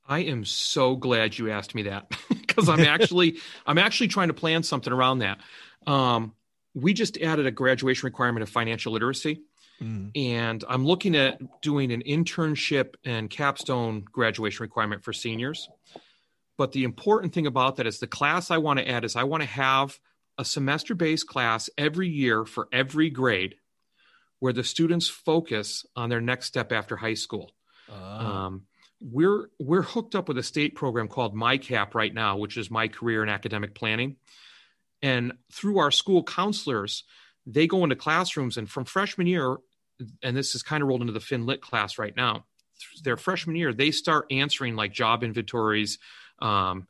I 0.07 0.21
am 0.21 0.45
so 0.45 0.97
glad 0.97 1.37
you 1.37 1.51
asked 1.51 1.75
me 1.75 1.83
that 1.83 2.11
because 2.29 2.69
I'm 2.69 2.81
actually 2.81 3.38
I'm 3.67 3.79
actually 3.79 4.09
trying 4.09 4.29
to 4.29 4.35
plan 4.35 4.62
something 4.62 4.93
around 4.93 5.19
that. 5.19 5.38
Um, 5.87 6.35
we 6.81 6.93
just 6.93 7.19
added 7.19 7.47
a 7.47 7.51
graduation 7.51 8.07
requirement 8.07 8.43
of 8.43 8.49
financial 8.49 8.93
literacy. 8.93 9.43
Mm. 9.83 10.11
And 10.17 10.64
I'm 10.69 10.85
looking 10.85 11.17
at 11.17 11.61
doing 11.61 11.93
an 11.93 12.03
internship 12.03 12.95
and 13.05 13.31
capstone 13.31 14.05
graduation 14.11 14.62
requirement 14.62 15.05
for 15.05 15.12
seniors. 15.12 15.69
But 16.57 16.73
the 16.73 16.85
important 16.85 17.33
thing 17.33 17.47
about 17.47 17.77
that 17.77 17.87
is 17.87 18.01
the 18.01 18.09
class 18.09 18.51
I 18.51 18.59
want 18.59 18.81
to 18.81 18.88
add 18.88 19.05
is 19.05 19.14
I 19.14 19.25
want 19.25 19.43
to 19.43 19.49
have 19.49 19.99
a 20.37 20.45
semester 20.45 20.95
based 20.95 21.27
class 21.29 21.71
every 21.79 22.09
year 22.09 22.45
for 22.45 22.69
every 22.73 23.11
grade 23.11 23.57
where 24.41 24.53
the 24.53 24.64
students 24.64 25.09
focus 25.09 25.85
on 25.97 26.09
their 26.09 26.21
next 26.21 26.47
step 26.47 26.73
after 26.73 26.97
high 26.97 27.14
school. 27.14 27.53
Uh. 27.91 27.95
Um, 27.95 28.62
we're 29.01 29.51
we're 29.61 29.83
hooked 29.83 30.17
up 30.17 30.27
with 30.27 30.38
a 30.38 30.43
state 30.43 30.75
program 30.75 31.07
called 31.07 31.35
MyCap 31.35 31.95
right 31.95 32.12
now, 32.12 32.37
which 32.37 32.57
is 32.57 32.69
my 32.69 32.88
career 32.88 33.23
in 33.23 33.29
academic 33.29 33.75
planning. 33.75 34.17
And 35.03 35.33
through 35.53 35.79
our 35.79 35.91
school 35.91 36.23
counselors, 36.23 37.05
they 37.47 37.67
go 37.67 37.85
into 37.85 37.97
classrooms 37.97 38.57
and 38.57 38.69
from 38.69 38.85
freshman 38.85 39.27
year, 39.27 39.57
and 40.23 40.37
this 40.37 40.55
is 40.55 40.63
kind 40.63 40.83
of 40.83 40.89
rolled 40.89 41.01
into 41.01 41.13
the 41.13 41.21
Fin 41.21 41.47
Lit 41.47 41.61
class 41.61 41.99
right 41.99 42.15
now. 42.17 42.45
Their 43.03 43.17
freshman 43.17 43.57
year, 43.57 43.73
they 43.73 43.91
start 43.91 44.27
answering 44.31 44.77
like 44.77 44.93
job 44.93 45.25
inventories, 45.25 45.99
um, 46.41 46.87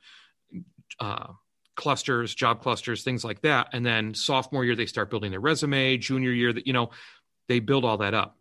uh, 1.01 1.29
clusters, 1.77 2.35
job 2.35 2.61
clusters, 2.61 3.05
things 3.05 3.25
like 3.25 3.41
that. 3.43 3.69
And 3.73 3.87
then 3.87 4.15
sophomore 4.15 4.65
year, 4.65 4.77
they 4.77 4.87
start 4.87 5.11
building 5.11 5.31
their 5.31 5.41
resume. 5.41 5.97
Junior 5.97 6.33
year, 6.33 6.53
that 6.53 6.67
you 6.67 6.73
know, 6.73 6.91
they 7.49 7.61
build 7.61 7.85
all 7.85 7.99
that 7.99 8.15
up. 8.15 8.37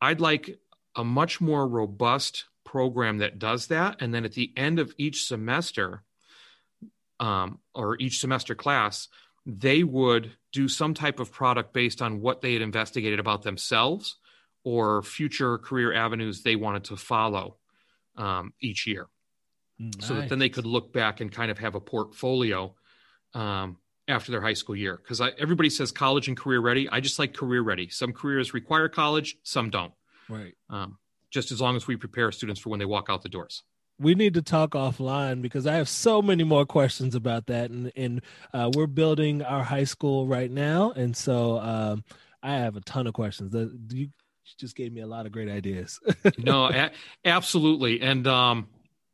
I'd 0.00 0.20
like 0.20 0.58
a 0.96 1.04
much 1.04 1.40
more 1.40 1.68
robust 1.68 2.46
program 2.64 3.18
that 3.18 3.38
does 3.38 3.66
that. 3.68 4.00
And 4.00 4.12
then 4.12 4.24
at 4.24 4.32
the 4.32 4.52
end 4.56 4.78
of 4.78 4.94
each 4.96 5.26
semester, 5.26 6.02
um, 7.22 7.60
or 7.72 7.96
each 8.00 8.18
semester 8.18 8.54
class, 8.54 9.08
they 9.46 9.84
would 9.84 10.32
do 10.50 10.66
some 10.66 10.92
type 10.92 11.20
of 11.20 11.32
product 11.32 11.72
based 11.72 12.02
on 12.02 12.20
what 12.20 12.40
they 12.40 12.52
had 12.52 12.62
investigated 12.62 13.20
about 13.20 13.42
themselves 13.42 14.16
or 14.64 15.02
future 15.02 15.56
career 15.56 15.94
avenues 15.94 16.42
they 16.42 16.56
wanted 16.56 16.84
to 16.84 16.96
follow 16.96 17.56
um, 18.16 18.52
each 18.60 18.86
year. 18.88 19.06
Nice. 19.78 20.06
So 20.06 20.14
that 20.14 20.28
then 20.28 20.40
they 20.40 20.48
could 20.48 20.66
look 20.66 20.92
back 20.92 21.20
and 21.20 21.30
kind 21.30 21.50
of 21.50 21.58
have 21.58 21.76
a 21.76 21.80
portfolio 21.80 22.74
um, 23.34 23.78
after 24.08 24.32
their 24.32 24.40
high 24.40 24.52
school 24.54 24.76
year. 24.76 24.96
Because 24.96 25.20
everybody 25.38 25.70
says 25.70 25.92
college 25.92 26.26
and 26.26 26.36
career 26.36 26.60
ready. 26.60 26.88
I 26.88 26.98
just 27.00 27.20
like 27.20 27.34
career 27.34 27.62
ready. 27.62 27.88
Some 27.88 28.12
careers 28.12 28.52
require 28.52 28.88
college, 28.88 29.36
some 29.44 29.70
don't. 29.70 29.92
Right. 30.28 30.54
Um, 30.68 30.98
just 31.30 31.52
as 31.52 31.60
long 31.60 31.76
as 31.76 31.86
we 31.86 31.96
prepare 31.96 32.32
students 32.32 32.60
for 32.60 32.70
when 32.70 32.80
they 32.80 32.84
walk 32.84 33.06
out 33.08 33.22
the 33.22 33.28
doors 33.28 33.62
we 34.02 34.14
need 34.14 34.34
to 34.34 34.42
talk 34.42 34.72
offline 34.72 35.40
because 35.40 35.66
I 35.66 35.74
have 35.74 35.88
so 35.88 36.20
many 36.20 36.44
more 36.44 36.66
questions 36.66 37.14
about 37.14 37.46
that, 37.46 37.70
and 37.70 37.92
and 37.96 38.22
uh, 38.52 38.70
we're 38.74 38.86
building 38.86 39.42
our 39.42 39.62
high 39.62 39.84
school 39.84 40.26
right 40.26 40.50
now, 40.50 40.90
and 40.90 41.16
so 41.16 41.58
um, 41.60 42.04
I 42.42 42.54
have 42.54 42.76
a 42.76 42.80
ton 42.80 43.06
of 43.06 43.14
questions. 43.14 43.52
The, 43.52 43.72
you 43.90 44.08
just 44.58 44.76
gave 44.76 44.92
me 44.92 45.00
a 45.00 45.06
lot 45.06 45.26
of 45.26 45.32
great 45.32 45.48
ideas. 45.48 46.00
no, 46.38 46.66
a- 46.66 46.90
absolutely, 47.24 48.00
and 48.02 48.26
um, 48.26 48.68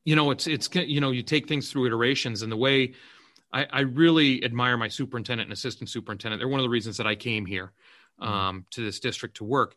you 0.04 0.16
know, 0.16 0.30
it's 0.30 0.46
it's 0.46 0.68
you 0.74 1.00
know, 1.00 1.10
you 1.10 1.22
take 1.22 1.48
things 1.48 1.70
through 1.70 1.86
iterations, 1.86 2.42
and 2.42 2.50
the 2.50 2.56
way 2.56 2.94
I, 3.52 3.66
I 3.70 3.80
really 3.80 4.42
admire 4.44 4.76
my 4.76 4.88
superintendent 4.88 5.48
and 5.48 5.52
assistant 5.52 5.90
superintendent. 5.90 6.40
They're 6.40 6.48
one 6.48 6.60
of 6.60 6.64
the 6.64 6.70
reasons 6.70 6.96
that 6.96 7.06
I 7.06 7.14
came 7.14 7.46
here 7.46 7.72
mm-hmm. 8.20 8.32
um, 8.32 8.66
to 8.70 8.84
this 8.84 9.00
district 9.00 9.36
to 9.36 9.44
work, 9.44 9.76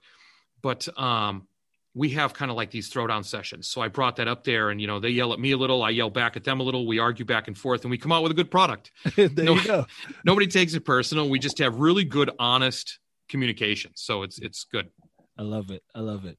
but 0.62 0.88
um, 0.98 1.48
we 1.94 2.10
have 2.10 2.34
kind 2.34 2.50
of 2.50 2.58
like 2.58 2.72
these 2.72 2.92
throwdown 2.92 3.26
sessions. 3.26 3.68
So 3.68 3.82
I 3.82 3.90
brought 3.90 4.16
that 4.18 4.28
up 4.28 4.44
there, 4.44 4.70
and 4.70 4.80
you 4.80 4.88
know 4.88 5.00
they 5.00 5.10
yell 5.10 5.34
at 5.34 5.40
me 5.40 5.52
a 5.52 5.58
little, 5.58 5.84
I 5.84 5.90
yell 5.90 6.10
back 6.10 6.38
at 6.38 6.44
them 6.44 6.60
a 6.60 6.64
little. 6.64 6.88
We 6.88 7.00
argue 7.00 7.26
back 7.26 7.48
and 7.48 7.58
forth, 7.58 7.82
and 7.84 7.92
we 7.92 7.98
come 7.98 8.12
out 8.12 8.24
with 8.24 8.32
a 8.32 8.36
good 8.36 8.52
product. 8.52 8.92
there 9.16 9.30
no, 9.30 9.56
you 9.56 9.64
go. 9.64 9.86
Nobody 10.26 10.48
takes 10.48 10.74
it 10.74 10.86
personal. 10.86 11.30
We 11.30 11.40
just 11.40 11.58
have 11.60 11.76
really 11.76 12.06
good, 12.06 12.32
honest 12.40 13.00
communication. 13.30 13.92
So 13.96 14.24
it's 14.24 14.40
it's 14.40 14.64
good. 14.64 14.90
I 15.38 15.44
love 15.44 15.72
it. 15.72 15.84
I 15.94 16.00
love 16.00 16.26
it. 16.26 16.38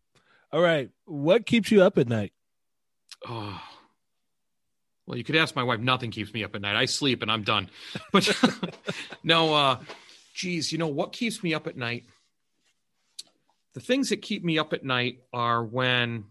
All 0.52 0.60
right, 0.60 0.90
what 1.04 1.46
keeps 1.46 1.70
you 1.70 1.82
up 1.82 1.98
at 1.98 2.08
night? 2.08 2.32
Oh, 3.28 3.60
well, 5.06 5.18
you 5.18 5.24
could 5.24 5.36
ask 5.36 5.56
my 5.56 5.62
wife. 5.62 5.80
Nothing 5.80 6.10
keeps 6.10 6.32
me 6.32 6.44
up 6.44 6.54
at 6.54 6.60
night. 6.60 6.76
I 6.76 6.86
sleep 6.86 7.22
and 7.22 7.30
I'm 7.30 7.42
done. 7.42 7.68
But 8.12 8.30
no, 9.22 9.54
uh, 9.54 9.78
geez, 10.34 10.72
you 10.72 10.78
know 10.78 10.88
what 10.88 11.12
keeps 11.12 11.42
me 11.42 11.54
up 11.54 11.66
at 11.66 11.76
night? 11.76 12.04
The 13.74 13.80
things 13.80 14.10
that 14.10 14.22
keep 14.22 14.44
me 14.44 14.58
up 14.58 14.72
at 14.72 14.84
night 14.84 15.20
are 15.32 15.64
when 15.64 16.24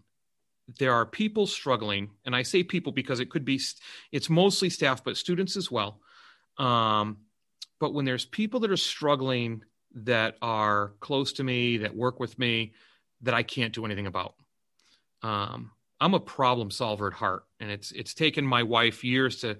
there 0.78 0.94
are 0.94 1.06
people 1.06 1.46
struggling 1.46 2.10
and 2.24 2.34
i 2.34 2.42
say 2.42 2.62
people 2.62 2.92
because 2.92 3.20
it 3.20 3.30
could 3.30 3.44
be 3.44 3.60
it's 4.10 4.30
mostly 4.30 4.70
staff 4.70 5.02
but 5.04 5.16
students 5.16 5.56
as 5.56 5.70
well 5.70 6.00
um, 6.58 7.18
but 7.80 7.94
when 7.94 8.04
there's 8.04 8.26
people 8.26 8.60
that 8.60 8.70
are 8.70 8.76
struggling 8.76 9.62
that 9.94 10.36
are 10.42 10.92
close 11.00 11.34
to 11.34 11.44
me 11.44 11.78
that 11.78 11.96
work 11.96 12.20
with 12.20 12.38
me 12.38 12.72
that 13.22 13.34
i 13.34 13.42
can't 13.42 13.74
do 13.74 13.84
anything 13.84 14.06
about 14.06 14.34
um, 15.22 15.72
i'm 16.00 16.14
a 16.14 16.20
problem 16.20 16.70
solver 16.70 17.08
at 17.08 17.12
heart 17.12 17.44
and 17.60 17.70
it's 17.70 17.90
it's 17.92 18.14
taken 18.14 18.46
my 18.46 18.62
wife 18.62 19.04
years 19.04 19.40
to 19.40 19.58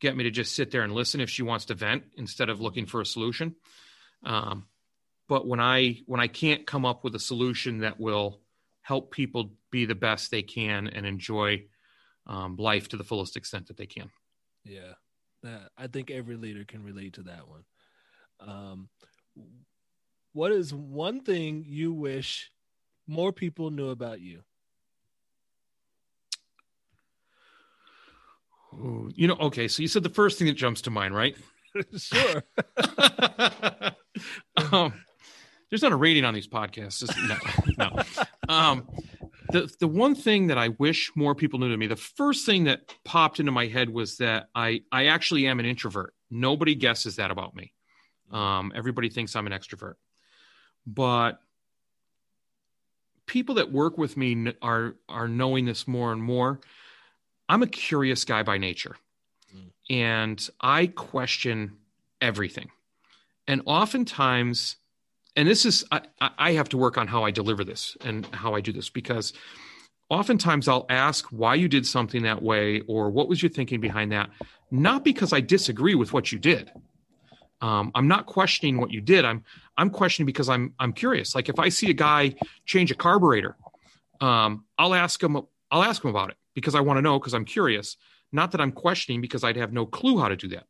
get 0.00 0.16
me 0.16 0.24
to 0.24 0.30
just 0.30 0.54
sit 0.54 0.70
there 0.70 0.82
and 0.82 0.92
listen 0.92 1.20
if 1.20 1.30
she 1.30 1.42
wants 1.42 1.66
to 1.66 1.74
vent 1.74 2.04
instead 2.16 2.48
of 2.48 2.60
looking 2.60 2.86
for 2.86 3.00
a 3.00 3.06
solution 3.06 3.54
um, 4.24 4.66
but 5.28 5.46
when 5.46 5.60
i 5.60 5.98
when 6.06 6.20
i 6.20 6.26
can't 6.26 6.66
come 6.66 6.84
up 6.84 7.04
with 7.04 7.14
a 7.14 7.20
solution 7.20 7.78
that 7.78 7.98
will 7.98 8.40
help 8.82 9.10
people 9.10 9.52
be 9.70 9.84
the 9.84 9.94
best 9.94 10.30
they 10.30 10.42
can 10.42 10.88
and 10.88 11.06
enjoy 11.06 11.62
um, 12.26 12.56
life 12.56 12.88
to 12.88 12.96
the 12.96 13.04
fullest 13.04 13.36
extent 13.36 13.66
that 13.66 13.76
they 13.76 13.86
can 13.86 14.10
yeah 14.64 14.92
i 15.76 15.86
think 15.86 16.10
every 16.10 16.36
leader 16.36 16.64
can 16.64 16.82
relate 16.82 17.14
to 17.14 17.22
that 17.22 17.48
one 17.48 17.64
um, 18.40 18.88
what 20.32 20.52
is 20.52 20.74
one 20.74 21.20
thing 21.20 21.64
you 21.66 21.92
wish 21.92 22.50
more 23.06 23.32
people 23.32 23.70
knew 23.70 23.90
about 23.90 24.20
you 24.20 24.42
Ooh, 28.80 29.10
you 29.14 29.28
know, 29.28 29.36
okay. 29.40 29.68
So 29.68 29.82
you 29.82 29.88
said 29.88 30.02
the 30.02 30.08
first 30.08 30.38
thing 30.38 30.46
that 30.48 30.54
jumps 30.54 30.82
to 30.82 30.90
mind, 30.90 31.14
right? 31.14 31.36
sure. 31.96 32.42
um, 34.72 34.94
there's 35.74 35.82
not 35.82 35.90
a 35.90 35.96
rating 35.96 36.24
on 36.24 36.34
these 36.34 36.46
podcasts. 36.46 37.00
Just, 37.00 37.18
no, 37.26 37.36
no. 37.78 38.02
Um, 38.48 38.88
the 39.50 39.68
the 39.80 39.88
one 39.88 40.14
thing 40.14 40.46
that 40.46 40.56
I 40.56 40.68
wish 40.68 41.10
more 41.16 41.34
people 41.34 41.58
knew 41.58 41.68
to 41.68 41.76
me, 41.76 41.88
the 41.88 41.96
first 41.96 42.46
thing 42.46 42.64
that 42.64 42.94
popped 43.04 43.40
into 43.40 43.50
my 43.50 43.66
head 43.66 43.90
was 43.90 44.18
that 44.18 44.50
I 44.54 44.82
I 44.92 45.06
actually 45.06 45.48
am 45.48 45.58
an 45.58 45.66
introvert. 45.66 46.14
Nobody 46.30 46.76
guesses 46.76 47.16
that 47.16 47.32
about 47.32 47.56
me. 47.56 47.72
Um, 48.30 48.72
everybody 48.76 49.08
thinks 49.08 49.34
I'm 49.34 49.48
an 49.48 49.52
extrovert, 49.52 49.94
but 50.86 51.40
people 53.26 53.56
that 53.56 53.72
work 53.72 53.98
with 53.98 54.16
me 54.16 54.52
are 54.62 54.94
are 55.08 55.26
knowing 55.26 55.64
this 55.64 55.88
more 55.88 56.12
and 56.12 56.22
more. 56.22 56.60
I'm 57.48 57.64
a 57.64 57.66
curious 57.66 58.24
guy 58.24 58.44
by 58.44 58.58
nature, 58.58 58.94
mm. 59.52 59.72
and 59.90 60.48
I 60.60 60.86
question 60.86 61.78
everything, 62.20 62.70
and 63.48 63.60
oftentimes 63.66 64.76
and 65.36 65.48
this 65.48 65.64
is 65.64 65.84
I, 65.90 66.02
I 66.20 66.52
have 66.52 66.68
to 66.70 66.78
work 66.78 66.96
on 66.96 67.06
how 67.06 67.24
I 67.24 67.30
deliver 67.30 67.64
this 67.64 67.96
and 68.04 68.26
how 68.26 68.54
I 68.54 68.60
do 68.60 68.72
this 68.72 68.88
because 68.88 69.32
oftentimes 70.08 70.68
I'll 70.68 70.86
ask 70.88 71.26
why 71.26 71.54
you 71.54 71.68
did 71.68 71.86
something 71.86 72.22
that 72.22 72.42
way 72.42 72.80
or 72.82 73.10
what 73.10 73.28
was 73.28 73.42
your 73.42 73.50
thinking 73.50 73.80
behind 73.80 74.12
that, 74.12 74.30
not 74.70 75.04
because 75.04 75.32
I 75.32 75.40
disagree 75.40 75.94
with 75.94 76.12
what 76.12 76.30
you 76.30 76.38
did. 76.38 76.70
Um, 77.60 77.90
I'm 77.94 78.08
not 78.08 78.26
questioning 78.26 78.78
what 78.78 78.90
you 78.90 79.00
did. 79.00 79.24
I'm 79.24 79.42
I'm 79.76 79.90
questioning 79.90 80.26
because 80.26 80.48
I'm 80.48 80.74
I'm 80.78 80.92
curious. 80.92 81.34
Like 81.34 81.48
if 81.48 81.58
I 81.58 81.68
see 81.68 81.90
a 81.90 81.94
guy 81.94 82.34
change 82.66 82.90
a 82.90 82.94
carburetor, 82.94 83.56
um, 84.20 84.64
I'll 84.78 84.94
ask 84.94 85.22
him 85.22 85.36
I'll 85.70 85.82
ask 85.82 86.04
him 86.04 86.10
about 86.10 86.30
it 86.30 86.36
because 86.54 86.74
I 86.74 86.80
want 86.80 86.98
to 86.98 87.02
know 87.02 87.18
because 87.18 87.34
I'm 87.34 87.44
curious. 87.44 87.96
Not 88.32 88.50
that 88.50 88.60
I'm 88.60 88.72
questioning 88.72 89.20
because 89.20 89.44
I'd 89.44 89.56
have 89.56 89.72
no 89.72 89.86
clue 89.86 90.18
how 90.18 90.28
to 90.28 90.36
do 90.36 90.48
that. 90.48 90.66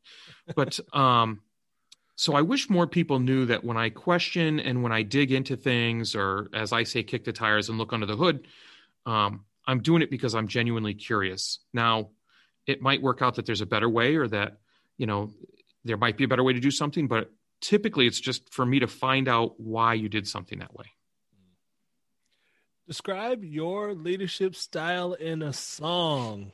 But 0.55 0.79
um, 0.93 1.41
so 2.17 2.35
I 2.35 2.43
wish 2.43 2.71
more 2.71 2.87
people 2.87 3.19
knew 3.19 3.47
that 3.47 3.65
when 3.65 3.77
I 3.77 3.91
question 3.91 4.61
and 4.61 4.83
when 4.83 4.93
I 4.93 5.03
dig 5.03 5.33
into 5.33 5.57
things, 5.57 6.15
or 6.15 6.49
as 6.55 6.73
I 6.73 6.85
say, 6.85 7.03
kick 7.03 7.25
the 7.25 7.33
tires 7.33 7.69
and 7.69 7.77
look 7.77 7.93
under 7.93 8.07
the 8.07 8.17
hood, 8.17 8.47
um, 9.05 9.45
I'm 9.67 9.81
doing 9.81 10.03
it 10.03 10.11
because 10.11 10.35
I'm 10.35 10.47
genuinely 10.47 10.95
curious. 10.95 11.59
Now, 11.73 12.11
it 12.67 12.81
might 12.81 13.03
work 13.03 13.21
out 13.21 13.35
that 13.35 13.47
there's 13.47 13.61
a 13.61 13.67
better 13.67 13.89
way, 13.89 14.15
or 14.15 14.29
that 14.29 14.59
you 14.97 15.07
know 15.07 15.33
there 15.85 15.97
might 15.97 16.17
be 16.17 16.25
a 16.25 16.29
better 16.29 16.45
way 16.45 16.53
to 16.53 16.61
do 16.61 16.71
something, 16.71 17.09
but 17.09 17.33
typically 17.61 18.07
it's 18.07 18.21
just 18.21 18.53
for 18.53 18.65
me 18.65 18.79
to 18.79 18.87
find 18.87 19.29
out 19.29 19.59
why 19.59 19.95
you 19.95 20.09
did 20.09 20.29
something 20.29 20.61
that 20.61 20.75
way. 20.75 20.87
Describe 22.87 23.43
your 23.43 23.95
leadership 23.95 24.55
style 24.55 25.15
in 25.15 25.43
a 25.43 25.53
song. 25.53 26.53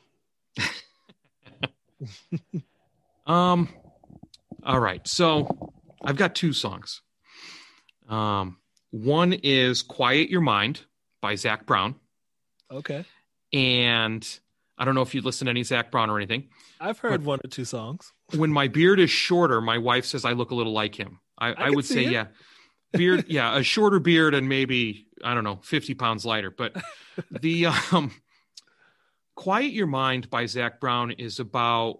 um 3.27 3.69
all 4.63 4.79
right. 4.79 5.05
So 5.07 5.73
I've 6.03 6.15
got 6.15 6.35
two 6.35 6.53
songs. 6.53 7.01
Um, 8.09 8.57
one 8.91 9.33
is 9.33 9.81
Quiet 9.81 10.29
Your 10.29 10.41
Mind 10.41 10.81
by 11.21 11.35
Zac 11.35 11.65
Brown. 11.65 11.95
Okay. 12.69 13.05
And 13.53 14.27
I 14.77 14.85
don't 14.85 14.95
know 14.95 15.01
if 15.01 15.13
you 15.15 15.21
listen 15.21 15.45
to 15.45 15.51
any 15.51 15.63
Zac 15.63 15.91
Brown 15.91 16.09
or 16.09 16.17
anything. 16.17 16.49
I've 16.79 16.99
heard 16.99 17.23
one 17.23 17.39
or 17.43 17.47
two 17.47 17.65
songs. 17.65 18.11
when 18.35 18.51
my 18.51 18.67
beard 18.67 18.99
is 18.99 19.09
shorter, 19.09 19.61
my 19.61 19.77
wife 19.77 20.05
says 20.05 20.25
I 20.25 20.31
look 20.31 20.51
a 20.51 20.55
little 20.55 20.73
like 20.73 20.95
him. 20.95 21.19
I, 21.37 21.49
I, 21.49 21.53
I 21.53 21.69
would 21.69 21.85
say, 21.85 22.05
it. 22.05 22.11
yeah. 22.11 22.27
Beard, 22.93 23.25
yeah, 23.29 23.57
a 23.57 23.63
shorter 23.63 23.99
beard 23.99 24.33
and 24.33 24.49
maybe, 24.49 25.07
I 25.23 25.33
don't 25.33 25.45
know, 25.45 25.59
50 25.63 25.93
pounds 25.93 26.25
lighter. 26.25 26.51
But 26.51 26.75
the 27.31 27.67
um, 27.67 28.11
Quiet 29.35 29.71
Your 29.71 29.87
Mind 29.87 30.29
by 30.29 30.45
Zac 30.45 30.81
Brown 30.81 31.11
is 31.11 31.39
about 31.39 31.99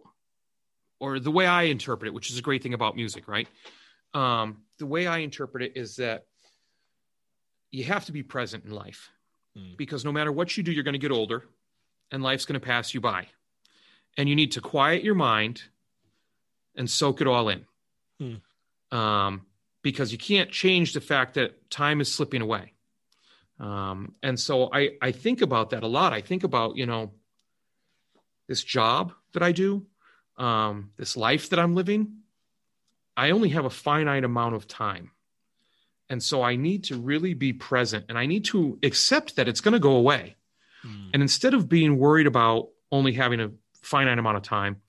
or 1.01 1.19
the 1.19 1.31
way 1.31 1.47
I 1.47 1.63
interpret 1.63 2.07
it, 2.07 2.13
which 2.13 2.29
is 2.29 2.37
a 2.37 2.43
great 2.43 2.61
thing 2.61 2.75
about 2.75 2.95
music, 2.95 3.27
right? 3.27 3.47
Um, 4.13 4.57
the 4.77 4.85
way 4.85 5.07
I 5.07 5.17
interpret 5.17 5.63
it 5.63 5.73
is 5.75 5.95
that 5.95 6.27
you 7.71 7.83
have 7.85 8.05
to 8.05 8.11
be 8.11 8.21
present 8.21 8.65
in 8.65 8.71
life 8.71 9.09
mm. 9.57 9.75
because 9.77 10.05
no 10.05 10.11
matter 10.11 10.31
what 10.31 10.55
you 10.55 10.63
do, 10.63 10.71
you're 10.71 10.83
going 10.83 10.93
to 10.93 10.99
get 10.99 11.11
older 11.11 11.43
and 12.11 12.21
life's 12.21 12.45
going 12.45 12.59
to 12.59 12.65
pass 12.65 12.93
you 12.93 13.01
by. 13.01 13.27
And 14.15 14.29
you 14.29 14.35
need 14.35 14.51
to 14.51 14.61
quiet 14.61 15.03
your 15.03 15.15
mind 15.15 15.63
and 16.75 16.87
soak 16.87 17.19
it 17.19 17.27
all 17.27 17.49
in. 17.49 17.65
Mm. 18.21 18.41
Um, 18.95 19.45
because 19.81 20.11
you 20.11 20.19
can't 20.19 20.51
change 20.51 20.93
the 20.93 21.01
fact 21.01 21.33
that 21.33 21.71
time 21.71 21.99
is 21.99 22.13
slipping 22.13 22.43
away. 22.43 22.73
Um, 23.59 24.13
and 24.21 24.39
so 24.39 24.69
I, 24.71 24.91
I 25.01 25.11
think 25.11 25.41
about 25.41 25.71
that 25.71 25.81
a 25.81 25.87
lot. 25.87 26.13
I 26.13 26.21
think 26.21 26.43
about, 26.43 26.77
you 26.77 26.85
know, 26.85 27.11
this 28.47 28.63
job 28.63 29.13
that 29.33 29.41
I 29.41 29.51
do 29.51 29.87
um, 30.41 30.89
this 30.97 31.15
life 31.15 31.49
that 31.49 31.59
I'm 31.59 31.75
living, 31.75 32.17
I 33.15 33.29
only 33.29 33.49
have 33.49 33.65
a 33.65 33.69
finite 33.69 34.23
amount 34.23 34.55
of 34.55 34.67
time. 34.67 35.11
And 36.09 36.21
so 36.21 36.41
I 36.41 36.55
need 36.55 36.85
to 36.85 36.97
really 36.97 37.35
be 37.35 37.53
present 37.53 38.05
and 38.09 38.17
I 38.17 38.25
need 38.25 38.45
to 38.45 38.79
accept 38.83 39.35
that 39.35 39.47
it's 39.47 39.61
going 39.61 39.73
to 39.73 39.79
go 39.79 39.95
away. 39.95 40.35
Mm. 40.83 41.11
And 41.13 41.21
instead 41.21 41.53
of 41.53 41.69
being 41.69 41.97
worried 41.97 42.27
about 42.27 42.69
only 42.91 43.13
having 43.13 43.39
a 43.39 43.51
finite 43.81 44.17
amount 44.17 44.37
of 44.37 44.43
time, 44.43 44.81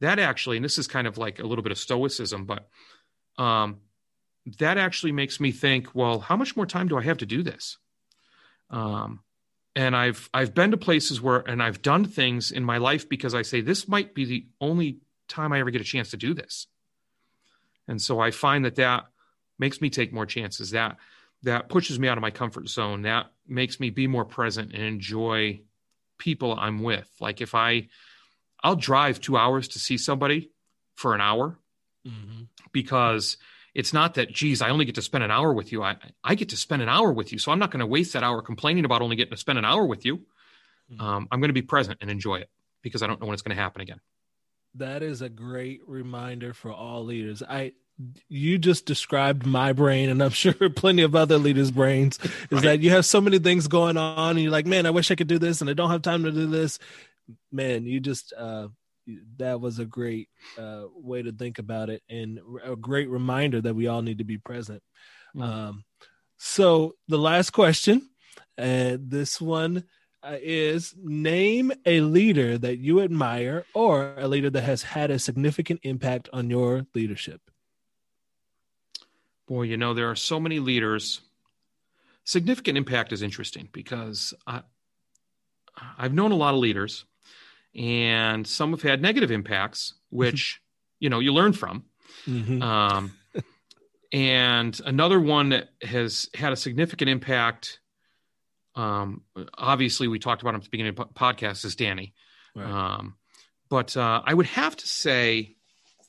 that 0.00 0.18
actually, 0.18 0.56
and 0.56 0.64
this 0.64 0.78
is 0.78 0.86
kind 0.86 1.06
of 1.06 1.18
like 1.18 1.38
a 1.38 1.46
little 1.46 1.62
bit 1.62 1.72
of 1.72 1.78
stoicism, 1.78 2.46
but 2.46 2.68
um, 3.38 3.76
that 4.58 4.78
actually 4.78 5.12
makes 5.12 5.40
me 5.40 5.52
think, 5.52 5.94
well, 5.94 6.20
how 6.20 6.36
much 6.36 6.56
more 6.56 6.66
time 6.66 6.88
do 6.88 6.96
I 6.96 7.02
have 7.02 7.18
to 7.18 7.26
do 7.26 7.42
this? 7.42 7.76
Um, 8.70 9.20
and 9.76 9.94
I've 9.94 10.28
I've 10.32 10.54
been 10.54 10.70
to 10.72 10.78
places 10.78 11.20
where 11.20 11.40
and 11.40 11.62
I've 11.62 11.82
done 11.82 12.06
things 12.06 12.50
in 12.50 12.64
my 12.64 12.78
life 12.78 13.08
because 13.08 13.34
I 13.34 13.42
say 13.42 13.60
this 13.60 13.86
might 13.86 14.14
be 14.14 14.24
the 14.24 14.46
only 14.60 14.98
time 15.28 15.52
I 15.52 15.60
ever 15.60 15.70
get 15.70 15.82
a 15.82 15.84
chance 15.84 16.10
to 16.10 16.16
do 16.16 16.32
this. 16.32 16.66
And 17.86 18.00
so 18.00 18.18
I 18.18 18.30
find 18.30 18.64
that 18.64 18.76
that 18.76 19.04
makes 19.58 19.80
me 19.80 19.90
take 19.90 20.12
more 20.12 20.26
chances. 20.26 20.70
That 20.70 20.96
that 21.42 21.68
pushes 21.68 21.98
me 21.98 22.08
out 22.08 22.16
of 22.16 22.22
my 22.22 22.30
comfort 22.30 22.68
zone. 22.68 23.02
That 23.02 23.26
makes 23.46 23.78
me 23.78 23.90
be 23.90 24.06
more 24.06 24.24
present 24.24 24.72
and 24.72 24.82
enjoy 24.82 25.60
people 26.18 26.58
I'm 26.58 26.82
with. 26.82 27.08
Like 27.20 27.42
if 27.42 27.54
I 27.54 27.88
I'll 28.64 28.76
drive 28.76 29.20
2 29.20 29.36
hours 29.36 29.68
to 29.68 29.78
see 29.78 29.98
somebody 29.98 30.50
for 30.94 31.14
an 31.14 31.20
hour 31.20 31.58
mm-hmm. 32.08 32.44
because 32.72 33.36
it's 33.76 33.92
not 33.92 34.14
that 34.14 34.32
geez 34.32 34.62
i 34.62 34.70
only 34.70 34.84
get 34.84 34.94
to 34.94 35.02
spend 35.02 35.22
an 35.22 35.30
hour 35.30 35.52
with 35.52 35.70
you. 35.70 35.82
I, 35.82 35.96
I 36.24 36.34
get 36.34 36.48
to 36.48 36.56
spend 36.56 36.82
an 36.82 36.88
hour 36.88 37.12
with 37.12 37.32
you. 37.32 37.38
So 37.38 37.52
i'm 37.52 37.58
not 37.58 37.70
going 37.70 37.80
to 37.80 37.86
waste 37.86 38.14
that 38.14 38.24
hour 38.24 38.42
complaining 38.42 38.84
about 38.84 39.02
only 39.02 39.16
getting 39.16 39.32
to 39.32 39.36
spend 39.36 39.58
an 39.58 39.64
hour 39.64 39.84
with 39.84 40.04
you. 40.04 40.16
Mm-hmm. 40.90 41.00
um, 41.00 41.28
i'm 41.30 41.40
going 41.40 41.48
to 41.48 41.60
be 41.62 41.62
present 41.62 41.98
and 42.00 42.10
enjoy 42.10 42.36
it 42.36 42.50
because 42.82 43.02
i 43.02 43.06
don't 43.06 43.20
know 43.20 43.26
when 43.26 43.34
it's 43.34 43.42
going 43.42 43.56
to 43.56 43.62
happen 43.62 43.82
again. 43.82 44.00
That 44.74 45.02
is 45.02 45.22
a 45.22 45.28
great 45.28 45.80
reminder 45.86 46.52
for 46.52 46.70
all 46.70 47.04
leaders. 47.04 47.42
I 47.42 47.72
you 48.28 48.58
just 48.58 48.84
described 48.84 49.46
my 49.46 49.72
brain 49.72 50.10
and 50.10 50.22
i'm 50.22 50.30
sure 50.44 50.68
plenty 50.68 51.02
of 51.02 51.14
other 51.14 51.38
leaders 51.38 51.70
brains 51.70 52.18
is 52.22 52.30
right. 52.50 52.62
that 52.62 52.80
you 52.80 52.90
have 52.90 53.06
so 53.06 53.22
many 53.22 53.38
things 53.38 53.68
going 53.68 53.96
on 53.96 54.30
and 54.30 54.40
you're 54.40 54.52
like 54.52 54.66
man 54.66 54.84
i 54.84 54.90
wish 54.90 55.10
i 55.10 55.14
could 55.14 55.28
do 55.28 55.38
this 55.38 55.62
and 55.62 55.70
i 55.70 55.72
don't 55.72 55.90
have 55.90 56.02
time 56.02 56.24
to 56.24 56.30
do 56.30 56.46
this. 56.46 56.78
Man 57.50 57.86
you 57.86 58.00
just 58.00 58.32
uh 58.36 58.68
that 59.38 59.60
was 59.60 59.78
a 59.78 59.84
great 59.84 60.28
uh, 60.58 60.84
way 60.94 61.22
to 61.22 61.32
think 61.32 61.58
about 61.58 61.90
it 61.90 62.02
and 62.08 62.40
a 62.64 62.76
great 62.76 63.08
reminder 63.08 63.60
that 63.60 63.74
we 63.74 63.86
all 63.86 64.02
need 64.02 64.18
to 64.18 64.24
be 64.24 64.38
present. 64.38 64.82
Mm-hmm. 65.34 65.42
Um, 65.42 65.84
so 66.38 66.96
the 67.08 67.18
last 67.18 67.50
question, 67.50 68.08
and 68.58 68.94
uh, 68.94 68.98
this 69.02 69.40
one 69.40 69.84
uh, 70.22 70.36
is 70.40 70.94
name 71.02 71.72
a 71.84 72.00
leader 72.00 72.58
that 72.58 72.78
you 72.78 73.00
admire 73.00 73.64
or 73.74 74.14
a 74.18 74.28
leader 74.28 74.50
that 74.50 74.62
has 74.62 74.82
had 74.82 75.10
a 75.10 75.18
significant 75.18 75.80
impact 75.82 76.28
on 76.32 76.50
your 76.50 76.86
leadership. 76.94 77.40
Boy, 79.46 79.62
you 79.62 79.76
know, 79.76 79.94
there 79.94 80.10
are 80.10 80.16
so 80.16 80.40
many 80.40 80.58
leaders. 80.58 81.20
Significant 82.24 82.76
impact 82.76 83.12
is 83.12 83.22
interesting 83.22 83.68
because 83.72 84.34
I, 84.46 84.62
I've 85.96 86.14
known 86.14 86.32
a 86.32 86.36
lot 86.36 86.54
of 86.54 86.60
leaders 86.60 87.04
and 87.76 88.46
some 88.46 88.70
have 88.70 88.82
had 88.82 89.02
negative 89.02 89.30
impacts, 89.30 89.94
which 90.10 90.60
you 90.98 91.10
know 91.10 91.18
you 91.18 91.32
learn 91.32 91.52
from. 91.52 91.84
Mm-hmm. 92.26 92.62
Um, 92.62 93.12
and 94.12 94.80
another 94.84 95.20
one 95.20 95.50
that 95.50 95.68
has 95.82 96.28
had 96.34 96.52
a 96.52 96.56
significant 96.56 97.10
impact. 97.10 97.80
Um, 98.74 99.22
obviously, 99.56 100.08
we 100.08 100.18
talked 100.18 100.42
about 100.42 100.50
him 100.50 100.56
at 100.56 100.64
the 100.64 100.70
beginning 100.70 100.90
of 100.90 100.96
the 100.96 101.04
podcast 101.14 101.64
is 101.64 101.76
Danny. 101.76 102.14
Right. 102.54 102.66
Um, 102.66 103.16
but 103.68 103.96
uh, 103.96 104.22
I 104.24 104.32
would 104.32 104.46
have 104.46 104.76
to 104.76 104.88
say 104.88 105.56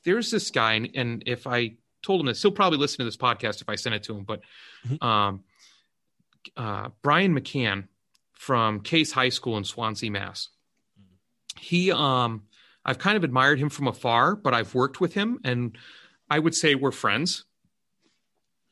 there's 0.05 0.31
this 0.31 0.51
guy, 0.51 0.73
and, 0.73 0.89
and, 0.95 1.23
if 1.25 1.47
I 1.47 1.75
told 2.03 2.21
him 2.21 2.27
this, 2.27 2.41
he'll 2.41 2.51
probably 2.51 2.77
listen 2.77 2.99
to 2.99 3.05
this 3.05 3.17
podcast 3.17 3.61
if 3.61 3.67
I 3.67 3.75
send 3.75 3.95
it 3.95 4.03
to 4.03 4.17
him. 4.17 4.23
But 4.23 4.41
mm-hmm. 4.87 5.05
um, 5.05 5.43
uh, 6.55 6.89
Brian 7.01 7.37
McCann 7.37 7.87
from 8.33 8.81
Case 8.81 9.11
High 9.11 9.29
School 9.29 9.57
in 9.57 9.63
Swansea, 9.63 10.11
Mass 10.11 10.49
he 11.59 11.91
um 11.91 12.43
I've 12.85 12.99
kind 12.99 13.17
of 13.17 13.23
admired 13.23 13.59
him 13.59 13.69
from 13.69 13.87
afar, 13.87 14.35
but 14.35 14.53
I've 14.53 14.73
worked 14.73 15.01
with 15.01 15.13
him 15.13 15.39
and 15.43 15.77
I 16.29 16.39
would 16.39 16.55
say 16.55 16.75
we're 16.75 16.91
friends. 16.91 17.43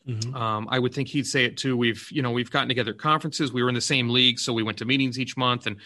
Mm-hmm. 0.07 0.35
Um, 0.35 0.67
I 0.69 0.79
would 0.79 0.93
think 0.93 1.09
he'd 1.09 1.25
say 1.25 1.45
it 1.45 1.57
too. 1.57 1.75
We've, 1.75 2.07
you 2.11 2.21
know, 2.21 2.31
we've 2.31 2.51
gotten 2.51 2.69
together 2.69 2.91
at 2.91 2.97
conferences. 2.97 3.51
We 3.51 3.63
were 3.63 3.69
in 3.69 3.75
the 3.75 3.81
same 3.81 4.09
league, 4.09 4.39
so 4.39 4.53
we 4.53 4.63
went 4.63 4.77
to 4.77 4.85
meetings 4.85 5.19
each 5.19 5.35
month. 5.35 5.65
And 5.65 5.77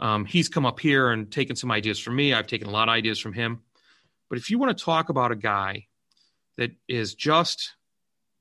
um, 0.00 0.24
he's 0.24 0.48
come 0.48 0.64
up 0.64 0.80
here 0.80 1.10
and 1.10 1.30
taken 1.30 1.56
some 1.56 1.70
ideas 1.70 1.98
from 1.98 2.16
me. 2.16 2.32
I've 2.32 2.46
taken 2.46 2.68
a 2.68 2.70
lot 2.70 2.88
of 2.88 2.92
ideas 2.92 3.18
from 3.18 3.34
him. 3.34 3.60
But 4.28 4.38
if 4.38 4.50
you 4.50 4.58
want 4.58 4.76
to 4.76 4.84
talk 4.84 5.08
about 5.10 5.30
a 5.30 5.36
guy 5.36 5.86
that 6.56 6.72
is 6.88 7.14
just 7.14 7.74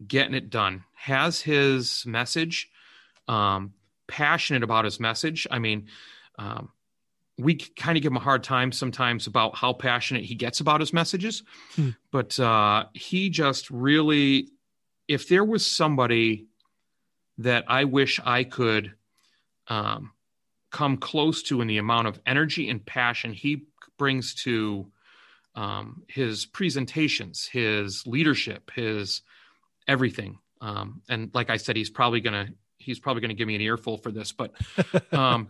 getting 0.08 0.34
it 0.34 0.50
done, 0.50 0.86
has 0.94 1.42
his 1.42 2.04
message, 2.06 2.70
um, 3.28 3.74
passionate 4.08 4.64
about 4.64 4.86
his 4.86 5.00
message. 5.00 5.48
I 5.52 5.60
mean, 5.60 5.88
um, 6.40 6.70
we 7.38 7.56
kind 7.56 7.98
of 7.98 8.04
give 8.04 8.12
him 8.12 8.18
a 8.18 8.22
hard 8.22 8.44
time 8.44 8.72
sometimes 8.72 9.28
about 9.28 9.56
how 9.56 9.74
passionate 9.74 10.24
he 10.24 10.36
gets 10.36 10.60
about 10.60 10.80
his 10.80 10.94
messages, 10.94 11.44
hmm. 11.76 11.90
but 12.12 12.40
uh, 12.40 12.86
he 12.94 13.30
just 13.30 13.70
really, 13.70 14.50
if 15.08 15.28
there 15.28 15.44
was 15.44 15.66
somebody 15.66 16.48
that 17.40 17.66
I 17.68 17.84
wish 17.84 18.20
I 18.24 18.46
could 18.46 18.94
um, 19.68 20.12
come 20.72 20.98
close 20.98 21.44
to 21.44 21.62
in 21.62 21.68
the 21.68 21.78
amount 21.78 22.08
of 22.08 22.20
energy 22.26 22.70
and 22.70 22.86
passion 22.86 23.34
he 23.34 23.66
brings 23.98 24.34
to 24.44 24.92
um, 25.56 26.04
his 26.08 26.46
presentations, 26.46 27.46
his 27.46 28.06
leadership, 28.06 28.72
his 28.76 29.22
everything. 29.88 30.38
Um, 30.62 31.02
and 31.10 31.32
like 31.34 31.50
I 31.50 31.58
said, 31.58 31.76
he's 31.76 31.90
probably 31.90 32.22
gonna 32.22 32.50
he's 32.78 33.00
probably 33.00 33.22
gonna 33.22 33.34
give 33.34 33.48
me 33.48 33.56
an 33.56 33.62
earful 33.62 33.98
for 33.98 34.12
this, 34.12 34.32
but 34.32 34.54
um, 35.14 35.48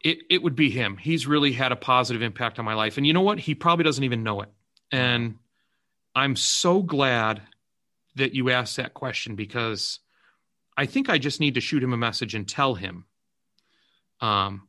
it 0.00 0.18
it 0.30 0.42
would 0.42 0.56
be 0.56 0.70
him. 0.70 0.96
He's 0.96 1.26
really 1.26 1.52
had 1.52 1.72
a 1.72 1.76
positive 1.76 2.22
impact 2.22 2.58
on 2.58 2.64
my 2.64 2.74
life, 2.74 2.96
and 2.96 3.06
you 3.06 3.12
know 3.12 3.22
what? 3.22 3.38
He 3.38 3.54
probably 3.54 3.84
doesn't 3.84 4.04
even 4.04 4.22
know 4.22 4.42
it. 4.42 4.50
And 4.90 5.36
I'm 6.14 6.36
so 6.36 6.82
glad 6.82 7.42
that 8.16 8.34
you 8.34 8.50
asked 8.50 8.76
that 8.76 8.94
question 8.94 9.36
because 9.36 10.00
I 10.76 10.86
think 10.86 11.08
I 11.08 11.18
just 11.18 11.40
need 11.40 11.54
to 11.54 11.60
shoot 11.60 11.82
him 11.82 11.92
a 11.92 11.96
message 11.96 12.34
and 12.34 12.48
tell 12.48 12.74
him 12.74 13.06
um, 14.20 14.68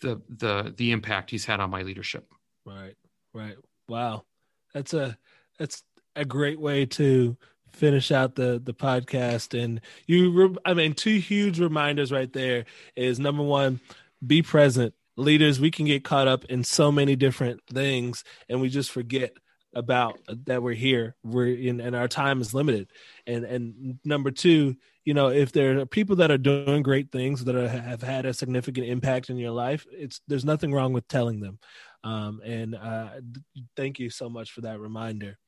the 0.00 0.20
the 0.28 0.74
the 0.76 0.92
impact 0.92 1.30
he's 1.30 1.44
had 1.44 1.60
on 1.60 1.70
my 1.70 1.82
leadership. 1.82 2.28
Right. 2.64 2.96
Right. 3.32 3.56
Wow. 3.88 4.24
That's 4.72 4.94
a 4.94 5.16
that's 5.58 5.82
a 6.16 6.24
great 6.24 6.60
way 6.60 6.86
to 6.86 7.36
finish 7.72 8.12
out 8.12 8.36
the 8.36 8.60
the 8.62 8.74
podcast 8.74 9.60
and 9.60 9.80
you 10.06 10.56
I 10.64 10.74
mean 10.74 10.94
two 10.94 11.18
huge 11.18 11.58
reminders 11.58 12.12
right 12.12 12.32
there 12.32 12.66
is 12.94 13.18
number 13.18 13.42
1 13.42 13.80
be 14.26 14.42
present. 14.42 14.94
Leaders 15.16 15.60
we 15.60 15.70
can 15.70 15.86
get 15.86 16.04
caught 16.04 16.26
up 16.26 16.44
in 16.46 16.64
so 16.64 16.90
many 16.90 17.14
different 17.14 17.60
things 17.72 18.24
and 18.48 18.60
we 18.60 18.68
just 18.68 18.90
forget 18.90 19.32
about 19.74 20.18
that 20.46 20.62
we're 20.62 20.74
here. 20.74 21.16
We're 21.22 21.54
in 21.54 21.80
and 21.80 21.94
our 21.94 22.08
time 22.08 22.40
is 22.40 22.54
limited. 22.54 22.90
And 23.26 23.44
and 23.44 23.98
number 24.04 24.30
two 24.30 24.76
you 25.04 25.14
know 25.14 25.28
if 25.28 25.52
there 25.52 25.78
are 25.78 25.86
people 25.86 26.16
that 26.16 26.30
are 26.30 26.38
doing 26.38 26.82
great 26.82 27.12
things 27.12 27.44
that 27.44 27.54
are, 27.54 27.68
have 27.68 28.02
had 28.02 28.26
a 28.26 28.34
significant 28.34 28.86
impact 28.86 29.28
in 29.28 29.36
your 29.36 29.50
life 29.50 29.86
it's 29.90 30.20
there's 30.26 30.46
nothing 30.46 30.72
wrong 30.72 30.92
with 30.92 31.06
telling 31.08 31.40
them. 31.40 31.58
Um, 32.02 32.40
and 32.44 32.74
uh, 32.74 33.08
thank 33.76 33.98
you 33.98 34.10
so 34.10 34.28
much 34.28 34.52
for 34.52 34.62
that 34.62 34.78
reminder. 34.78 35.38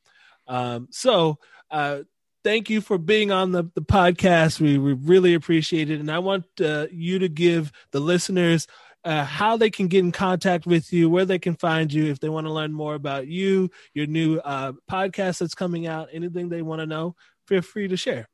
Um, 0.48 0.88
so, 0.90 1.38
uh, 1.70 2.00
thank 2.46 2.70
you 2.70 2.80
for 2.80 2.96
being 2.96 3.32
on 3.32 3.50
the, 3.50 3.64
the 3.74 3.82
podcast. 3.82 4.60
We, 4.60 4.78
we 4.78 4.92
really 4.92 5.34
appreciate 5.34 5.90
it. 5.90 5.98
And 5.98 6.08
I 6.08 6.20
want 6.20 6.44
uh, 6.60 6.86
you 6.92 7.18
to 7.18 7.28
give 7.28 7.72
the 7.90 7.98
listeners 7.98 8.68
uh, 9.04 9.24
how 9.24 9.56
they 9.56 9.68
can 9.68 9.88
get 9.88 10.04
in 10.04 10.12
contact 10.12 10.64
with 10.64 10.92
you, 10.92 11.10
where 11.10 11.24
they 11.24 11.40
can 11.40 11.56
find 11.56 11.92
you, 11.92 12.04
if 12.06 12.20
they 12.20 12.28
want 12.28 12.46
to 12.46 12.52
learn 12.52 12.72
more 12.72 12.94
about 12.94 13.26
you, 13.26 13.68
your 13.94 14.06
new 14.06 14.38
uh, 14.38 14.72
podcast 14.88 15.38
that's 15.38 15.56
coming 15.56 15.88
out, 15.88 16.08
anything 16.12 16.48
they 16.48 16.62
want 16.62 16.78
to 16.78 16.86
know, 16.86 17.16
feel 17.48 17.62
free 17.62 17.88
to 17.88 17.96
share. 17.96 18.28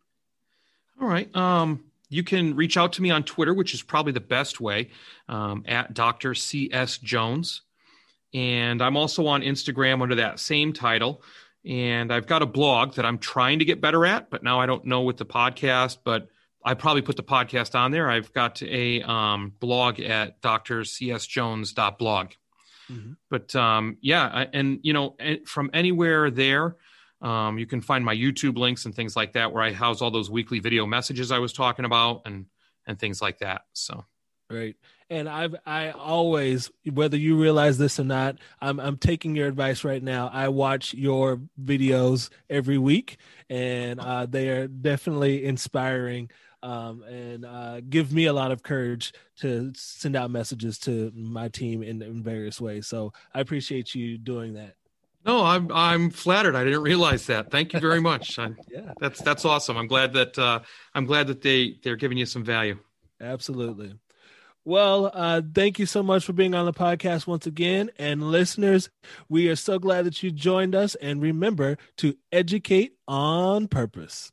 All 1.01 1.09
right. 1.09 1.35
Um, 1.35 1.83
you 2.11 2.23
can 2.23 2.55
reach 2.55 2.77
out 2.77 2.93
to 2.95 3.03
me 3.03 3.11
on 3.11 3.23
Twitter, 3.23 3.55
which 3.55 3.73
is 3.73 3.81
probably 3.81 4.13
the 4.13 4.21
best 4.21 4.61
way, 4.61 4.91
um, 5.27 5.65
at 5.67 5.95
Dr. 5.95 6.35
C.S. 6.35 6.99
Jones. 6.99 7.63
And 8.35 8.83
I'm 8.83 8.99
also 8.99 9.27
on 9.27 9.41
Instagram 9.41 10.03
under 10.03 10.17
that 10.17 10.39
same 10.39 10.75
title. 10.75 11.23
And 11.65 12.13
I've 12.13 12.27
got 12.27 12.43
a 12.43 12.47
blog 12.47 12.95
that 12.95 13.07
I'm 13.07 13.19
trying 13.19 13.61
to 13.61 13.65
get 13.65 13.81
better 13.81 14.05
at, 14.05 14.31
but 14.31 14.43
now 14.43 14.61
I 14.61 14.67
don't 14.67 14.85
know 14.85 15.03
with 15.03 15.17
the 15.17 15.27
podcast, 15.27 15.99
but 16.05 16.29
I 16.65 16.75
probably 16.75 17.03
put 17.03 17.17
the 17.17 17.23
podcast 17.23 17.79
on 17.79 17.93
there. 17.93 18.11
I've 18.11 18.33
got 18.33 18.63
a 18.63 19.03
um, 19.03 19.53
blog 19.61 20.01
at 20.01 20.41
drcsjones.blog. 20.43 22.31
Mm-hmm. 22.91 23.13
But 23.31 23.55
um, 23.57 23.97
yeah, 24.01 24.47
and 24.53 24.81
you 24.83 24.93
know, 24.93 25.17
from 25.47 25.71
anywhere 25.73 26.31
there, 26.31 26.77
um, 27.21 27.59
you 27.59 27.67
can 27.67 27.81
find 27.81 28.05
my 28.05 28.15
YouTube 28.15 28.59
links 28.59 28.85
and 28.85 28.95
things 28.95 29.15
like 29.15 29.35
that, 29.35 29.53
where 29.53 29.63
I 29.63 29.73
house 29.73 30.03
all 30.03 30.11
those 30.11 30.31
weekly 30.31 30.59
video 30.59 30.85
messages 30.87 31.31
I 31.31 31.39
was 31.39 31.53
talking 31.53 31.85
about, 31.85 32.23
and 32.27 32.47
and 32.87 32.99
things 32.99 33.23
like 33.23 33.39
that. 33.39 33.63
So 33.73 34.05
Right. 34.51 34.77
And 35.13 35.29
I've 35.29 35.55
I 35.67 35.91
always, 35.91 36.71
whether 36.91 37.19
you 37.19 37.39
realize 37.39 37.77
this 37.77 38.01
or 38.01 38.05
not, 38.05 38.39
I'm 38.63 38.81
I'm 38.81 38.97
taking 38.97 39.37
your 39.37 39.47
advice 39.47 39.85
right 39.85 40.03
now. 40.03 40.31
I 40.33 40.49
watch 40.49 40.95
your 40.95 41.39
videos 41.63 42.31
every 42.49 42.79
week, 42.79 43.19
and 43.51 44.01
uh, 44.01 44.25
they 44.25 44.49
are 44.49 44.67
definitely 44.67 45.45
inspiring. 45.45 46.31
Um, 46.63 47.03
and 47.03 47.45
uh, 47.45 47.83
give 47.83 48.11
me 48.11 48.25
a 48.25 48.33
lot 48.33 48.53
of 48.53 48.63
courage 48.63 49.13
to 49.41 49.73
send 49.77 50.17
out 50.17 50.31
messages 50.31 50.79
to 50.79 51.13
my 51.15 51.49
team 51.49 51.83
in, 51.83 52.01
in 52.01 52.23
various 52.23 52.59
ways. 52.59 52.87
So 52.87 53.13
I 53.35 53.41
appreciate 53.41 53.95
you 53.95 54.17
doing 54.17 54.55
that. 54.55 54.77
No, 55.27 55.45
I'm 55.45 55.71
I'm 55.73 56.09
flattered. 56.09 56.57
I 56.57 56.65
didn't 56.65 56.85
realize 56.85 57.27
that. 57.27 57.51
Thank 57.51 57.75
you 57.75 57.81
very 57.81 58.01
much. 58.01 58.39
I, 58.39 58.53
yeah, 58.71 58.95
that's 58.99 59.21
that's 59.21 59.45
awesome. 59.45 59.77
I'm 59.77 59.89
glad 59.89 60.15
that 60.15 60.39
uh, 60.39 60.61
I'm 60.95 61.05
glad 61.05 61.27
that 61.27 61.43
they 61.43 61.77
they're 61.83 61.97
giving 61.97 62.17
you 62.17 62.25
some 62.25 62.45
value. 62.45 62.79
Absolutely. 63.21 63.93
Well, 64.65 65.11
uh, 65.13 65.43
thank 65.55 65.81
you 65.81 65.87
so 65.87 66.03
much 66.03 66.25
for 66.25 66.33
being 66.33 66.55
on 66.55 66.67
the 66.67 66.73
podcast 66.73 67.27
once 67.27 67.47
again. 67.47 67.91
And 67.99 68.31
listeners, 68.31 68.91
we 69.29 69.49
are 69.49 69.57
so 69.57 69.79
glad 69.79 70.05
that 70.05 70.23
you 70.23 70.31
joined 70.31 70.75
us. 70.75 70.95
And 70.97 71.21
remember 71.21 71.79
to 71.99 72.15
educate 72.31 72.95
on 73.09 73.67
purpose. 73.67 74.31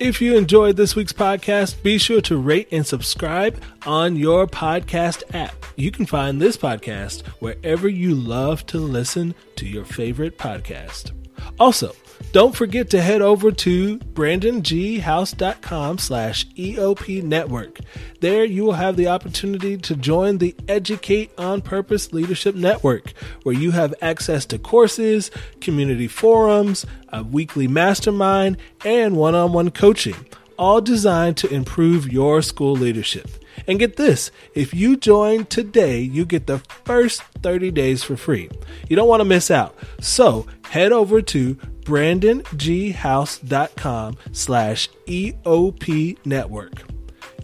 If 0.00 0.18
you 0.22 0.34
enjoyed 0.34 0.76
this 0.76 0.96
week's 0.96 1.12
podcast, 1.12 1.82
be 1.82 1.98
sure 1.98 2.22
to 2.22 2.38
rate 2.38 2.68
and 2.72 2.86
subscribe 2.86 3.62
on 3.86 4.16
your 4.16 4.46
podcast 4.46 5.22
app. 5.34 5.54
You 5.76 5.90
can 5.90 6.06
find 6.06 6.40
this 6.40 6.56
podcast 6.56 7.26
wherever 7.40 7.86
you 7.86 8.14
love 8.14 8.64
to 8.66 8.78
listen 8.78 9.34
to 9.56 9.66
your 9.66 9.84
favorite 9.84 10.38
podcast. 10.38 11.12
Also, 11.58 11.92
don't 12.32 12.54
forget 12.54 12.90
to 12.90 13.02
head 13.02 13.22
over 13.22 13.50
to 13.50 13.98
brandonghouse.com 13.98 15.98
slash 15.98 16.46
EOP 16.48 17.22
network. 17.22 17.80
There 18.20 18.44
you 18.44 18.64
will 18.64 18.74
have 18.74 18.96
the 18.96 19.08
opportunity 19.08 19.76
to 19.78 19.96
join 19.96 20.38
the 20.38 20.54
Educate 20.68 21.32
on 21.38 21.60
Purpose 21.60 22.12
Leadership 22.12 22.54
Network, 22.54 23.12
where 23.42 23.54
you 23.54 23.72
have 23.72 23.94
access 24.00 24.46
to 24.46 24.58
courses, 24.58 25.30
community 25.60 26.06
forums, 26.06 26.86
a 27.08 27.24
weekly 27.24 27.66
mastermind, 27.66 28.58
and 28.84 29.16
one-on-one 29.16 29.70
coaching, 29.70 30.26
all 30.58 30.80
designed 30.80 31.36
to 31.38 31.52
improve 31.52 32.12
your 32.12 32.42
school 32.42 32.74
leadership. 32.74 33.28
And 33.70 33.78
get 33.78 33.96
this 33.96 34.30
if 34.52 34.74
you 34.74 34.96
join 34.96 35.46
today, 35.46 36.00
you 36.00 36.26
get 36.26 36.48
the 36.48 36.58
first 36.84 37.22
30 37.44 37.70
days 37.70 38.02
for 38.02 38.16
free. 38.16 38.50
You 38.88 38.96
don't 38.96 39.06
want 39.06 39.20
to 39.20 39.24
miss 39.24 39.48
out. 39.48 39.78
So 40.00 40.48
head 40.64 40.90
over 40.90 41.22
to 41.22 41.54
brandonghouse.com 41.54 44.16
slash 44.32 44.88
EOP 45.06 46.18
network. 46.26 46.82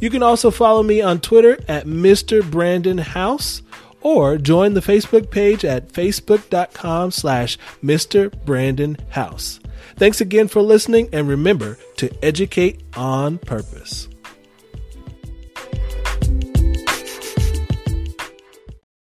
You 0.01 0.11
can 0.11 0.25
also 0.25 0.51
follow 0.51 0.83
me 0.83 1.01
on 1.01 1.21
Twitter 1.21 1.59
at 1.69 1.87
Mr. 1.87 2.51
Brandon 2.51 2.99
House 2.99 3.63
or 4.01 4.37
join 4.37 4.75
the 4.75 4.81
Facebook 4.81 5.31
page 5.31 5.65
at 5.65 5.93
facebook.com 5.93 7.13
slash 7.13 7.57
Mr. 7.85 8.35
Brandon 8.45 8.97
House. 9.11 9.61
Thanks 9.95 10.21
again 10.21 10.49
for 10.49 10.61
listening 10.61 11.09
and 11.13 11.29
remember 11.29 11.79
to 11.99 12.13
educate 12.21 12.83
on 12.97 13.39
purpose. 13.39 14.09